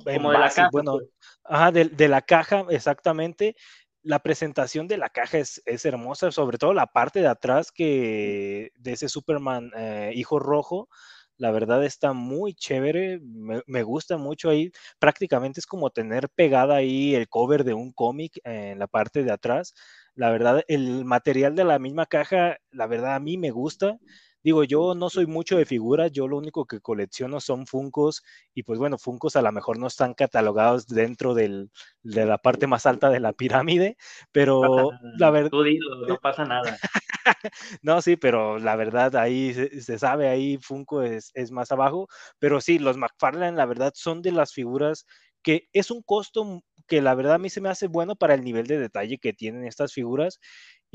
como 0.03 0.33
de 0.33 0.37
la 0.37 0.49
caja, 0.49 0.69
bueno, 0.73 0.97
pues. 0.97 1.09
ajá, 1.45 1.71
de, 1.71 1.85
de, 1.85 2.09
la 2.09 2.21
caja, 2.21 2.65
exactamente 2.69 3.55
la 4.03 4.19
presentación 4.19 4.89
de 4.89 4.97
la 4.97 5.09
caja 5.09 5.37
es, 5.37 5.61
hermosa, 5.85 6.29
sobre 6.29 6.57
todo 6.57 6.73
la 6.73 6.87
parte 6.87 7.21
de 7.21 7.29
atrás 7.29 7.71
que 7.71 8.73
de 8.75 8.91
ese 8.91 9.07
Superman 9.07 9.71
eh, 9.77 10.11
hijo 10.13 10.39
rojo, 10.39 10.89
la 11.37 11.51
verdad 11.51 11.83
está 11.83 12.13
muy 12.13 12.53
chévere, 12.53 13.19
me, 13.21 13.83
gusta 13.83 14.17
mucho 14.17 14.49
ahí, 14.49 14.71
prácticamente 14.99 15.59
es 15.59 15.65
como 15.65 15.89
tener 15.89 16.29
pegada 16.29 16.75
ahí 16.75 17.15
el 17.15 17.27
cover 17.27 17.63
de 17.63 17.73
un 17.73 17.91
cómic 17.91 18.39
en 18.43 18.79
la 18.79 18.87
parte 18.87 19.23
de 19.23 19.31
atrás. 19.31 19.73
La 20.15 20.31
verdad, 20.31 20.63
el 20.67 21.05
material 21.05 21.55
de 21.55 21.65
la 21.65 21.79
misma 21.79 22.05
caja, 22.05 22.57
la 22.71 22.87
verdad 22.87 23.15
a 23.15 23.19
mí 23.19 23.37
me 23.37 23.51
gusta, 23.51 23.97
Digo, 24.45 24.63
yo 24.63 24.93
no 24.93 25.09
soy 25.09 25.25
mucho 25.25 25.57
de 25.57 25.65
figuras, 25.65 26.11
yo 26.11 26.27
lo 26.27 26.37
único 26.37 26.67
que 26.67 26.79
colecciono 26.79 27.39
son 27.39 27.65
Funcos 27.65 28.21
y 28.53 28.61
pues 28.61 28.77
bueno, 28.77 28.99
Funcos 28.99 29.35
a 29.35 29.41
lo 29.41 29.51
mejor 29.51 29.79
no 29.79 29.87
están 29.87 30.13
catalogados 30.13 30.85
dentro 30.85 31.33
de 31.33 31.67
la 32.03 32.37
parte 32.37 32.67
más 32.67 32.85
alta 32.85 33.09
de 33.09 33.19
la 33.19 33.33
pirámide, 33.33 33.97
pero 34.31 34.61
la 35.17 35.31
verdad... 35.31 35.49
Tú 35.49 35.63
dilo, 35.63 35.95
no 36.07 36.19
pasa 36.19 36.45
nada. 36.45 36.77
no, 37.81 38.03
sí, 38.03 38.17
pero 38.17 38.59
la 38.59 38.75
verdad 38.75 39.15
ahí 39.15 39.51
se, 39.51 39.97
sabe, 39.97 40.29
ahí 40.29 40.59
Funko 40.59 41.01
es, 41.01 41.31
es, 41.33 41.49
más 41.49 41.71
abajo, 41.71 42.07
pero 42.37 42.61
sí, 42.61 42.77
los 42.77 42.97
McFarlane 42.97 43.57
la 43.57 43.65
verdad 43.65 43.93
son 43.95 44.21
de 44.21 44.31
las 44.31 44.53
figuras 44.53 45.07
que 45.41 45.69
es 45.73 45.89
un 45.89 46.03
costo 46.03 46.63
que 46.87 47.01
la 47.01 47.15
verdad 47.15 47.35
a 47.35 47.39
mí 47.39 47.49
se 47.49 47.61
me 47.61 47.69
hace 47.69 47.87
bueno 47.87 48.15
para 48.15 48.35
el 48.35 48.43
nivel 48.43 48.67
de 48.67 48.79
detalle 48.79 49.17
que 49.17 49.33
tienen 49.33 49.65
estas 49.65 49.93
figuras 49.93 50.39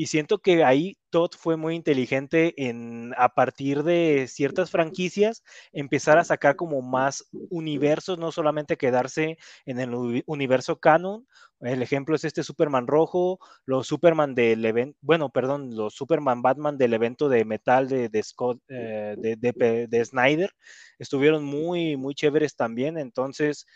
y 0.01 0.07
siento 0.07 0.39
que 0.39 0.65
ahí 0.65 0.97
Todd 1.11 1.33
fue 1.37 1.57
muy 1.57 1.75
inteligente 1.75 2.55
en, 2.69 3.13
a 3.19 3.35
partir 3.35 3.83
de 3.83 4.27
ciertas 4.29 4.71
franquicias, 4.71 5.43
empezar 5.73 6.17
a 6.19 6.25
sacar 6.25 6.57
como 6.57 6.81
más 6.83 7.27
universos, 7.51 8.19
no 8.19 8.33
solamente 8.33 8.77
quedarse 8.79 9.37
en 9.67 9.79
el 9.81 10.23
universo 10.27 10.79
canon. 10.81 11.27
El 11.61 11.83
ejemplo 11.83 12.17
es 12.17 12.25
este 12.25 12.43
Superman 12.43 12.87
rojo, 12.87 13.39
los 13.67 13.87
Superman 13.87 14.35
del 14.35 14.65
evento, 14.65 14.97
bueno, 15.03 15.29
perdón, 15.29 15.77
los 15.77 15.95
Superman 15.95 16.41
Batman 16.41 16.79
del 16.79 16.95
evento 16.95 17.29
de 17.29 17.45
metal 17.45 17.87
de, 17.89 18.09
de 18.09 18.23
Scott, 18.23 18.59
eh, 18.69 19.17
de, 19.19 19.37
de, 19.37 19.87
de 19.87 20.05
Snyder, 20.05 20.51
estuvieron 20.99 21.45
muy, 21.45 21.97
muy 21.99 22.15
chéveres 22.15 22.57
también. 22.57 22.97
Entonces, 22.97 23.67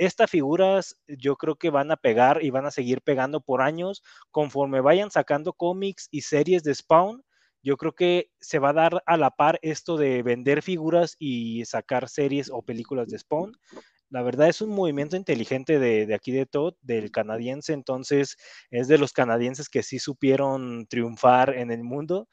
estas 0.00 0.30
figuras 0.30 0.96
yo 1.06 1.36
creo 1.36 1.56
que 1.56 1.68
van 1.68 1.90
a 1.90 1.96
pegar 1.96 2.42
y 2.42 2.48
van 2.48 2.64
a 2.64 2.70
seguir 2.70 3.02
pegando 3.02 3.42
por 3.42 3.60
años 3.60 4.02
conforme 4.30 4.80
vayan 4.80 5.10
sacando 5.10 5.52
cómics 5.52 6.08
y 6.10 6.22
series 6.22 6.62
de 6.62 6.74
Spawn. 6.74 7.22
Yo 7.62 7.76
creo 7.76 7.92
que 7.92 8.30
se 8.40 8.58
va 8.58 8.70
a 8.70 8.72
dar 8.72 9.02
a 9.04 9.18
la 9.18 9.30
par 9.30 9.58
esto 9.60 9.98
de 9.98 10.22
vender 10.22 10.62
figuras 10.62 11.16
y 11.18 11.66
sacar 11.66 12.08
series 12.08 12.48
o 12.50 12.62
películas 12.62 13.08
de 13.08 13.18
Spawn. 13.18 13.52
La 14.08 14.22
verdad 14.22 14.48
es 14.48 14.62
un 14.62 14.70
movimiento 14.70 15.16
inteligente 15.16 15.78
de, 15.78 16.06
de, 16.06 16.14
aquí 16.14 16.32
de 16.32 16.46
Todd, 16.46 16.76
del 16.80 17.10
canadiense, 17.10 17.74
entonces 17.74 18.38
es 18.70 18.88
de 18.88 18.96
los 18.96 19.12
canadienses 19.12 19.68
que 19.68 19.82
sí 19.82 19.98
supieron 19.98 20.86
triunfar 20.86 21.54
en 21.58 21.70
el 21.70 21.84
mundo. 21.84 22.26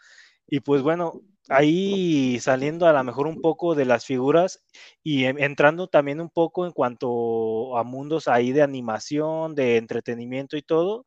Y 0.47 0.61
pues 0.61 0.81
bueno, 0.83 1.21
ahí 1.49 2.39
saliendo 2.39 2.87
a 2.87 2.93
lo 2.93 3.03
mejor 3.03 3.27
un 3.27 3.41
poco 3.41 3.75
de 3.75 3.85
las 3.85 4.05
figuras 4.05 4.63
y 5.03 5.25
entrando 5.25 5.87
también 5.87 6.21
un 6.21 6.29
poco 6.29 6.65
en 6.65 6.71
cuanto 6.73 7.77
a 7.77 7.83
mundos 7.83 8.27
ahí 8.27 8.51
de 8.51 8.61
animación, 8.63 9.55
de 9.55 9.77
entretenimiento 9.77 10.57
y 10.57 10.61
todo, 10.61 11.05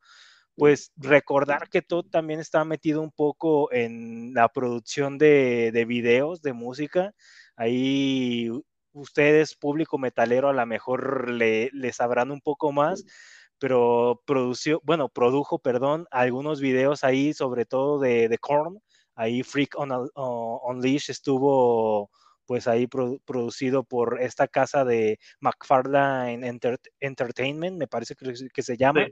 pues 0.56 0.92
recordar 0.96 1.68
que 1.70 1.82
todo 1.82 2.02
también 2.04 2.40
está 2.40 2.64
metido 2.64 3.00
un 3.02 3.12
poco 3.12 3.72
en 3.72 4.34
la 4.34 4.48
producción 4.48 5.18
de, 5.18 5.70
de 5.72 5.84
videos, 5.86 6.42
de 6.42 6.52
música. 6.52 7.14
Ahí 7.56 8.50
ustedes, 8.92 9.54
público 9.56 9.98
metalero, 9.98 10.48
a 10.48 10.52
lo 10.52 10.66
mejor 10.66 11.30
le, 11.30 11.70
le 11.72 11.92
sabrán 11.92 12.30
un 12.30 12.40
poco 12.40 12.72
más 12.72 13.04
pero 13.58 14.22
produció, 14.26 14.80
bueno, 14.84 15.08
produjo, 15.10 15.58
perdón, 15.58 16.06
algunos 16.10 16.60
videos 16.60 17.04
ahí, 17.04 17.34
sobre 17.34 17.66
todo 17.66 17.98
de, 17.98 18.28
de 18.28 18.38
Korn, 18.38 18.80
Ahí 19.20 19.42
Freak 19.42 19.78
on, 19.78 19.90
Unleashed 20.14 21.10
estuvo 21.10 22.10
pues 22.46 22.66
ahí 22.66 22.86
producido 22.86 23.84
por 23.84 24.18
esta 24.22 24.48
casa 24.48 24.82
de 24.86 25.18
McFarlane 25.40 26.58
Entertainment, 27.00 27.76
me 27.76 27.86
parece 27.86 28.16
que, 28.16 28.62
se 28.62 28.76
llama. 28.78 29.06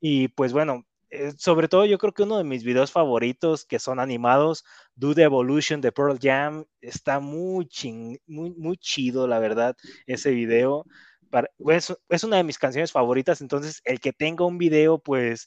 Y 0.00 0.26
pues 0.26 0.52
bueno, 0.52 0.84
eh, 1.10 1.32
sobre 1.38 1.68
todo 1.68 1.86
yo 1.86 1.98
creo 1.98 2.12
que 2.12 2.24
uno 2.24 2.36
de 2.36 2.42
mis 2.42 2.64
videos 2.64 2.90
favoritos 2.90 3.64
que 3.64 3.78
son 3.78 4.00
animados, 4.00 4.64
Do 4.96 5.14
the 5.14 5.22
Evolution 5.22 5.80
de 5.80 5.92
Pearl 5.92 6.18
Jam, 6.20 6.64
está 6.80 7.20
muy, 7.20 7.68
muy, 8.26 8.50
muy 8.50 8.76
chido, 8.76 9.28
la 9.28 9.38
verdad, 9.38 9.76
ese 10.06 10.32
video. 10.32 10.84
Pues, 11.58 11.94
es 12.08 12.24
una 12.24 12.38
de 12.38 12.44
mis 12.44 12.58
canciones 12.58 12.90
favoritas, 12.90 13.40
entonces 13.40 13.82
el 13.84 14.00
que 14.00 14.12
tenga 14.12 14.44
un 14.44 14.58
video 14.58 14.98
pues 14.98 15.46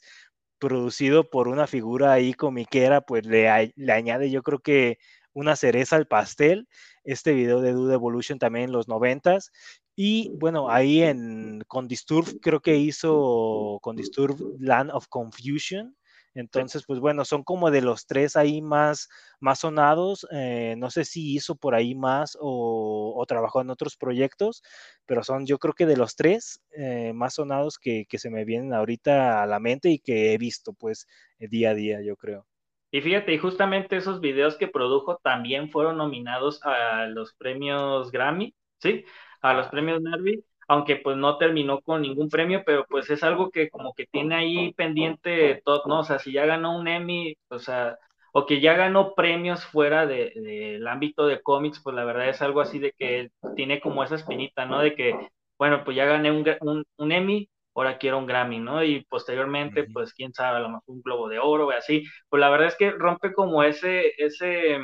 producido 0.62 1.28
por 1.28 1.48
una 1.48 1.66
figura 1.66 2.12
ahí 2.12 2.34
comiquera, 2.34 3.00
pues 3.00 3.26
le, 3.26 3.72
le 3.74 3.92
añade 3.92 4.30
yo 4.30 4.44
creo 4.44 4.60
que 4.60 4.98
una 5.32 5.56
cereza 5.56 5.96
al 5.96 6.06
pastel. 6.06 6.68
Este 7.02 7.32
video 7.32 7.60
de 7.60 7.72
Dude 7.72 7.94
Evolution 7.94 8.38
también 8.38 8.66
en 8.66 8.72
los 8.72 8.86
noventas. 8.86 9.50
Y 9.96 10.30
bueno, 10.38 10.70
ahí 10.70 11.02
en 11.02 11.64
con 11.66 11.88
Disturb 11.88 12.38
creo 12.40 12.60
que 12.60 12.76
hizo 12.76 13.80
con 13.82 13.96
Disturb 13.96 14.36
Land 14.60 14.92
of 14.92 15.08
Confusion. 15.08 15.96
Entonces, 16.34 16.84
pues 16.86 16.98
bueno, 17.00 17.24
son 17.24 17.42
como 17.42 17.70
de 17.70 17.82
los 17.82 18.06
tres 18.06 18.36
ahí 18.36 18.62
más, 18.62 19.08
más 19.40 19.60
sonados. 19.60 20.26
Eh, 20.32 20.74
no 20.78 20.90
sé 20.90 21.04
si 21.04 21.34
hizo 21.34 21.56
por 21.56 21.74
ahí 21.74 21.94
más 21.94 22.36
o, 22.40 23.24
trabajó 23.28 23.60
en 23.60 23.70
otros 23.70 23.96
proyectos, 23.96 24.62
pero 25.06 25.22
son 25.22 25.46
yo 25.46 25.58
creo 25.58 25.74
que 25.74 25.86
de 25.86 25.96
los 25.96 26.16
tres 26.16 26.60
eh, 26.76 27.12
más 27.14 27.34
sonados 27.34 27.78
que, 27.78 28.06
se 28.12 28.30
me 28.30 28.44
vienen 28.44 28.74
ahorita 28.74 29.42
a 29.42 29.46
la 29.46 29.60
mente 29.60 29.90
y 29.90 29.98
que 29.98 30.32
he 30.32 30.38
visto 30.38 30.72
pues 30.72 31.06
día 31.38 31.70
a 31.70 31.74
día, 31.74 32.02
yo 32.02 32.16
creo. 32.16 32.46
Y 32.90 33.00
fíjate, 33.00 33.32
y 33.32 33.38
justamente 33.38 33.96
esos 33.96 34.20
videos 34.20 34.56
que 34.56 34.68
produjo 34.68 35.18
también 35.22 35.70
fueron 35.70 35.96
nominados 35.96 36.60
a 36.64 37.06
los 37.06 37.32
premios 37.34 38.10
Grammy, 38.10 38.54
¿sí? 38.80 39.04
A 39.40 39.54
los 39.54 39.68
premios 39.68 40.02
Nervi 40.02 40.44
aunque 40.68 40.96
pues 40.96 41.16
no 41.16 41.38
terminó 41.38 41.80
con 41.82 42.02
ningún 42.02 42.28
premio, 42.28 42.62
pero 42.64 42.84
pues 42.88 43.10
es 43.10 43.22
algo 43.22 43.50
que 43.50 43.70
como 43.70 43.94
que 43.94 44.06
tiene 44.06 44.34
ahí 44.34 44.72
pendiente 44.74 45.60
todo, 45.64 45.82
¿no? 45.86 46.00
O 46.00 46.04
sea, 46.04 46.18
si 46.18 46.32
ya 46.32 46.46
ganó 46.46 46.76
un 46.78 46.88
Emmy, 46.88 47.36
o 47.48 47.58
sea, 47.58 47.98
o 48.32 48.46
que 48.46 48.60
ya 48.60 48.74
ganó 48.74 49.14
premios 49.14 49.64
fuera 49.64 50.06
del 50.06 50.86
ámbito 50.86 51.26
de 51.26 51.42
cómics, 51.42 51.80
pues 51.82 51.94
la 51.94 52.04
verdad 52.04 52.28
es 52.28 52.40
algo 52.42 52.60
así 52.60 52.78
de 52.78 52.92
que 52.92 53.30
tiene 53.56 53.80
como 53.80 54.02
esa 54.02 54.14
espinita, 54.16 54.64
¿no? 54.66 54.80
De 54.80 54.94
que, 54.94 55.14
bueno, 55.58 55.84
pues 55.84 55.96
ya 55.96 56.06
gané 56.06 56.30
un, 56.30 56.84
un, 56.96 57.12
Emmy, 57.12 57.48
ahora 57.74 57.98
quiero 57.98 58.18
un 58.18 58.26
Grammy, 58.26 58.58
¿no? 58.58 58.82
Y 58.84 59.04
posteriormente, 59.04 59.84
pues 59.92 60.14
quién 60.14 60.32
sabe, 60.32 60.56
a 60.58 60.60
lo 60.60 60.68
mejor 60.70 60.84
un 60.86 61.02
Globo 61.02 61.28
de 61.28 61.38
Oro, 61.38 61.66
o 61.68 61.70
así. 61.70 62.04
Pues 62.28 62.40
la 62.40 62.50
verdad 62.50 62.68
es 62.68 62.76
que 62.76 62.90
rompe 62.90 63.32
como 63.34 63.62
ese, 63.62 64.12
ese, 64.18 64.78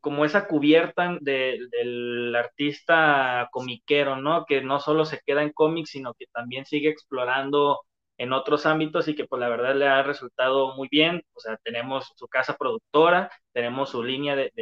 como 0.00 0.24
esa 0.24 0.46
cubierta 0.46 1.16
del 1.20 2.34
artista 2.36 3.48
comiquero, 3.50 4.16
¿no? 4.16 4.44
Que 4.44 4.60
no 4.60 4.80
solo 4.80 5.04
se 5.04 5.20
queda 5.24 5.42
en 5.42 5.52
cómics, 5.52 5.90
sino 5.90 6.14
que 6.14 6.26
también 6.32 6.66
sigue 6.66 6.90
explorando 6.90 7.80
en 8.18 8.34
otros 8.34 8.66
ámbitos 8.66 9.08
y 9.08 9.14
que 9.14 9.24
pues 9.24 9.40
la 9.40 9.48
verdad 9.48 9.74
le 9.74 9.88
ha 9.88 10.02
resultado 10.02 10.76
muy 10.76 10.88
bien. 10.90 11.22
O 11.32 11.40
sea, 11.40 11.56
tenemos 11.64 12.12
su 12.16 12.28
casa 12.28 12.54
productora, 12.58 13.30
tenemos 13.54 13.90
su 13.90 14.02
línea 14.04 14.36
de, 14.36 14.52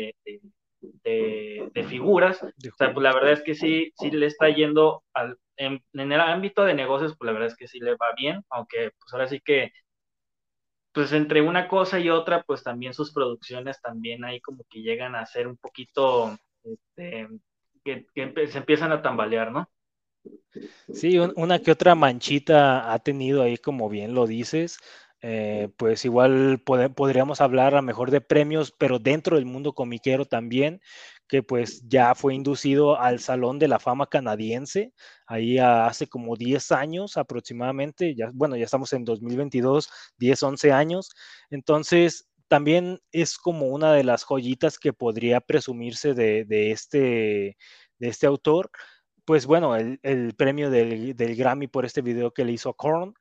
de, 0.80 1.84
figuras. 1.88 2.40
O 2.42 2.76
sea, 2.76 2.92
pues 2.92 3.02
la 3.02 3.12
verdad 3.12 3.32
es 3.32 3.42
que 3.42 3.56
sí, 3.56 3.92
sí 3.98 4.12
le 4.12 4.26
está 4.26 4.48
yendo 4.48 5.02
al, 5.12 5.36
en, 5.56 5.82
en, 5.92 6.12
el 6.12 6.20
ámbito 6.20 6.64
de 6.64 6.74
negocios, 6.74 7.16
pues 7.18 7.26
la 7.26 7.32
verdad 7.32 7.48
es 7.48 7.56
que 7.56 7.66
sí 7.66 7.80
le 7.80 7.92
va 7.96 8.12
bien, 8.16 8.44
aunque 8.50 8.92
pues 8.98 9.12
ahora 9.12 9.26
sí 9.26 9.40
que 9.44 9.72
pues 10.98 11.12
entre 11.12 11.40
una 11.40 11.68
cosa 11.68 12.00
y 12.00 12.10
otra, 12.10 12.42
pues 12.42 12.64
también 12.64 12.92
sus 12.92 13.12
producciones 13.12 13.80
también 13.80 14.24
ahí 14.24 14.40
como 14.40 14.64
que 14.68 14.82
llegan 14.82 15.14
a 15.14 15.24
ser 15.26 15.46
un 15.46 15.56
poquito, 15.56 16.36
este, 16.64 17.28
que, 17.84 18.04
se 18.48 18.58
empiezan 18.58 18.90
a 18.90 19.00
tambalear, 19.00 19.52
¿no? 19.52 19.70
Sí, 20.92 21.16
una 21.20 21.60
que 21.60 21.70
otra 21.70 21.94
manchita 21.94 22.92
ha 22.92 22.98
tenido 22.98 23.44
ahí, 23.44 23.58
como 23.58 23.88
bien 23.88 24.12
lo 24.12 24.26
dices. 24.26 24.80
Eh, 25.22 25.68
pues 25.76 26.04
igual 26.04 26.60
podríamos 26.64 27.40
hablar 27.40 27.76
a 27.76 27.82
mejor 27.82 28.10
de 28.10 28.20
premios, 28.20 28.72
pero 28.76 28.98
dentro 28.98 29.36
del 29.36 29.46
mundo 29.46 29.74
comiquero 29.74 30.24
también, 30.24 30.80
que 31.28 31.42
pues 31.42 31.82
ya 31.86 32.14
fue 32.14 32.34
inducido 32.34 32.98
al 32.98 33.20
Salón 33.20 33.58
de 33.58 33.68
la 33.68 33.78
Fama 33.78 34.06
canadiense, 34.06 34.92
ahí 35.26 35.58
hace 35.58 36.08
como 36.08 36.36
10 36.36 36.72
años 36.72 37.16
aproximadamente, 37.16 38.14
ya, 38.14 38.30
bueno, 38.32 38.56
ya 38.56 38.64
estamos 38.64 38.92
en 38.92 39.04
2022, 39.04 39.90
10, 40.18 40.42
11 40.42 40.72
años, 40.72 41.10
entonces 41.50 42.28
también 42.48 43.00
es 43.12 43.36
como 43.36 43.66
una 43.66 43.92
de 43.92 44.04
las 44.04 44.24
joyitas 44.24 44.78
que 44.78 44.92
podría 44.92 45.40
presumirse 45.40 46.14
de, 46.14 46.70
este, 46.70 47.58
de 47.98 48.08
este 48.08 48.26
autor, 48.26 48.70
pues 49.26 49.44
bueno, 49.44 49.76
el, 49.76 50.34
premio 50.38 50.70
del, 50.70 51.14
del, 51.14 51.36
Grammy 51.36 51.66
por 51.66 51.84
este 51.84 52.00
video 52.00 52.32
que 52.32 52.46
le 52.46 52.52
hizo 52.52 52.70
a 52.70 52.76
Korn, 52.76 53.12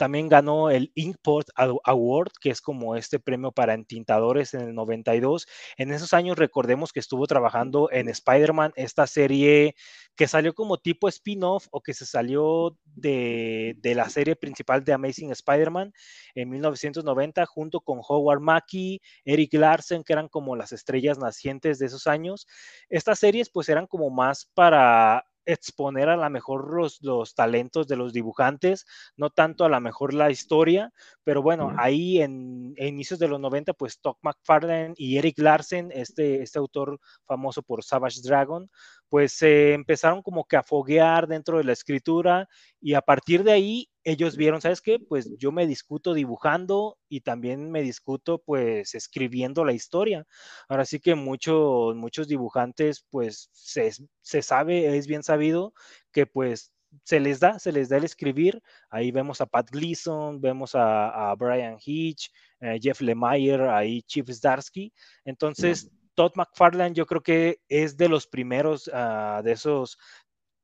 también 0.00 0.30
ganó 0.30 0.70
el 0.70 0.92
Inkport 0.94 1.48
Award, 1.54 2.32
que 2.40 2.48
es 2.48 2.62
como 2.62 2.96
este 2.96 3.20
premio 3.20 3.52
para 3.52 3.74
entintadores 3.74 4.54
en 4.54 4.62
el 4.62 4.74
92. 4.74 5.46
En 5.76 5.92
esos 5.92 6.14
años 6.14 6.38
recordemos 6.38 6.90
que 6.94 7.00
estuvo 7.00 7.26
trabajando 7.26 7.90
en 7.92 8.08
Spider-Man, 8.08 8.72
esta 8.76 9.06
serie 9.06 9.74
que 10.16 10.26
salió 10.26 10.54
como 10.54 10.78
tipo 10.78 11.06
spin-off 11.06 11.66
o 11.70 11.82
que 11.82 11.92
se 11.92 12.06
salió 12.06 12.78
de, 12.86 13.76
la 13.82 14.08
serie 14.08 14.36
principal 14.36 14.82
de 14.84 14.94
Amazing 14.94 15.32
Spider-Man 15.32 15.92
en 16.34 16.48
1990 16.48 17.44
junto 17.44 17.82
con 17.82 18.00
Howard 18.00 18.40
Mackie, 18.40 19.02
Eric 19.26 19.52
Larsen, 19.52 20.02
que 20.02 20.14
eran 20.14 20.28
como 20.28 20.56
las 20.56 20.72
estrellas 20.72 21.18
nacientes 21.18 21.78
de 21.78 21.84
esos 21.84 22.06
años. 22.06 22.46
Estas 22.88 23.18
series 23.18 23.50
pues 23.50 23.68
eran 23.68 23.86
como 23.86 24.08
más 24.08 24.50
para 24.54 25.26
exponer 25.44 26.08
a 26.08 26.16
lo 26.16 26.30
mejor 26.30 26.74
los, 26.74 27.02
los, 27.02 27.34
talentos 27.34 27.88
de 27.88 27.96
los 27.96 28.12
dibujantes, 28.12 28.86
no 29.16 29.30
tanto 29.30 29.64
a 29.64 29.68
lo 29.68 29.80
mejor 29.80 30.14
la 30.14 30.30
historia, 30.30 30.92
pero 31.24 31.42
bueno, 31.42 31.72
ahí 31.78 32.20
en, 32.22 32.74
inicios 32.76 33.18
de 33.18 33.28
los 33.28 33.40
90, 33.40 33.72
pues 33.74 34.00
Todd 34.00 34.16
McFarlane 34.22 34.94
y 34.96 35.18
Eric 35.18 35.38
Larsen, 35.38 35.90
este, 35.92 36.42
este 36.42 36.58
autor 36.58 36.98
famoso 37.24 37.62
por 37.62 37.84
Savage 37.84 38.20
Dragon, 38.22 38.70
pues 39.08 39.32
se 39.32 39.74
empezaron 39.74 40.22
como 40.22 40.44
que 40.44 40.56
a 40.56 40.62
foguear 40.62 41.26
dentro 41.26 41.58
de 41.58 41.64
la 41.64 41.72
escritura 41.72 42.48
y 42.80 42.94
a 42.94 43.02
partir 43.02 43.42
de 43.44 43.52
ahí 43.52 43.89
ellos 44.04 44.36
vieron, 44.36 44.60
¿sabes 44.60 44.80
qué? 44.80 44.98
Pues 44.98 45.36
yo 45.36 45.52
me 45.52 45.66
discuto 45.66 46.14
dibujando 46.14 46.98
y 47.08 47.20
también 47.20 47.70
me 47.70 47.82
discuto 47.82 48.38
pues 48.38 48.94
escribiendo 48.94 49.64
la 49.64 49.72
historia. 49.72 50.26
Ahora 50.68 50.84
sí 50.84 51.00
que 51.00 51.14
muchos, 51.14 51.94
muchos 51.96 52.28
dibujantes 52.28 53.06
pues 53.10 53.50
se, 53.52 54.42
sabe, 54.42 54.96
es 54.96 55.06
bien 55.06 55.22
sabido 55.22 55.74
que 56.12 56.26
pues 56.26 56.72
se 57.04 57.20
les 57.20 57.40
da, 57.40 57.58
se 57.58 57.72
les 57.72 57.88
da 57.88 57.98
el 57.98 58.04
escribir. 58.04 58.62
Ahí 58.88 59.10
vemos 59.10 59.40
a 59.40 59.46
Pat 59.46 59.70
Gleason, 59.70 60.40
vemos 60.40 60.72
a, 60.74 61.34
Brian 61.38 61.76
Hitch, 61.84 62.30
eh, 62.60 62.78
Jeff 62.80 63.00
Lemire, 63.00 63.68
ahí 63.68 64.02
Chip 64.02 64.30
Zdarsky. 64.30 64.92
Entonces, 65.24 65.90
Todd 66.14 66.32
McFarlane 66.34 66.94
yo 66.94 67.06
creo 67.06 67.22
que 67.22 67.60
es 67.68 67.96
de 67.96 68.08
los 68.08 68.26
primeros 68.26 68.88
uh, 68.88 69.42
de 69.42 69.52
esos 69.52 69.96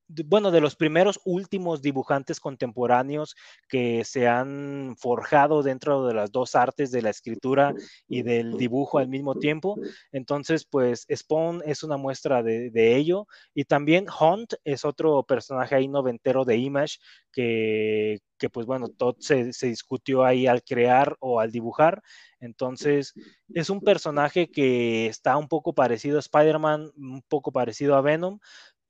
bueno, 0.09 0.51
de 0.51 0.61
los 0.61 0.77
primeros 0.77 1.21
últimos 1.25 1.83
dibujantes 1.83 2.41
contemporáneos 2.41 3.37
que 3.69 4.05
se 4.05 4.29
han 4.29 4.97
forjado 4.99 5.63
dentro 5.63 6.07
de 6.07 6.15
las 6.15 6.31
dos 6.31 6.55
artes 6.55 6.91
de 6.91 7.03
la 7.03 7.11
escritura 7.11 7.75
y 8.09 8.23
del 8.23 8.57
dibujo 8.57 8.99
al 8.99 9.09
mismo 9.09 9.35
tiempo. 9.37 9.77
Entonces, 10.13 10.65
pues 10.65 11.07
Spawn 11.13 11.63
es 11.67 11.83
una 11.83 11.97
muestra 11.97 12.43
de, 12.43 12.97
ello. 12.97 13.27
Y 13.55 13.65
también 13.65 14.07
Hunt 14.09 14.55
es 14.65 14.85
otro 14.85 15.25
personaje 15.25 15.75
ahí 15.75 15.89
noventero 15.89 16.45
de 16.45 16.57
Image 16.57 16.99
que, 17.33 18.21
que 18.39 18.49
pues 18.49 18.67
bueno, 18.67 18.89
todo 18.89 19.17
se, 19.19 19.53
se 19.53 19.67
discutió 19.67 20.25
ahí 20.25 20.47
al 20.47 20.63
crear 20.63 21.17
o 21.21 21.41
al 21.41 21.51
dibujar. 21.51 22.03
Entonces, 22.39 23.15
es 23.55 23.71
un 23.71 23.81
personaje 23.81 24.51
que 24.51 25.07
está 25.07 25.37
un 25.37 25.49
poco 25.49 25.75
parecido 25.75 26.19
a 26.19 26.21
Spider-Man, 26.21 26.93
un 26.97 27.23
poco 27.29 27.51
parecido 27.51 27.97
a 27.97 28.03
Venom, 28.03 28.39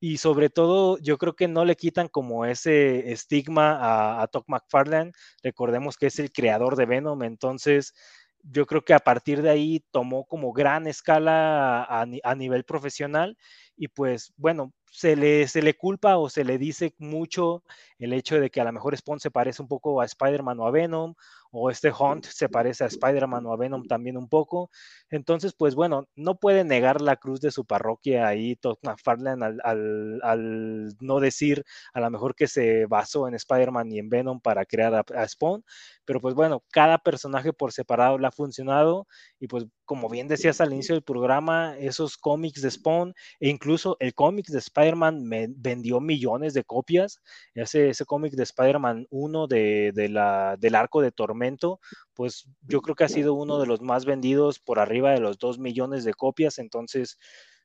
y 0.01 0.19
sobre 0.19 0.51
todo 0.51 0.99
yo 0.99 1.19
creo 1.19 1.35
que 1.35 1.49
no 1.49 1.65
le 1.65 1.77
quitan 1.77 2.09
como 2.09 2.45
ese 2.45 3.13
estigma 3.13 3.79
a, 3.81 4.23
a 4.23 4.31
McFarlane. 4.47 5.13
Recordemos 5.43 5.97
que 5.97 6.07
es 6.07 6.19
el 6.19 6.33
creador 6.33 6.77
de 6.77 6.87
Venom, 6.87 7.23
entonces 7.23 7.95
yo 8.51 8.67
creo 8.67 8.85
que 8.85 8.95
a 8.95 9.01
partir 9.01 9.43
de 9.43 9.51
ahí 9.51 9.85
tomó 9.91 10.25
como 10.27 10.53
gran 10.53 10.87
escala 10.87 11.85
a, 11.85 12.35
nivel 12.35 12.65
profesional 12.65 13.37
y 13.77 13.89
pues 13.89 14.33
bueno, 14.37 14.73
se 14.91 15.17
le, 15.17 15.49
se 15.49 15.63
le 15.63 15.75
culpa 15.75 16.17
o 16.17 16.29
se 16.29 16.45
le 16.45 16.59
dice 16.59 16.95
mucho 16.99 17.65
el 17.99 18.13
hecho 18.13 18.41
de 18.41 18.51
que 18.51 18.61
a 18.61 18.65
lo 18.65 18.73
mejor 18.73 18.97
Spawn 18.97 19.21
se 19.21 19.31
parece 19.31 19.63
un 19.63 19.69
poco 19.69 20.01
a 20.01 20.05
Spider-Man 20.05 20.61
o 20.61 20.67
a 20.67 20.71
Venom 20.71 21.15
o 21.59 21.71
este 21.71 21.91
Hunt 21.91 22.27
se 22.27 22.49
parece 22.49 22.85
a 22.85 22.89
Spider-Man 22.89 23.47
o 23.47 23.53
a 23.53 23.57
Venom 23.57 23.87
también 23.87 24.17
un 24.19 24.29
poco. 24.29 24.71
Entonces, 25.09 25.55
pues 25.57 25.75
bueno, 25.75 26.07
no 26.15 26.37
puede 26.37 26.65
negar 26.65 27.01
la 27.01 27.17
cruz 27.17 27.41
de 27.41 27.51
su 27.51 27.65
parroquia 27.65 28.27
ahí 28.29 28.57
Todd 28.57 28.77
McFarlane 28.83 29.59
al, 29.63 30.95
no 31.01 31.21
decir 31.21 31.65
a 31.95 32.01
lo 32.01 32.11
mejor 32.11 32.35
que 32.35 32.47
se 32.47 32.87
basó 32.87 33.27
en 33.27 33.35
Spider-Man 33.35 33.91
y 33.93 33.99
en 33.99 34.09
Venom 34.11 34.41
para 34.41 34.67
crear 34.67 34.95
a, 34.95 35.29
Spawn, 35.29 35.65
pero 36.05 36.21
pues 36.21 36.35
bueno, 36.35 36.63
cada 36.71 36.99
personaje 36.99 37.53
por 37.53 37.73
separado 37.73 38.19
le 38.19 38.27
ha 38.27 38.33
funcionado 38.33 39.07
y 39.41 39.47
pues 39.47 39.67
como 39.85 40.09
bien 40.09 40.29
decías 40.29 40.61
al 40.61 40.73
inicio 40.73 40.95
del 40.95 41.05
programa, 41.05 41.77
esos 41.79 42.17
cómics 42.17 42.61
de 42.61 42.71
Spawn 42.71 43.15
e 43.41 43.49
incluso 43.49 43.97
el 44.01 44.15
cómic 44.15 44.47
de 44.49 44.59
Spider-Man 44.59 45.31
vendió 45.57 46.01
millones 46.01 46.55
de 46.55 46.65
copias, 46.65 47.21
ese, 47.55 47.91
ese 47.91 48.05
cómic 48.05 48.35
de 48.35 48.43
Spider-Man 48.43 49.07
1 49.11 49.47
de, 49.47 49.93
del 49.95 50.75
arco 50.75 51.01
de 51.01 51.13
Tormenta 51.13 51.46
pues 52.15 52.49
yo 52.63 52.81
creo 52.81 52.95
que 52.95 53.05
ha 53.05 53.09
sido 53.09 53.35
uno 53.35 53.59
de 53.59 53.67
los 53.67 53.81
más 53.81 54.05
vendidos 54.05 54.59
por 54.59 54.79
arriba 54.79 55.13
de 55.13 55.21
los 55.21 55.39
2 55.39 55.59
millones 55.59 56.05
de 56.05 56.15
copias, 56.15 56.59
entonces, 56.59 57.19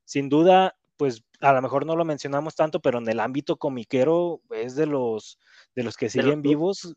sin 0.06 0.30
duda, 0.30 0.76
pues 0.98 1.24
a 1.40 1.52
lo 1.54 1.62
mejor 1.62 1.86
no 1.86 1.96
lo 1.96 2.06
mencionamos 2.06 2.56
tanto, 2.56 2.80
pero 2.80 3.00
en 3.00 3.10
el 3.10 3.20
ámbito 3.20 3.58
comiquero 3.58 4.42
es 4.52 4.76
de 4.76 4.86
los, 4.86 5.40
de 5.76 5.84
los 5.84 5.98
que 5.98 6.10
siguen 6.10 6.42
vivos, 6.42 6.96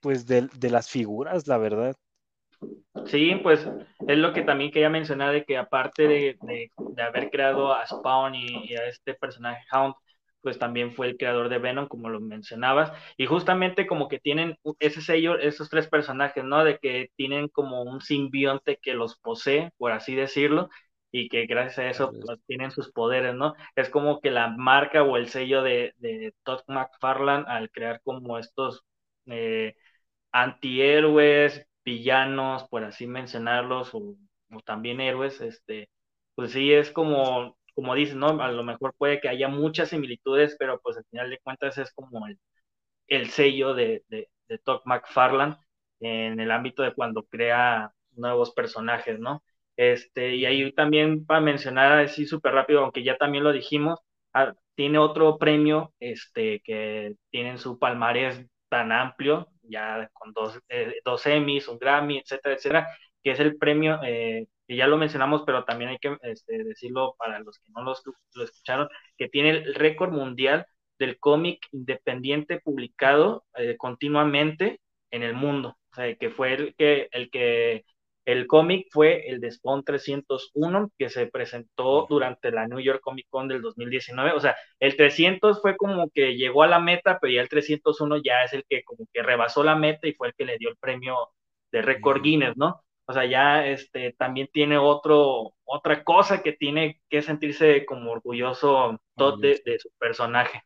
pues 0.00 0.26
de, 0.26 0.48
las 0.70 0.88
figuras, 0.88 1.46
la 1.46 1.58
verdad. 1.58 1.94
Sí, 3.06 3.34
pues 3.42 3.68
es 4.06 4.18
lo 4.18 4.32
que 4.32 4.42
también 4.42 4.70
quería 4.70 4.88
mencionar 4.88 5.32
de 5.32 5.44
que 5.44 5.58
aparte 5.58 6.08
de, 6.08 6.70
haber 7.02 7.30
creado 7.30 7.72
a 7.72 7.86
Spawn 7.86 8.34
y, 8.34 8.74
a 8.74 8.86
este 8.88 9.14
personaje 9.14 9.64
Hound, 9.72 9.94
pues 10.42 10.58
también 10.58 10.92
fue 10.92 11.06
el 11.08 11.16
creador 11.16 11.48
de 11.48 11.58
Venom, 11.58 11.88
como 11.88 12.08
lo 12.10 12.20
mencionabas, 12.20 12.92
y 13.16 13.26
justamente 13.26 13.86
como 13.86 14.08
que 14.08 14.18
tienen 14.20 14.56
ese 14.80 15.00
sello, 15.02 15.38
esos 15.38 15.70
tres 15.70 15.88
personajes, 15.88 16.44
¿no? 16.44 16.64
De 16.64 16.78
que 16.78 17.10
tienen 17.16 17.48
como 17.48 17.82
un 17.82 18.00
simbionte 18.00 18.78
que 18.82 18.94
los 18.94 19.16
posee, 19.18 19.70
por 19.78 19.92
así 19.92 20.14
decirlo, 20.14 20.68
y 21.10 21.28
que 21.28 21.46
gracias 21.46 21.78
a 21.78 21.90
eso 21.90 22.16
pues, 22.20 22.38
tienen 22.46 22.70
sus 22.70 22.90
poderes, 22.92 23.34
¿no? 23.34 23.54
Es 23.76 23.90
como 23.90 24.20
que 24.20 24.30
la 24.30 24.48
marca 24.48 25.02
o 25.02 25.16
el 25.16 25.28
sello 25.28 25.62
de, 25.62 25.94
de 25.98 26.34
Todd 26.42 26.60
McFarlane 26.68 27.44
al 27.48 27.70
crear 27.70 28.00
como 28.02 28.38
estos 28.38 28.82
eh, 29.26 29.74
antihéroes, 30.32 31.66
villanos, 31.84 32.64
por 32.68 32.84
así 32.84 33.06
mencionarlos, 33.06 33.94
o, 33.94 34.16
o 34.52 34.60
también 34.64 35.00
héroes, 35.00 35.40
este, 35.40 35.88
pues 36.34 36.52
sí, 36.52 36.72
es 36.72 36.90
como 36.90 37.56
como 37.74 37.94
dices, 37.94 38.16
¿no? 38.16 38.28
A 38.42 38.50
lo 38.52 38.62
mejor 38.64 38.94
puede 38.98 39.20
que 39.20 39.28
haya 39.28 39.48
muchas 39.48 39.90
similitudes, 39.90 40.56
pero 40.58 40.80
pues 40.80 40.96
al 40.98 41.04
final 41.10 41.30
de 41.30 41.38
cuentas 41.40 41.78
es 41.78 41.92
como 41.94 42.26
el, 42.26 42.38
el 43.08 43.30
sello 43.30 43.74
de, 43.74 44.04
de, 44.08 44.28
de 44.48 44.58
Todd 44.58 44.82
McFarlane 44.84 45.56
en 46.00 46.40
el 46.40 46.50
ámbito 46.50 46.82
de 46.82 46.94
cuando 46.94 47.24
crea 47.24 47.92
nuevos 48.12 48.52
personajes, 48.52 49.18
¿no? 49.18 49.42
Este, 49.76 50.34
y 50.36 50.44
ahí 50.46 50.72
también 50.72 51.24
para 51.26 51.40
mencionar 51.40 51.92
así 52.00 52.26
súper 52.26 52.52
rápido, 52.54 52.80
aunque 52.82 53.02
ya 53.04 53.16
también 53.16 53.44
lo 53.44 53.52
dijimos, 53.52 54.00
ah, 54.34 54.54
tiene 54.74 54.98
otro 54.98 55.38
premio 55.38 55.92
este, 56.00 56.60
que 56.64 57.14
tiene 57.30 57.50
en 57.50 57.58
su 57.58 57.78
palmarés 57.78 58.44
tan 58.68 58.92
amplio, 58.92 59.48
ya 59.62 60.08
con 60.12 60.32
dos, 60.32 60.58
eh, 60.68 60.94
dos 61.04 61.26
Emmys, 61.26 61.68
un 61.68 61.78
Grammy, 61.78 62.18
etcétera, 62.18 62.54
etcétera, 62.56 62.88
que 63.22 63.30
es 63.32 63.40
el 63.40 63.56
premio 63.56 64.00
eh, 64.04 64.46
y 64.66 64.76
ya 64.76 64.86
lo 64.86 64.96
mencionamos, 64.98 65.42
pero 65.44 65.64
también 65.64 65.90
hay 65.90 65.98
que 65.98 66.16
este, 66.22 66.64
decirlo 66.64 67.14
para 67.18 67.40
los 67.40 67.58
que 67.58 67.70
no 67.74 67.82
lo, 67.82 67.94
lo 68.34 68.44
escucharon, 68.44 68.88
que 69.16 69.28
tiene 69.28 69.50
el 69.50 69.74
récord 69.74 70.12
mundial 70.12 70.66
del 70.98 71.18
cómic 71.18 71.66
independiente 71.72 72.60
publicado 72.60 73.44
eh, 73.56 73.76
continuamente 73.76 74.80
en 75.10 75.22
el 75.22 75.34
mundo. 75.34 75.76
O 75.92 75.94
sea, 75.94 76.14
que 76.16 76.30
fue 76.30 76.54
el 76.54 76.74
que, 76.76 77.08
el 77.12 77.30
que 77.30 77.84
el 78.24 78.46
cómic 78.46 78.86
fue 78.90 79.28
el 79.28 79.40
de 79.40 79.50
Spawn 79.50 79.84
301 79.84 80.92
que 80.96 81.08
se 81.10 81.26
presentó 81.26 82.06
durante 82.08 82.52
la 82.52 82.68
New 82.68 82.78
York 82.80 83.00
Comic 83.02 83.26
Con 83.28 83.48
del 83.48 83.62
2019. 83.62 84.32
O 84.32 84.40
sea, 84.40 84.56
el 84.78 84.96
300 84.96 85.60
fue 85.60 85.76
como 85.76 86.08
que 86.10 86.36
llegó 86.36 86.62
a 86.62 86.68
la 86.68 86.78
meta, 86.80 87.18
pero 87.20 87.32
ya 87.32 87.42
el 87.42 87.48
301 87.48 88.18
ya 88.24 88.44
es 88.44 88.52
el 88.52 88.64
que 88.68 88.84
como 88.84 89.06
que 89.12 89.22
rebasó 89.22 89.64
la 89.64 89.74
meta 89.76 90.06
y 90.06 90.14
fue 90.14 90.28
el 90.28 90.34
que 90.34 90.44
le 90.44 90.58
dio 90.58 90.70
el 90.70 90.76
premio 90.76 91.16
de 91.72 91.82
récord 91.82 92.22
Guinness, 92.22 92.56
¿no? 92.56 92.82
O 93.06 93.12
sea, 93.12 93.24
ya 93.26 93.66
este 93.66 94.12
también 94.12 94.48
tiene 94.52 94.78
otro 94.78 95.54
otra 95.64 96.04
cosa 96.04 96.42
que 96.42 96.52
tiene 96.52 97.00
que 97.08 97.22
sentirse 97.22 97.84
como 97.86 98.12
orgulloso 98.12 99.00
de, 99.16 99.60
de, 99.64 99.78
su 99.78 99.90
personaje. 99.98 100.62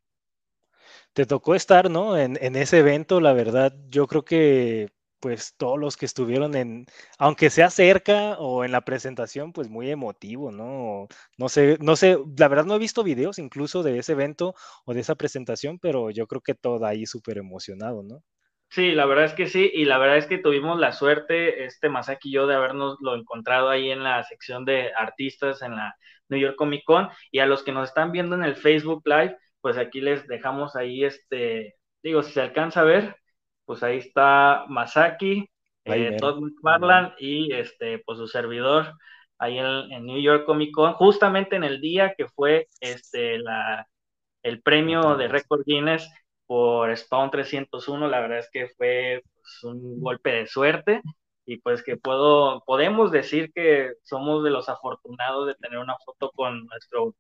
Te 1.13 1.27
tocó 1.27 1.55
estar, 1.55 1.91
¿no? 1.91 2.19
En, 2.19 2.37
en 2.41 2.57
ese 2.57 2.79
evento, 2.79 3.21
la 3.21 3.33
verdad, 3.33 3.73
yo 3.89 4.07
creo 4.07 4.25
que 4.25 4.91
pues 5.21 5.55
todos 5.57 5.79
los 5.79 5.97
que 5.97 6.07
estuvieron 6.07 6.55
en, 6.55 6.87
aunque 7.19 7.51
sea 7.51 7.71
cerca 7.71 8.39
o 8.39 8.65
en 8.65 8.73
la 8.73 8.83
presentación, 8.83 9.53
pues 9.53 9.69
muy 9.69 9.91
emotivo, 9.91 10.53
¿no? 10.53 11.09
No 11.39 11.49
sé, 11.49 11.79
no 11.81 11.97
sé, 11.97 12.19
la 12.39 12.49
verdad 12.49 12.65
no 12.65 12.77
he 12.77 12.79
visto 12.79 13.03
videos 13.03 13.39
incluso 13.39 13.83
de 13.83 13.99
ese 13.99 14.13
evento 14.13 14.55
o 14.85 14.95
de 14.95 15.01
esa 15.01 15.15
presentación, 15.15 15.79
pero 15.79 16.11
yo 16.11 16.27
creo 16.27 16.43
que 16.43 16.55
todo 16.55 16.85
ahí 16.87 17.07
súper 17.07 17.39
emocionado, 17.39 18.03
¿no? 18.03 18.23
Sí, 18.69 18.93
la 18.93 19.07
verdad 19.07 19.27
es 19.27 19.35
que 19.35 19.47
sí, 19.47 19.71
y 19.73 19.85
la 19.85 19.99
verdad 19.99 20.19
es 20.19 20.27
que 20.27 20.39
tuvimos 20.39 20.79
la 20.79 20.93
suerte, 20.93 21.65
este 21.65 21.89
Masaki 21.89 22.29
y 22.29 22.33
yo, 22.33 22.47
de 22.47 22.57
habernos 22.57 22.99
lo 23.01 23.15
encontrado 23.15 23.69
ahí 23.71 23.91
en 23.91 24.03
la 24.03 24.23
sección 24.25 24.65
de 24.65 24.93
artistas 24.95 25.63
en 25.63 25.77
la 25.77 25.97
New 26.29 26.41
York 26.41 26.57
Comic 26.57 26.85
Con, 26.85 27.09
y 27.31 27.39
a 27.39 27.47
los 27.47 27.63
que 27.63 27.73
nos 27.73 27.89
están 27.89 28.13
viendo 28.13 28.35
en 28.35 28.45
el 28.45 28.57
Facebook 28.57 29.03
Live, 29.07 29.37
pues 29.61 29.79
aquí 29.79 30.01
les 30.01 30.27
dejamos 30.27 30.77
ahí 30.77 31.05
este, 31.05 31.77
digo, 32.03 32.23
si 32.23 32.33
se 32.33 32.41
alcanza 32.41 32.81
a 32.81 32.85
ver, 32.85 33.17
pues 33.65 33.83
ahí 33.83 33.99
está 33.99 34.65
Masaki, 34.69 35.49
eh, 35.85 36.17
Todd 36.19 36.41
McFarlane 36.41 37.15
y 37.19 37.53
este, 37.53 37.99
pues 38.01 38.19
su 38.19 38.27
servidor 38.27 38.95
ahí 39.39 39.59
en, 39.59 40.05
New 40.07 40.21
York 40.21 40.45
Comic 40.47 40.73
Con, 40.73 40.93
justamente 40.95 41.57
en 41.57 41.65
el 41.65 41.81
día 41.81 42.15
que 42.17 42.29
fue 42.29 42.69
este, 42.81 43.39
la, 43.39 43.87
el 44.43 44.63
premio 44.63 45.17
de 45.17 45.29
Record 45.29 45.65
Guinness 45.65 46.11
por 46.47 46.97
Spawn 46.97 47.31
301, 47.31 48.09
la 48.09 48.21
verdad 48.21 48.39
es 48.39 48.51
que 48.51 48.69
fue 48.77 49.23
pues, 49.35 49.65
un 49.65 50.01
golpe 50.01 50.31
de 50.31 50.47
suerte 50.47 51.03
y 51.45 51.59
pues 51.59 51.83
que 51.83 51.97
puedo, 51.97 52.63
podemos 52.67 53.13
decir 53.13 53.53
que 53.55 53.93
somos 54.03 54.45
de 54.45 54.51
los 54.51 54.69
afortunados 54.69 55.47
de 55.47 55.55
tener 55.55 55.79
una 55.79 55.97
foto 56.05 56.31
con 56.35 56.67
nuestro 56.67 57.15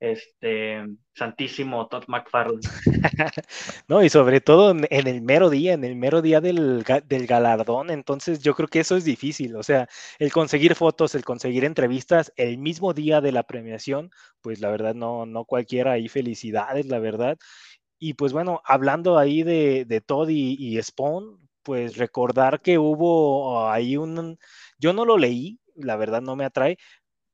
este 0.00 0.84
santísimo 1.14 1.88
Todd 1.88 2.04
McFarlane. 2.08 2.60
no, 3.88 4.02
y 4.02 4.10
sobre 4.10 4.40
todo 4.40 4.70
en, 4.72 4.86
el 4.90 5.22
mero 5.22 5.48
día, 5.48 5.72
en 5.72 5.84
el 5.84 5.96
mero 5.96 6.20
día 6.20 6.40
del, 6.40 6.84
del, 7.06 7.26
galardón, 7.26 7.90
entonces 7.90 8.42
yo 8.42 8.54
creo 8.54 8.68
que 8.68 8.80
eso 8.80 8.96
es 8.96 9.04
difícil, 9.04 9.56
o 9.56 9.62
sea, 9.62 9.88
el 10.18 10.32
conseguir 10.32 10.74
fotos, 10.74 11.14
el 11.14 11.24
conseguir 11.24 11.64
entrevistas 11.64 12.32
el 12.36 12.58
mismo 12.58 12.92
día 12.92 13.20
de 13.22 13.32
la 13.32 13.44
premiación, 13.44 14.10
pues 14.42 14.60
la 14.60 14.70
verdad 14.70 14.94
no, 14.94 15.24
no 15.24 15.44
cualquiera, 15.44 15.98
y 15.98 16.08
felicidades, 16.08 16.86
la 16.86 16.98
verdad. 16.98 17.38
Y 17.98 18.14
pues 18.14 18.32
bueno, 18.32 18.60
hablando 18.64 19.18
ahí 19.18 19.42
de, 19.42 19.84
de 19.86 20.00
Todd 20.00 20.28
y, 20.28 20.56
y 20.58 20.82
Spawn, 20.82 21.48
pues 21.62 21.96
recordar 21.96 22.60
que 22.60 22.78
hubo 22.78 23.68
ahí 23.68 23.96
un, 23.96 24.38
yo 24.78 24.92
no 24.92 25.04
lo 25.04 25.18
leí, 25.18 25.58
la 25.74 25.96
verdad 25.96 26.22
no 26.22 26.36
me 26.36 26.44
atrae, 26.44 26.78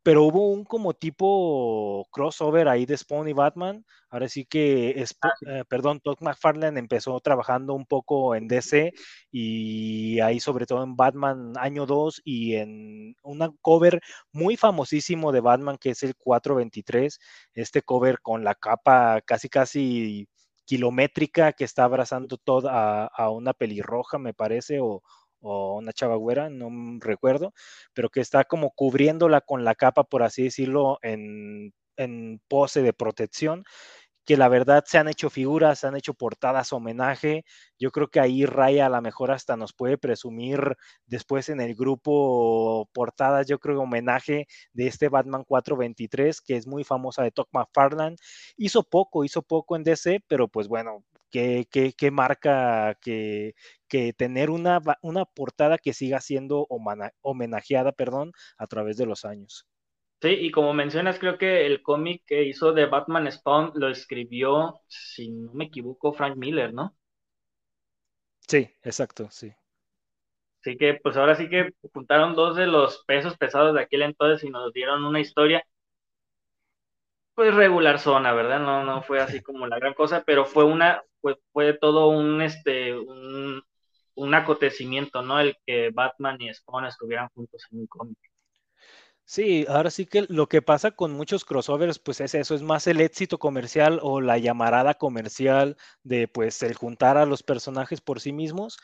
pero 0.03 0.25
hubo 0.25 0.49
un 0.51 0.65
como 0.65 0.95
tipo 0.95 2.07
crossover 2.11 2.69
ahí 2.69 2.87
de 2.87 2.97
Spawn 2.97 3.29
y 3.29 3.33
Batman. 3.35 3.85
Ahora 4.11 4.29
sí 4.29 4.45
que, 4.45 4.91
es, 5.01 5.17
ah, 5.23 5.33
eh, 5.47 5.65
perdón, 5.69 6.01
Todd 6.01 6.19
McFarlane 6.21 6.79
empezó 6.79 7.21
trabajando 7.21 7.75
un 7.75 7.87
poco 7.87 8.35
en 8.35 8.49
DC 8.49 8.93
y 9.31 10.19
ahí 10.21 10.41
sobre 10.41 10.67
todo 10.67 10.83
en 10.83 10.97
Batman 10.97 11.53
año 11.57 11.87
2 11.87 12.21
y 12.25 12.57
en 12.57 13.17
un 13.23 13.57
cover 13.61 14.01
muy 14.33 14.57
famosísimo 14.57 15.31
de 15.33 15.41
Batman 15.41 15.79
que 15.79 15.91
es 15.91 16.03
el 16.03 16.17
423, 16.17 17.21
este 17.55 17.83
cover 17.83 18.21
con 18.21 18.45
la 18.45 18.55
capa 18.55 19.21
casi 19.23 19.49
casi 19.49 20.29
kilométrica 20.65 21.53
que 21.53 21.65
está 21.65 21.85
abrazando 21.85 22.39
toda 22.39 23.07
a, 23.07 23.31
una 23.31 23.53
pelirroja, 23.53 24.19
me 24.19 24.35
parece, 24.35 24.81
o, 24.81 25.03
una 25.41 25.93
chava 25.93 26.17
güera, 26.17 26.51
no 26.51 26.71
recuerdo, 27.01 27.53
pero 27.95 28.11
que 28.11 28.21
está 28.21 28.45
como 28.45 28.71
cubriéndola 28.71 29.41
con 29.41 29.65
la 29.65 29.75
capa, 29.75 30.05
por 30.05 30.23
así 30.23 30.45
decirlo, 30.45 30.99
en, 31.03 31.75
en 31.97 32.41
pose 32.49 32.83
de 32.83 32.93
protección 32.93 33.65
que 34.25 34.37
la 34.37 34.49
verdad 34.49 34.85
se 34.87 34.99
han 34.99 35.09
hecho 35.09 35.31
figuras, 35.31 35.81
se 35.81 35.87
han 35.87 35.97
hecho 35.97 36.15
portadas 36.15 36.73
homenaje. 36.73 37.45
Yo 37.79 37.91
creo 37.91 38.09
que 38.09 38.21
ahí 38.21 38.47
Raya 38.47 38.87
a 38.87 38.89
lo 38.89 39.03
mejor 39.03 39.31
hasta 39.33 39.57
nos 39.57 39.73
puede 39.73 39.99
presumir 39.99 40.77
después 41.07 41.49
en 41.49 41.61
el 41.61 41.75
grupo 41.75 42.89
portadas, 42.93 43.47
yo 43.49 43.59
creo 43.59 43.81
homenaje 43.83 44.47
de 44.73 44.87
este 44.87 45.09
Batman 45.09 45.45
423, 45.45 46.41
que 46.41 46.57
es 46.57 46.67
muy 46.67 46.85
famosa 46.85 47.23
de 47.23 47.33
Todd 47.33 47.49
McFarlane. 47.53 48.17
Hizo 48.57 48.83
poco, 48.85 49.25
hizo 49.25 49.43
poco 49.43 49.77
en 49.77 49.85
DC, 49.85 50.21
pero 50.29 50.49
pues 50.49 50.69
bueno, 50.69 51.05
qué, 51.31 52.11
marca 52.13 52.97
que, 53.01 53.55
que 53.89 54.13
tener 54.13 54.51
una, 54.51 54.81
una 55.03 55.25
portada 55.25 55.79
que 55.79 55.93
siga 55.95 56.21
siendo 56.21 56.67
homenajeada 57.23 57.93
perdón, 57.93 58.33
a 58.59 58.67
través 58.67 58.97
de 58.97 59.07
los 59.07 59.25
años. 59.25 59.67
Sí, 60.23 60.29
y 60.31 60.51
como 60.53 60.73
mencionas, 60.73 61.19
creo 61.19 61.37
que 61.37 61.67
el 61.67 61.83
cómic 61.83 62.23
que 62.27 62.45
hizo 62.45 62.73
de 62.73 62.87
Batman 62.87 63.31
Spawn 63.31 63.73
lo 63.75 63.89
escribió, 63.91 64.81
si 64.89 65.29
no 65.31 65.53
me 65.53 65.65
equivoco, 65.67 66.13
Frank 66.15 66.37
Miller, 66.37 66.73
¿no? 66.73 66.97
Sí, 68.47 68.71
exacto, 68.85 69.29
sí. 69.33 69.53
Así 70.61 70.77
que, 70.79 70.95
pues 71.03 71.17
ahora 71.17 71.35
sí 71.37 71.49
que 71.51 71.73
juntaron 71.93 72.35
dos 72.35 72.57
de 72.57 72.67
los 72.67 73.05
pesos 73.07 73.37
pesados 73.37 73.75
de 73.75 73.83
aquel 73.83 74.03
entonces 74.03 74.45
y 74.45 74.51
nos 74.51 74.73
dieron 74.73 75.05
una 75.05 75.21
historia, 75.21 75.63
pues 77.35 77.55
regular 77.55 77.99
zona, 77.99 78.33
¿verdad? 78.33 78.61
No, 78.61 78.85
no 78.85 79.03
fue 79.03 79.21
así 79.21 79.41
como 79.43 79.67
la 79.67 79.79
gran 79.79 79.95
cosa, 79.95 80.23
pero 80.27 80.45
fue 80.47 80.65
una, 80.65 81.03
fue, 81.21 81.37
fue 81.53 81.75
todo 81.75 82.09
un, 82.09 82.43
este, 82.43 82.95
un, 82.99 83.63
un 84.15 84.35
acontecimiento, 84.35 85.23
¿no? 85.23 85.41
El 85.41 85.57
que 85.67 85.91
Batman 85.93 86.41
y 86.41 86.53
Spawn 86.53 86.87
estuvieran 86.87 87.29
juntos 87.35 87.67
en 87.73 87.81
un 87.81 87.87
cómic. 87.87 88.19
Sí, 89.33 89.65
ahora 89.67 89.91
sí 89.91 90.05
que 90.05 90.27
lo 90.29 90.47
que 90.47 90.61
pasa 90.61 90.91
con 90.91 91.13
muchos 91.15 91.47
crossovers, 91.47 91.99
pues 91.99 92.21
es 92.21 92.35
eso, 92.35 92.55
es 92.55 92.61
más 92.61 92.87
el 92.87 93.01
éxito 93.01 93.39
comercial 93.39 93.99
o 94.03 94.21
la 94.21 94.37
llamarada 94.37 94.93
comercial 94.93 95.79
de 96.03 96.29
pues 96.29 96.63
el 96.63 96.75
juntar 96.75 97.17
a 97.17 97.25
los 97.25 97.43
personajes 97.43 98.03
por 98.03 98.21
sí 98.21 98.31
mismos, 98.35 98.77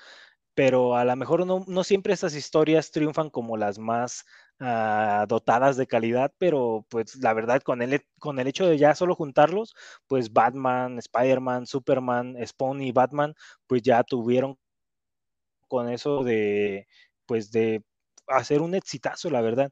pero 0.54 0.96
a 0.96 1.04
lo 1.04 1.14
mejor 1.16 1.46
no, 1.46 1.64
no 1.68 1.84
siempre 1.84 2.14
esas 2.14 2.34
historias 2.34 2.90
triunfan 2.92 3.28
como 3.30 3.58
las 3.58 3.78
más 3.78 4.24
ah, 4.58 5.26
dotadas 5.28 5.76
de 5.76 5.86
calidad, 5.86 6.32
pero 6.38 6.86
pues 6.88 7.16
la 7.16 7.34
verdad 7.34 7.60
con 7.62 7.82
el, 7.82 8.00
con 8.18 8.38
el 8.38 8.46
hecho 8.46 8.66
de 8.66 8.78
ya 8.78 8.94
solo 8.94 9.14
juntarlos, 9.14 9.74
pues 10.06 10.32
Batman, 10.32 10.98
Spider-Man, 10.98 11.66
Superman, 11.66 12.36
Spawn 12.46 12.80
y 12.82 12.92
Batman, 12.92 13.34
pues 13.66 13.82
ya 13.82 14.02
tuvieron 14.02 14.56
con 15.68 15.88
eso 15.90 16.24
de 16.24 16.86
pues 17.26 17.50
de 17.50 17.82
hacer 18.28 18.62
un 18.62 18.74
exitazo, 18.74 19.30
la 19.30 19.40
verdad 19.42 19.70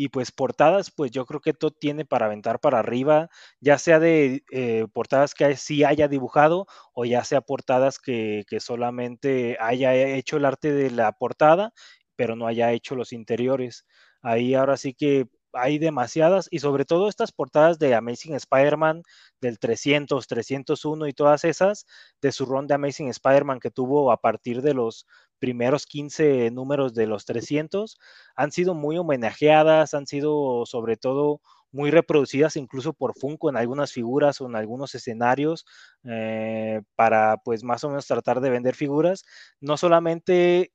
y 0.00 0.08
pues 0.08 0.32
portadas, 0.32 0.90
pues 0.90 1.10
yo 1.10 1.26
creo 1.26 1.40
que 1.40 1.52
todo 1.52 1.72
tiene 1.72 2.06
para 2.06 2.24
aventar 2.24 2.58
para 2.58 2.78
arriba, 2.78 3.28
ya 3.60 3.76
sea 3.76 4.00
de 4.00 4.44
eh, 4.50 4.86
portadas 4.94 5.34
que 5.34 5.56
sí 5.56 5.84
haya 5.84 6.08
dibujado 6.08 6.66
o 6.94 7.04
ya 7.04 7.22
sea 7.22 7.42
portadas 7.42 7.98
que, 7.98 8.44
que, 8.48 8.60
solamente 8.60 9.58
haya 9.60 9.94
hecho 9.94 10.38
el 10.38 10.46
arte 10.46 10.72
de 10.72 10.90
la 10.90 11.12
portada, 11.12 11.74
pero 12.16 12.34
no 12.34 12.46
haya 12.46 12.72
hecho 12.72 12.94
los 12.94 13.12
interiores. 13.12 13.84
Ahí 14.22 14.54
ahora 14.54 14.78
sí 14.78 14.94
que 14.94 15.26
hay 15.52 15.78
demasiadas 15.78 16.48
y 16.50 16.60
sobre 16.60 16.84
todo 16.84 17.08
estas 17.08 17.32
portadas 17.32 17.78
de 17.78 17.94
Amazing 17.94 18.34
Spider-Man 18.34 19.02
del 19.40 19.58
300, 19.58 20.26
301 20.26 21.06
y 21.08 21.12
todas 21.12 21.44
esas 21.44 21.86
de 22.20 22.32
su 22.32 22.46
ron 22.46 22.66
de 22.66 22.74
Amazing 22.74 23.08
Spider-Man 23.08 23.60
que 23.60 23.70
tuvo 23.70 24.12
a 24.12 24.18
partir 24.18 24.62
de 24.62 24.74
los 24.74 25.06
primeros 25.38 25.86
15 25.86 26.50
números 26.50 26.94
de 26.94 27.06
los 27.06 27.24
300 27.24 27.98
han 28.36 28.52
sido 28.52 28.74
muy 28.74 28.98
homenajeadas, 28.98 29.94
han 29.94 30.06
sido 30.06 30.66
sobre 30.66 30.96
todo 30.96 31.40
muy 31.72 31.90
reproducidas 31.90 32.56
incluso 32.56 32.92
por 32.92 33.14
Funko 33.18 33.48
en 33.48 33.56
algunas 33.56 33.92
figuras 33.92 34.40
o 34.40 34.46
en 34.46 34.56
algunos 34.56 34.94
escenarios 34.94 35.66
eh, 36.04 36.82
para 36.96 37.38
pues 37.38 37.62
más 37.64 37.84
o 37.84 37.88
menos 37.88 38.06
tratar 38.06 38.40
de 38.40 38.50
vender 38.50 38.74
figuras, 38.74 39.24
no 39.60 39.76
solamente 39.76 40.72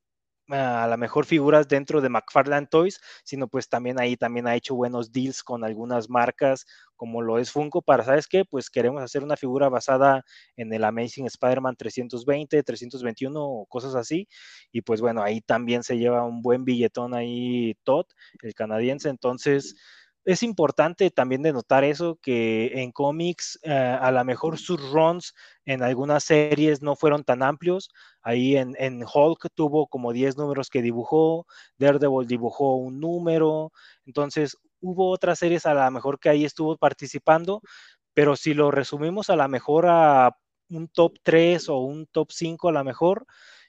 a 0.49 0.87
lo 0.87 0.97
mejor 0.97 1.25
figuras 1.25 1.67
dentro 1.67 2.01
de 2.01 2.09
McFarlane 2.09 2.67
Toys, 2.67 2.99
sino 3.23 3.47
pues 3.47 3.67
también 3.69 3.99
ahí 3.99 4.17
también 4.17 4.47
ha 4.47 4.55
hecho 4.55 4.75
buenos 4.75 5.11
deals 5.11 5.43
con 5.43 5.63
algunas 5.63 6.09
marcas 6.09 6.65
como 6.95 7.21
lo 7.21 7.39
es 7.39 7.51
Funko 7.51 7.81
para, 7.81 8.03
¿sabes 8.03 8.27
qué? 8.27 8.45
Pues 8.45 8.69
queremos 8.69 9.01
hacer 9.03 9.23
una 9.23 9.35
figura 9.35 9.69
basada 9.69 10.23
en 10.55 10.73
el 10.73 10.83
Amazing 10.83 11.25
Spider-Man 11.27 11.75
320, 11.75 12.63
321 12.63 13.43
o 13.43 13.65
cosas 13.65 13.95
así. 13.95 14.27
Y 14.71 14.81
pues 14.81 15.01
bueno, 15.01 15.21
ahí 15.21 15.41
también 15.41 15.83
se 15.83 15.97
lleva 15.97 16.23
un 16.23 16.41
buen 16.41 16.63
billetón 16.65 17.13
ahí 17.13 17.75
Todd, 17.83 18.05
el 18.41 18.53
canadiense. 18.53 19.09
Entonces, 19.09 19.75
es 20.25 20.41
importante 20.41 21.11
también 21.11 21.43
denotar 21.43 21.83
eso, 21.83 22.17
que 22.19 22.81
en 22.81 22.91
cómics 22.91 23.59
eh, 23.61 23.71
a 23.71 24.11
lo 24.11 24.25
mejor 24.25 24.57
sus 24.57 24.91
runs 24.91 25.35
en 25.65 25.83
algunas 25.83 26.23
series 26.23 26.81
no 26.81 26.95
fueron 26.95 27.23
tan 27.23 27.43
amplios. 27.43 27.89
Ahí 28.23 28.57
en, 28.57 28.75
en, 28.79 29.03
Hulk 29.03 29.49
tuvo 29.53 29.85
como 29.87 30.13
10 30.13 30.35
números 30.35 30.69
que 30.69 30.81
dibujó, 30.81 31.45
Daredevil 31.77 32.27
dibujó 32.27 32.75
un 32.75 32.99
número, 32.99 33.71
entonces 34.05 34.57
hubo 34.81 35.11
otras 35.11 35.37
series 35.39 35.67
a 35.67 35.75
lo 35.75 35.91
mejor 35.91 36.19
que 36.19 36.29
ahí 36.29 36.43
estuvo 36.43 36.75
participando, 36.75 37.61
pero 38.13 38.35
si 38.35 38.55
lo 38.55 38.71
resumimos 38.71 39.29
a 39.29 39.35
lo 39.35 39.47
mejor 39.47 39.85
a 39.87 40.35
un 40.69 40.87
top 40.87 41.17
3 41.21 41.69
o 41.69 41.77
un 41.79 42.07
top 42.07 42.31
5 42.31 42.69
a 42.69 42.71
lo 42.71 42.83
mejor, 42.83 43.27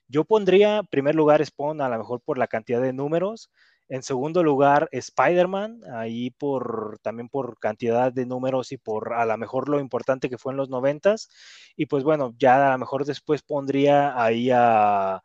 yo 0.08 0.24
pondría 0.24 0.82
primer 0.84 1.14
lugar 1.14 1.44
Spawn 1.44 1.82
a 1.82 1.88
lo 1.88 1.98
mejor 1.98 2.22
por 2.22 2.38
la 2.38 2.46
cantidad 2.46 2.80
de 2.80 2.94
números, 2.94 3.50
en 3.88 4.02
segundo 4.02 4.42
lugar, 4.42 4.88
Spider-Man, 4.92 5.80
ahí 5.94 6.30
por 6.30 6.98
también 7.02 7.28
por 7.28 7.58
cantidad 7.58 8.12
de 8.12 8.26
números 8.26 8.72
y 8.72 8.78
por 8.78 9.14
a 9.14 9.24
lo 9.26 9.36
mejor 9.38 9.68
lo 9.68 9.80
importante 9.80 10.28
que 10.28 10.38
fue 10.38 10.52
en 10.52 10.56
los 10.58 10.68
noventas. 10.70 11.28
Y 11.76 11.86
pues 11.86 12.04
bueno, 12.04 12.34
ya 12.38 12.68
a 12.68 12.72
lo 12.72 12.78
mejor 12.78 13.04
después 13.04 13.42
pondría 13.42 14.20
ahí 14.20 14.50
a, 14.52 15.22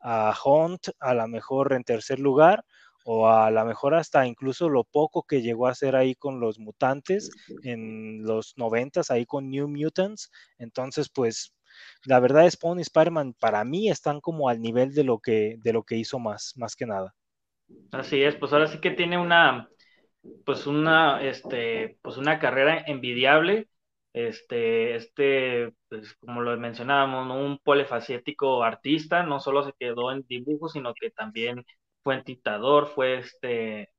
a 0.00 0.34
Hunt, 0.44 0.88
a 1.00 1.14
lo 1.14 1.26
mejor 1.28 1.72
en 1.72 1.84
tercer 1.84 2.20
lugar, 2.20 2.64
o 3.04 3.28
a 3.28 3.50
lo 3.50 3.64
mejor 3.64 3.94
hasta 3.94 4.26
incluso 4.26 4.68
lo 4.68 4.84
poco 4.84 5.22
que 5.24 5.42
llegó 5.42 5.66
a 5.66 5.72
hacer 5.72 5.96
ahí 5.96 6.14
con 6.14 6.40
los 6.40 6.58
mutantes 6.58 7.30
en 7.62 8.22
los 8.24 8.54
noventas, 8.56 9.10
ahí 9.10 9.26
con 9.26 9.50
New 9.50 9.68
Mutants. 9.68 10.30
Entonces, 10.58 11.08
pues 11.10 11.54
la 12.04 12.20
verdad, 12.20 12.48
Spawn 12.48 12.78
y 12.78 12.82
Spider-Man 12.82 13.34
para 13.38 13.64
mí 13.64 13.90
están 13.90 14.20
como 14.20 14.48
al 14.48 14.60
nivel 14.62 14.94
de 14.94 15.04
lo 15.04 15.18
que, 15.18 15.56
de 15.62 15.72
lo 15.72 15.82
que 15.82 15.96
hizo 15.96 16.18
más, 16.18 16.54
más 16.56 16.76
que 16.76 16.86
nada. 16.86 17.14
Así 17.92 18.22
es, 18.22 18.36
pues 18.36 18.52
ahora 18.52 18.66
sí 18.66 18.80
que 18.80 18.90
tiene 18.90 19.18
una, 19.18 19.68
pues 20.44 20.66
una, 20.66 21.22
este, 21.24 21.98
pues 22.02 22.16
una 22.16 22.38
carrera 22.38 22.84
envidiable. 22.86 23.68
Este, 24.12 24.96
este, 24.96 25.72
pues 25.88 26.14
como 26.16 26.40
lo 26.42 26.56
mencionábamos, 26.58 27.30
un 27.36 27.58
polifacético 27.58 28.62
artista, 28.64 29.22
no 29.24 29.40
solo 29.40 29.64
se 29.64 29.72
quedó 29.78 30.12
en 30.12 30.22
dibujo, 30.28 30.68
sino 30.68 30.94
que 30.94 31.10
también 31.10 31.64
fue 32.02 32.14
entintador, 32.16 32.88
fue 32.88 33.18
este 33.18 33.90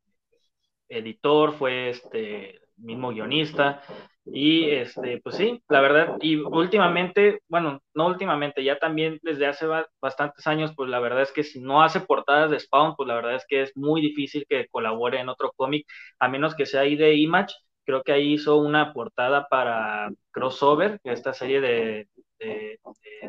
editor, 0.90 1.54
fue 1.54 1.90
este 1.90 2.62
mismo 2.78 3.10
guionista. 3.10 3.82
Y 4.26 4.72
este, 4.72 5.22
pues 5.24 5.36
sí, 5.36 5.62
la 5.70 5.82
verdad, 5.82 6.18
y 6.20 6.38
últimamente, 6.38 7.42
bueno, 7.48 7.80
no 7.94 8.08
últimamente, 8.08 8.64
ya 8.64 8.80
también 8.80 9.20
desde 9.22 9.46
hace 9.46 9.68
bastantes 10.02 10.48
años, 10.48 10.74
pues 10.76 10.90
la 10.90 11.00
verdad 11.00 11.22
es 11.22 11.32
que 11.32 11.44
si 11.44 11.62
no 11.62 11.84
hace 11.84 12.00
portadas 12.00 12.50
de 12.50 12.60
Spawn, 12.60 12.96
pues 12.96 13.08
la 13.08 13.16
verdad 13.16 13.36
es 13.36 13.46
que 13.48 13.62
es 13.62 13.78
muy 13.78 14.02
difícil 14.02 14.46
que 14.50 14.68
colabore 14.70 15.20
en 15.20 15.30
otro 15.30 15.52
cómic, 15.56 15.86
a 16.20 16.28
menos 16.28 16.56
que 16.56 16.66
sea 16.66 16.82
ahí 16.82 16.96
de 16.96 17.14
Image. 17.14 17.54
Creo 17.86 18.02
que 18.02 18.14
ahí 18.14 18.34
hizo 18.34 18.58
una 18.58 18.94
portada 18.94 19.48
para 19.48 20.10
Crossover, 20.32 21.00
esta 21.04 21.34
serie 21.34 21.62
de, 21.62 22.08
de, 22.40 22.80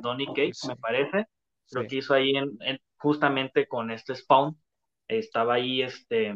Donny 0.00 0.26
Cates, 0.28 0.64
me 0.66 0.76
parece. 0.76 1.26
Lo 1.72 1.86
que 1.86 1.96
hizo 1.96 2.14
ahí 2.14 2.36
en, 2.36 2.80
justamente 2.96 3.66
con 3.66 3.90
este 3.90 4.14
Spawn. 4.14 4.56
Estaba 5.08 5.54
ahí 5.54 5.82
este, 5.82 6.30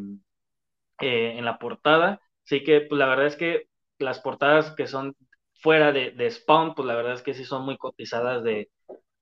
eh, 1.01 1.37
en 1.37 1.45
la 1.45 1.57
portada. 1.57 2.21
Así 2.45 2.63
que, 2.63 2.81
pues 2.81 2.99
la 2.99 3.07
verdad 3.07 3.27
es 3.27 3.35
que 3.35 3.67
las 3.99 4.19
portadas 4.19 4.71
que 4.71 4.87
son 4.87 5.15
fuera 5.61 5.91
de, 5.91 6.29
Spawn, 6.29 6.73
pues 6.75 6.87
la 6.87 6.95
verdad 6.95 7.13
es 7.13 7.21
que 7.21 7.33
sí 7.33 7.45
son 7.45 7.63
muy 7.63 7.77
cotizadas 7.77 8.43
de, 8.43 8.69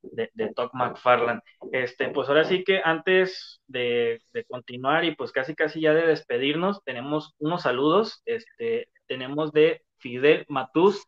de, 0.02 0.30
de 0.34 0.54
McFarland. 0.74 1.42
Este, 1.72 2.10
pues 2.10 2.30
ahora 2.30 2.46
sí 2.46 2.64
que 2.64 2.82
antes 2.84 3.62
de, 3.68 4.22
continuar 4.48 5.04
y 5.06 5.16
pues 5.16 5.32
casi 5.32 5.56
casi 5.56 5.82
ya 5.82 5.94
de 5.94 6.08
despedirnos, 6.08 6.84
tenemos 6.84 7.36
unos 7.40 7.64
saludos. 7.64 8.22
Este, 8.26 8.90
tenemos 9.08 9.52
de 9.52 9.84
Fidel 9.98 10.46
Matús. 10.50 11.06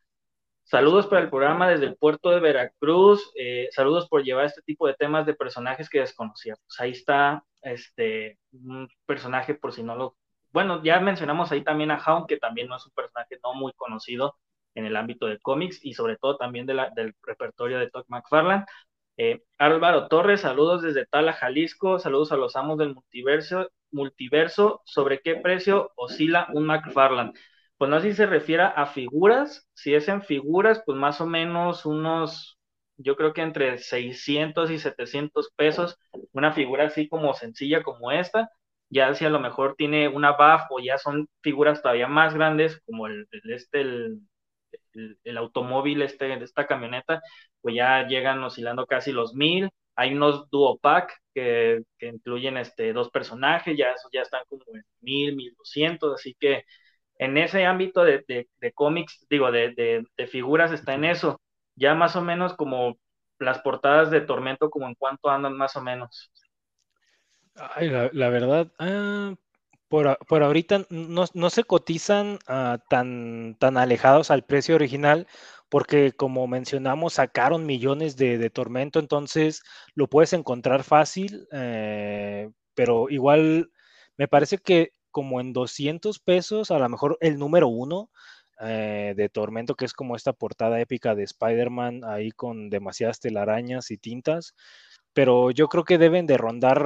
Saludos 0.63 1.07
para 1.07 1.21
el 1.21 1.29
programa 1.29 1.69
desde 1.69 1.85
el 1.85 1.95
puerto 1.95 2.29
de 2.29 2.39
Veracruz. 2.39 3.31
Eh, 3.35 3.67
saludos 3.71 4.07
por 4.07 4.23
llevar 4.23 4.45
este 4.45 4.61
tipo 4.61 4.87
de 4.87 4.93
temas 4.93 5.25
de 5.25 5.33
personajes 5.33 5.89
que 5.89 5.99
desconocía. 5.99 6.55
Pues 6.55 6.79
ahí 6.79 6.91
está 6.91 7.43
este 7.61 8.37
un 8.51 8.87
personaje 9.05 9.53
por 9.53 9.73
si 9.73 9.83
no 9.83 9.95
lo 9.95 10.17
bueno, 10.51 10.83
ya 10.83 10.99
mencionamos 10.99 11.51
ahí 11.51 11.63
también 11.63 11.91
a 11.91 11.97
Hound, 12.05 12.27
que 12.27 12.37
también 12.37 12.67
no 12.67 12.77
es 12.77 12.85
un 12.85 12.93
personaje 12.93 13.39
no 13.43 13.53
muy 13.53 13.73
conocido 13.73 14.35
en 14.75 14.85
el 14.85 14.95
ámbito 14.95 15.27
de 15.27 15.39
cómics 15.39 15.79
y 15.83 15.93
sobre 15.93 16.17
todo 16.17 16.37
también 16.37 16.65
de 16.65 16.73
la, 16.73 16.89
del 16.91 17.15
repertorio 17.23 17.79
de 17.79 17.89
Todd 17.89 18.05
McFarlane. 18.07 18.65
Eh, 19.17 19.43
Álvaro 19.57 20.07
Torres, 20.07 20.41
saludos 20.41 20.81
desde 20.81 21.05
Tala, 21.05 21.33
Jalisco, 21.33 21.99
saludos 21.99 22.31
a 22.31 22.37
los 22.37 22.55
amos 22.55 22.77
del 22.77 22.95
multiverso, 22.95 23.69
multiverso, 23.91 24.81
¿sobre 24.85 25.19
qué 25.21 25.35
precio 25.35 25.91
oscila 25.95 26.47
un 26.53 26.65
McFarlane? 26.65 27.33
Pues 27.77 27.89
no 27.89 27.99
sé 27.99 28.11
si 28.11 28.17
se 28.17 28.25
refiere 28.25 28.63
a 28.63 28.85
figuras, 28.85 29.67
si 29.73 29.93
es 29.95 30.07
en 30.07 30.21
figuras, 30.21 30.81
pues 30.85 30.97
más 30.97 31.19
o 31.21 31.25
menos 31.25 31.85
unos, 31.85 32.57
yo 32.97 33.15
creo 33.15 33.33
que 33.33 33.41
entre 33.41 33.77
600 33.79 34.71
y 34.71 34.79
700 34.79 35.51
pesos, 35.55 35.97
una 36.31 36.53
figura 36.53 36.85
así 36.85 37.07
como 37.09 37.33
sencilla 37.33 37.83
como 37.83 38.11
esta, 38.11 38.49
ya 38.91 39.13
si 39.15 39.25
a 39.25 39.29
lo 39.29 39.39
mejor 39.39 39.75
tiene 39.77 40.07
una 40.09 40.33
BAF 40.33 40.63
o 40.71 40.79
ya 40.79 40.97
son 40.97 41.27
figuras 41.41 41.81
todavía 41.81 42.07
más 42.07 42.33
grandes, 42.35 42.81
como 42.85 43.07
el, 43.07 43.27
este, 43.45 43.81
el, 43.81 45.37
automóvil, 45.37 46.01
este, 46.01 46.33
esta 46.43 46.67
camioneta, 46.67 47.21
pues 47.61 47.75
ya 47.75 48.07
llegan 48.07 48.43
oscilando 48.43 48.85
casi 48.85 49.11
los 49.13 49.33
mil. 49.33 49.69
Hay 49.95 50.13
unos 50.13 50.49
duo 50.49 50.77
pack 50.79 51.13
que, 51.33 51.83
incluyen 52.01 52.57
este, 52.57 52.93
dos 52.93 53.09
personajes, 53.09 53.77
ya 53.77 53.95
ya 54.13 54.21
están 54.21 54.43
como 54.49 54.63
en 54.73 54.83
mil, 55.01 55.35
mil 55.35 55.53
doscientos, 55.57 56.13
así 56.15 56.35
que 56.39 56.63
en 57.21 57.37
ese 57.37 57.65
ámbito 57.65 58.03
de, 58.03 58.23
de, 58.27 58.73
cómics, 58.73 59.25
digo, 59.29 59.51
de, 59.51 59.73
de, 60.17 60.27
figuras 60.27 60.71
está 60.71 60.95
en 60.95 61.05
eso. 61.05 61.39
Ya 61.75 61.93
más 61.95 62.15
o 62.15 62.21
menos 62.21 62.55
como 62.55 62.97
las 63.39 63.59
portadas 63.61 64.11
de 64.11 64.21
Tormento, 64.21 64.69
como 64.69 64.87
en 64.87 64.95
cuánto 64.95 65.29
andan 65.29 65.55
más 65.57 65.75
o 65.75 65.81
menos. 65.81 66.31
Ay, 67.55 67.89
la, 67.89 68.29
verdad, 68.29 68.71
ah, 68.79 69.35
por, 69.89 70.17
por, 70.27 70.43
ahorita 70.43 70.85
no, 70.89 71.25
no 71.33 71.49
se 71.49 71.63
cotizan 71.63 72.39
ah, 72.47 72.79
tan, 72.89 73.57
tan 73.59 73.77
alejados 73.77 74.31
al 74.31 74.45
precio 74.45 74.75
original 74.75 75.27
porque 75.69 76.11
como 76.13 76.47
mencionamos 76.47 77.13
sacaron 77.13 77.65
millones 77.65 78.17
de, 78.17 78.37
de 78.37 78.49
Tormento, 78.49 78.99
entonces 78.99 79.63
lo 79.95 80.07
puedes 80.07 80.33
encontrar 80.33 80.83
fácil, 80.83 81.47
eh, 81.51 82.49
pero 82.73 83.09
igual 83.09 83.71
me 84.17 84.27
parece 84.27 84.57
que 84.57 84.93
como 85.11 85.41
en 85.41 85.53
200 85.53 86.19
pesos, 86.19 86.71
a 86.71 86.79
lo 86.79 86.87
mejor 86.89 87.17
el 87.21 87.37
número 87.37 87.67
uno 87.67 88.09
eh, 88.61 89.13
de 89.15 89.29
Tormento, 89.29 89.75
que 89.75 89.85
es 89.85 89.93
como 89.93 90.15
esta 90.15 90.33
portada 90.33 90.79
épica 90.79 91.15
de 91.15 91.23
Spider-Man 91.23 92.03
ahí 92.05 92.31
con 92.31 92.69
demasiadas 92.69 93.19
telarañas 93.19 93.91
y 93.91 93.97
tintas 93.97 94.55
pero 95.13 95.51
yo 95.51 95.67
creo 95.67 95.83
que 95.83 95.97
deben 95.97 96.25
de 96.25 96.37
rondar 96.37 96.81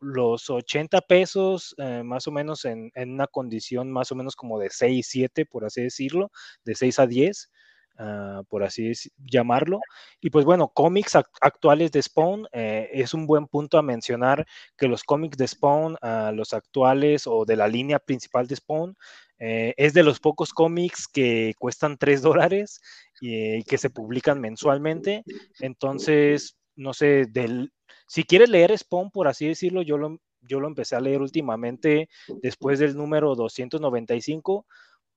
los 0.00 0.50
80 0.50 1.02
pesos 1.02 1.74
eh, 1.78 2.02
más 2.04 2.26
o 2.26 2.32
menos 2.32 2.64
en, 2.64 2.90
una 2.96 3.26
condición 3.26 3.92
más 3.92 4.10
o 4.12 4.14
menos 4.14 4.34
como 4.36 4.58
de 4.58 4.70
6, 4.70 5.06
7, 5.08 5.46
por 5.46 5.64
así 5.64 5.82
decirlo, 5.82 6.30
de 6.64 6.74
6 6.74 6.98
a 7.00 7.06
10, 7.06 7.50
ah, 7.98 8.42
por 8.48 8.64
así 8.64 8.92
llamarlo. 9.18 9.80
Y 10.20 10.30
pues 10.30 10.44
bueno, 10.44 10.68
cómics 10.68 11.16
actuales 11.40 11.92
de 11.92 12.02
Spawn, 12.02 12.48
eh, 12.52 12.88
es 12.92 13.12
un 13.12 13.26
buen 13.26 13.46
punto 13.46 13.78
a 13.78 13.82
mencionar 13.82 14.46
que 14.78 14.88
los 14.88 15.04
cómics 15.04 15.36
de 15.36 15.48
Spawn, 15.48 15.96
ah, 16.00 16.32
los 16.34 16.54
actuales 16.54 17.26
o 17.26 17.44
de 17.44 17.56
la 17.56 17.68
línea 17.68 17.98
principal 17.98 18.46
de 18.46 18.56
Spawn, 18.56 18.96
eh, 19.38 19.74
es 19.76 19.92
de 19.92 20.02
los 20.02 20.18
pocos 20.18 20.54
cómics 20.54 21.06
que 21.06 21.52
cuestan 21.58 21.98
3 21.98 22.22
dólares 22.22 22.80
y 23.20 23.62
que 23.64 23.76
se 23.76 23.90
publican 23.90 24.40
mensualmente. 24.40 25.24
Entonces, 25.60 26.56
no 26.76 26.92
sé, 26.92 27.26
del, 27.26 27.72
si 28.06 28.24
quieres 28.24 28.48
leer 28.48 28.76
Spawn, 28.76 29.10
por 29.10 29.28
así 29.28 29.48
decirlo, 29.48 29.82
yo 29.82 29.98
lo, 29.98 30.20
yo 30.42 30.60
lo 30.60 30.68
empecé 30.68 30.96
a 30.96 31.00
leer 31.00 31.20
últimamente 31.20 32.08
después 32.42 32.78
del 32.78 32.96
número 32.96 33.34
295. 33.34 34.66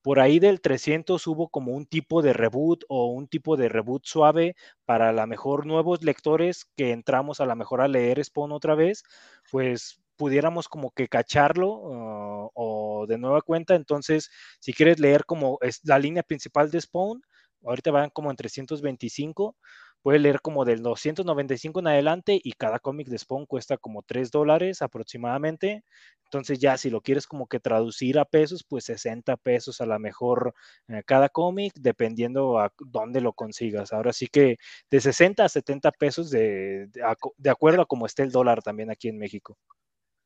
Por 0.02 0.18
ahí 0.18 0.38
del 0.38 0.62
300 0.62 1.26
hubo 1.26 1.48
como 1.48 1.72
un 1.72 1.86
tipo 1.86 2.22
de 2.22 2.32
reboot 2.32 2.84
o 2.88 3.08
un 3.08 3.28
tipo 3.28 3.56
de 3.56 3.68
reboot 3.68 4.06
suave 4.06 4.56
para 4.86 5.10
a 5.10 5.12
lo 5.12 5.26
mejor 5.26 5.66
nuevos 5.66 6.02
lectores 6.02 6.64
que 6.74 6.92
entramos 6.92 7.40
a 7.40 7.44
lo 7.44 7.54
mejor 7.54 7.82
a 7.82 7.88
leer 7.88 8.24
Spawn 8.24 8.52
otra 8.52 8.74
vez, 8.74 9.04
pues 9.50 10.00
pudiéramos 10.16 10.68
como 10.68 10.90
que 10.90 11.08
cacharlo 11.08 11.68
uh, 11.68 12.50
o 12.54 13.06
de 13.06 13.18
nueva 13.18 13.42
cuenta. 13.42 13.74
Entonces, 13.74 14.30
si 14.58 14.72
quieres 14.72 14.98
leer 15.00 15.24
como 15.26 15.58
es 15.60 15.80
la 15.84 15.98
línea 15.98 16.22
principal 16.22 16.70
de 16.70 16.80
Spawn, 16.80 17.22
ahorita 17.64 17.90
van 17.90 18.10
como 18.10 18.30
en 18.30 18.36
325 18.36 19.56
puede 20.02 20.18
leer 20.18 20.40
como 20.40 20.64
del 20.64 20.82
295 20.82 21.80
en 21.80 21.88
adelante 21.88 22.40
y 22.42 22.52
cada 22.52 22.78
cómic 22.78 23.08
de 23.08 23.18
Spawn 23.18 23.46
cuesta 23.46 23.76
como 23.76 24.02
3 24.02 24.30
dólares 24.30 24.82
aproximadamente. 24.82 25.84
Entonces 26.24 26.58
ya 26.58 26.76
si 26.76 26.90
lo 26.90 27.00
quieres 27.00 27.26
como 27.26 27.46
que 27.46 27.60
traducir 27.60 28.18
a 28.18 28.24
pesos, 28.24 28.64
pues 28.68 28.84
60 28.84 29.36
pesos 29.38 29.80
a 29.80 29.86
la 29.86 29.98
mejor 29.98 30.54
eh, 30.88 31.02
cada 31.04 31.28
cómic, 31.28 31.72
dependiendo 31.74 32.58
a 32.58 32.72
dónde 32.78 33.20
lo 33.20 33.32
consigas. 33.32 33.92
Ahora 33.92 34.12
sí 34.12 34.28
que 34.28 34.56
de 34.90 35.00
60 35.00 35.44
a 35.44 35.48
70 35.48 35.90
pesos 35.92 36.30
de, 36.30 36.86
de, 36.86 37.50
acuerdo 37.50 37.82
a 37.82 37.86
cómo 37.86 38.06
esté 38.06 38.22
el 38.22 38.30
dólar 38.30 38.62
también 38.62 38.90
aquí 38.90 39.08
en 39.08 39.18
México. 39.18 39.58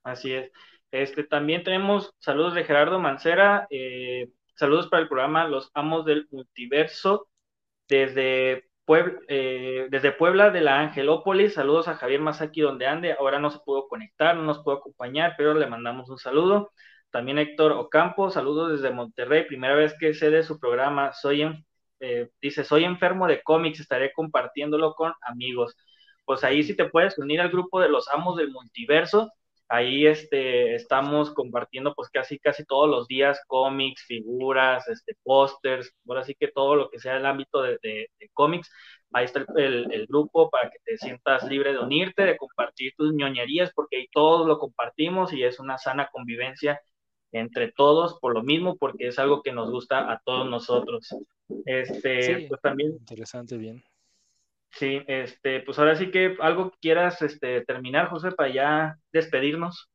Así 0.02 0.32
es. 0.32 0.50
Este, 0.90 1.24
también 1.24 1.64
tenemos 1.64 2.14
saludos 2.18 2.54
de 2.54 2.64
Gerardo 2.64 3.00
Mancera, 3.00 3.66
eh, 3.70 4.28
saludos 4.54 4.88
para 4.88 5.02
el 5.02 5.08
programa 5.08 5.48
Los 5.48 5.70
Amos 5.74 6.04
del 6.04 6.28
Multiverso 6.30 7.26
desde 7.88 8.68
Eh, 9.28 9.86
desde 9.90 10.12
Puebla 10.12 10.50
de 10.50 10.60
la 10.60 10.80
Angelópolis, 10.80 11.54
saludos 11.54 11.88
a 11.88 11.94
Javier 11.96 12.20
Masaki 12.20 12.60
donde 12.60 12.86
ande, 12.86 13.12
ahora 13.14 13.38
no 13.38 13.50
se 13.50 13.58
pudo 13.60 13.88
conectar, 13.88 14.36
no 14.36 14.42
nos 14.42 14.58
pudo 14.62 14.74
acompañar, 14.74 15.34
pero 15.38 15.54
le 15.54 15.66
mandamos 15.66 16.10
un 16.10 16.18
saludo. 16.18 16.70
También 17.10 17.38
Héctor 17.38 17.72
Ocampo, 17.72 18.30
saludos 18.30 18.72
desde 18.72 18.94
Monterrey, 18.94 19.46
primera 19.46 19.74
vez 19.74 19.94
que 19.98 20.12
sé 20.14 20.30
de 20.30 20.42
su 20.42 20.58
programa, 20.58 21.12
soy 21.12 21.42
eh, 22.00 22.28
dice, 22.42 22.64
soy 22.64 22.84
enfermo 22.84 23.26
de 23.26 23.42
cómics, 23.42 23.80
estaré 23.80 24.12
compartiéndolo 24.12 24.94
con 24.94 25.14
amigos. 25.22 25.74
Pues 26.24 26.44
ahí 26.44 26.62
sí 26.62 26.76
te 26.76 26.86
puedes 26.86 27.18
unir 27.18 27.40
al 27.40 27.50
grupo 27.50 27.80
de 27.80 27.88
los 27.88 28.08
amos 28.08 28.36
del 28.36 28.50
multiverso, 28.50 29.32
Ahí 29.68 30.06
este, 30.06 30.74
estamos 30.74 31.32
compartiendo 31.32 31.94
pues 31.94 32.10
casi, 32.10 32.38
casi 32.38 32.64
todos 32.64 32.88
los 32.88 33.08
días 33.08 33.40
cómics, 33.46 34.02
figuras, 34.06 34.86
este, 34.88 35.16
pósters, 35.22 35.90
ahora 36.06 36.22
sí 36.24 36.34
que 36.38 36.48
todo 36.48 36.76
lo 36.76 36.90
que 36.90 36.98
sea 36.98 37.16
el 37.16 37.26
ámbito 37.26 37.62
de, 37.62 38.10
cómics. 38.34 38.70
Ahí 39.12 39.24
está 39.24 39.44
el, 39.56 40.06
grupo 40.06 40.50
para 40.50 40.70
que 40.70 40.78
te 40.84 40.98
sientas 40.98 41.44
libre 41.44 41.72
de 41.72 41.78
unirte, 41.78 42.24
de 42.24 42.36
compartir 42.36 42.92
tus 42.96 43.14
ñoñerías, 43.14 43.72
porque 43.74 43.96
ahí 43.98 44.08
todos 44.12 44.46
lo 44.46 44.58
compartimos 44.58 45.32
y 45.32 45.44
es 45.44 45.58
una 45.60 45.78
sana 45.78 46.08
convivencia 46.12 46.80
entre 47.32 47.72
todos 47.72 48.18
por 48.20 48.34
lo 48.34 48.42
mismo, 48.42 48.76
porque 48.76 49.08
es 49.08 49.18
algo 49.18 49.42
que 49.42 49.52
nos 49.52 49.70
gusta 49.70 50.12
a 50.12 50.20
todos 50.24 50.48
nosotros. 50.48 51.08
Este, 51.64 52.46
pues 52.48 52.60
también. 52.60 52.92
Interesante, 52.92 53.56
bien. 53.56 53.82
Sí, 54.76 55.02
este, 55.06 55.60
pues 55.60 55.78
ahora 55.78 55.94
sí 55.96 56.10
que 56.10 56.36
algo 56.40 56.72
quieras 56.80 57.22
este, 57.22 57.64
terminar, 57.64 58.08
José, 58.08 58.32
para 58.32 58.52
ya 58.52 58.98
despedirnos. 59.12 59.88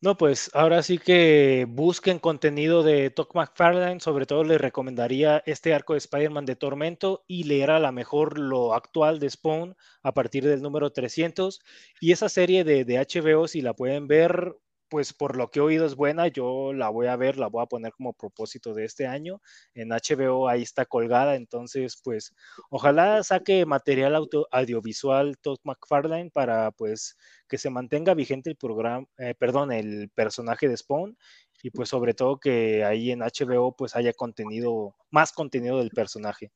No, 0.00 0.16
pues 0.16 0.50
ahora 0.52 0.82
sí 0.82 0.98
que 0.98 1.64
busquen 1.68 2.18
contenido 2.18 2.82
de 2.82 3.10
Todd 3.10 3.28
McFarlane, 3.34 4.00
sobre 4.00 4.26
todo 4.26 4.42
les 4.42 4.60
recomendaría 4.60 5.44
este 5.46 5.74
arco 5.74 5.92
de 5.92 5.98
Spider-Man 5.98 6.44
de 6.44 6.56
Tormento 6.56 7.24
y 7.28 7.44
leer 7.44 7.70
a 7.70 7.78
lo 7.78 7.92
mejor 7.92 8.36
lo 8.36 8.74
actual 8.74 9.20
de 9.20 9.30
Spawn 9.30 9.76
a 10.02 10.12
partir 10.12 10.44
del 10.44 10.60
número 10.60 10.90
300 10.90 11.60
y 12.00 12.10
esa 12.10 12.28
serie 12.28 12.64
de, 12.64 12.84
de 12.84 12.98
HBO 12.98 13.46
si 13.46 13.60
la 13.60 13.74
pueden 13.74 14.08
ver, 14.08 14.56
pues 14.92 15.14
por 15.14 15.38
lo 15.38 15.48
que 15.48 15.58
he 15.58 15.62
oído 15.62 15.86
es 15.86 15.94
buena, 15.94 16.28
yo 16.28 16.74
la 16.74 16.90
voy 16.90 17.06
a 17.06 17.16
ver, 17.16 17.38
la 17.38 17.46
voy 17.46 17.62
a 17.62 17.66
poner 17.66 17.94
como 17.94 18.12
propósito 18.12 18.74
de 18.74 18.84
este 18.84 19.06
año. 19.06 19.40
En 19.72 19.88
HBO 19.88 20.50
ahí 20.50 20.60
está 20.60 20.84
colgada, 20.84 21.34
entonces 21.34 21.98
pues 22.04 22.34
ojalá 22.68 23.22
saque 23.22 23.64
material 23.64 24.28
audiovisual 24.50 25.38
Todd 25.38 25.60
McFarlane 25.64 26.30
para 26.30 26.72
pues 26.72 27.16
que 27.48 27.56
se 27.56 27.70
mantenga 27.70 28.12
vigente 28.12 28.50
el 28.50 28.56
programa, 28.56 29.06
eh, 29.16 29.34
perdón, 29.34 29.72
el 29.72 30.10
personaje 30.10 30.68
de 30.68 30.76
Spawn 30.76 31.16
y 31.62 31.70
pues 31.70 31.88
sobre 31.88 32.12
todo 32.12 32.38
que 32.38 32.84
ahí 32.84 33.12
en 33.12 33.20
HBO 33.20 33.74
pues 33.74 33.96
haya 33.96 34.12
contenido, 34.12 34.94
más 35.10 35.32
contenido 35.32 35.78
del 35.78 35.88
personaje. 35.88 36.52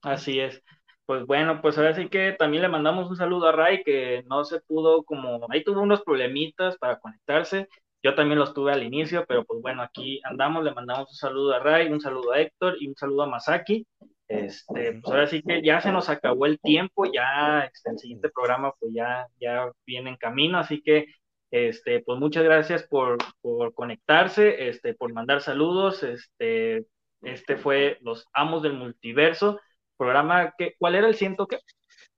Así 0.00 0.40
es 0.40 0.62
pues 1.08 1.24
bueno, 1.24 1.62
pues 1.62 1.78
ahora 1.78 1.94
sí 1.94 2.10
que 2.10 2.32
también 2.32 2.62
le 2.62 2.68
mandamos 2.68 3.08
un 3.08 3.16
saludo 3.16 3.48
a 3.48 3.52
Ray, 3.52 3.82
que 3.82 4.24
no 4.28 4.44
se 4.44 4.60
pudo 4.60 5.04
como, 5.04 5.46
ahí 5.48 5.64
tuvo 5.64 5.80
unos 5.80 6.02
problemitas 6.02 6.76
para 6.76 6.98
conectarse, 6.98 7.66
yo 8.02 8.14
también 8.14 8.38
los 8.38 8.52
tuve 8.52 8.72
al 8.72 8.82
inicio, 8.82 9.24
pero 9.26 9.42
pues 9.46 9.62
bueno, 9.62 9.80
aquí 9.82 10.20
andamos, 10.24 10.62
le 10.64 10.74
mandamos 10.74 11.08
un 11.08 11.16
saludo 11.16 11.54
a 11.54 11.60
Ray, 11.60 11.90
un 11.90 12.02
saludo 12.02 12.32
a 12.32 12.40
Héctor 12.40 12.76
y 12.78 12.88
un 12.88 12.94
saludo 12.94 13.22
a 13.22 13.26
Masaki. 13.26 13.86
Este, 14.28 15.00
pues 15.00 15.06
ahora 15.06 15.26
sí 15.26 15.42
que 15.42 15.62
ya 15.62 15.80
se 15.80 15.92
nos 15.92 16.10
acabó 16.10 16.44
el 16.44 16.60
tiempo, 16.60 17.06
ya 17.10 17.62
este, 17.72 17.90
el 17.90 17.98
siguiente 17.98 18.28
programa 18.28 18.74
pues 18.78 18.92
ya, 18.92 19.28
ya 19.40 19.72
viene 19.86 20.10
en 20.10 20.16
camino, 20.16 20.58
así 20.58 20.82
que 20.82 21.06
este, 21.50 22.00
pues 22.00 22.18
muchas 22.18 22.44
gracias 22.44 22.82
por, 22.82 23.16
por 23.40 23.72
conectarse, 23.72 24.68
este, 24.68 24.92
por 24.92 25.14
mandar 25.14 25.40
saludos, 25.40 26.02
este, 26.02 26.84
este 27.22 27.56
fue 27.56 27.96
Los 28.02 28.26
Amos 28.34 28.62
del 28.62 28.74
Multiverso 28.74 29.58
programa, 29.98 30.54
que, 30.56 30.74
¿cuál 30.78 30.94
era 30.94 31.08
el 31.08 31.14
ciento 31.14 31.46
qué? 31.46 31.58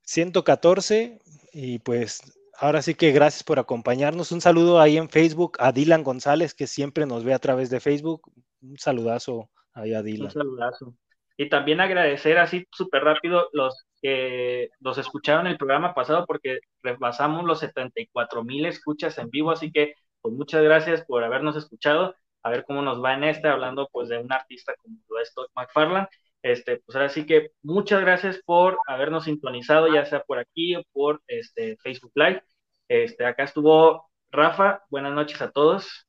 114 0.03 1.19
y 1.53 1.79
pues 1.81 2.21
ahora 2.59 2.83
sí 2.83 2.95
que 2.95 3.13
gracias 3.13 3.43
por 3.43 3.59
acompañarnos. 3.59 4.33
Un 4.33 4.41
saludo 4.41 4.81
ahí 4.81 4.97
en 4.97 5.09
Facebook 5.09 5.57
a 5.59 5.73
Dylan 5.73 6.05
González, 6.05 6.55
que 6.55 6.67
siempre 6.67 7.07
nos 7.07 7.25
ve 7.25 7.35
a 7.35 7.39
través 7.39 7.71
de 7.71 7.81
Facebook. 7.81 8.31
Un 8.61 8.77
saludazo 8.79 9.51
ahí 9.73 9.95
a 9.95 10.03
Dylan. 10.03 10.27
Un 10.27 10.31
saludazo. 10.31 10.95
Y 11.37 11.49
también 11.49 11.81
agradecer 11.81 12.39
así 12.39 12.67
súper 12.71 13.03
rápido 13.03 13.49
los 13.53 13.87
que 14.03 14.69
nos 14.79 14.99
escucharon 14.99 15.47
el 15.47 15.57
programa 15.57 15.95
pasado 15.95 16.27
porque 16.27 16.61
rebasamos 16.83 17.45
los 17.45 17.61
74 17.61 18.45
mil 18.45 18.67
escuchas 18.67 19.17
en 19.19 19.31
vivo, 19.31 19.51
así 19.51 19.73
que 19.73 19.95
pues 20.21 20.35
muchas 20.35 20.63
gracias 20.63 21.03
por 21.07 21.25
habernos 21.25 21.57
escuchado. 21.57 22.15
A 22.43 22.51
ver 22.51 22.65
cómo 22.65 22.83
nos 22.83 23.03
va 23.03 23.15
en 23.15 23.25
este, 23.25 23.49
hablando 23.49 23.89
pues 23.93 24.09
de 24.09 24.19
un 24.19 24.33
artista 24.33 24.75
como 24.83 24.97
Todd 25.35 25.47
McFarlane. 25.55 26.09
Este, 26.43 26.79
pues 26.79 26.97
ahora 26.97 27.09
sí 27.09 27.27
que 27.27 27.51
muchas 27.63 28.01
gracias 28.01 28.41
por 28.45 28.79
habernos 28.87 29.25
sintonizado, 29.25 29.93
ya 29.93 30.07
sea 30.07 30.23
por 30.23 30.39
aquí 30.39 30.75
o 30.77 30.83
por 30.93 31.23
este, 31.27 31.77
Facebook 31.83 32.13
Live. 32.15 32.43
Este, 32.89 33.25
acá 33.27 33.45
estuvo 33.45 34.11
Rafa, 34.31 34.83
buenas 34.89 35.13
noches 35.13 35.41
a 35.43 35.51
todos. 35.51 36.07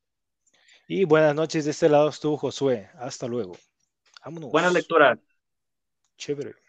Y 0.87 1.05
buenas 1.05 1.35
noches, 1.35 1.65
de 1.65 1.71
este 1.71 1.89
lado 1.89 2.09
estuvo 2.09 2.37
Josué. 2.37 2.89
Hasta 2.95 3.27
luego. 3.27 3.57
Vámonos. 4.23 4.51
Buenas 4.51 4.73
lecturas. 4.73 5.19
Chévere. 6.17 6.60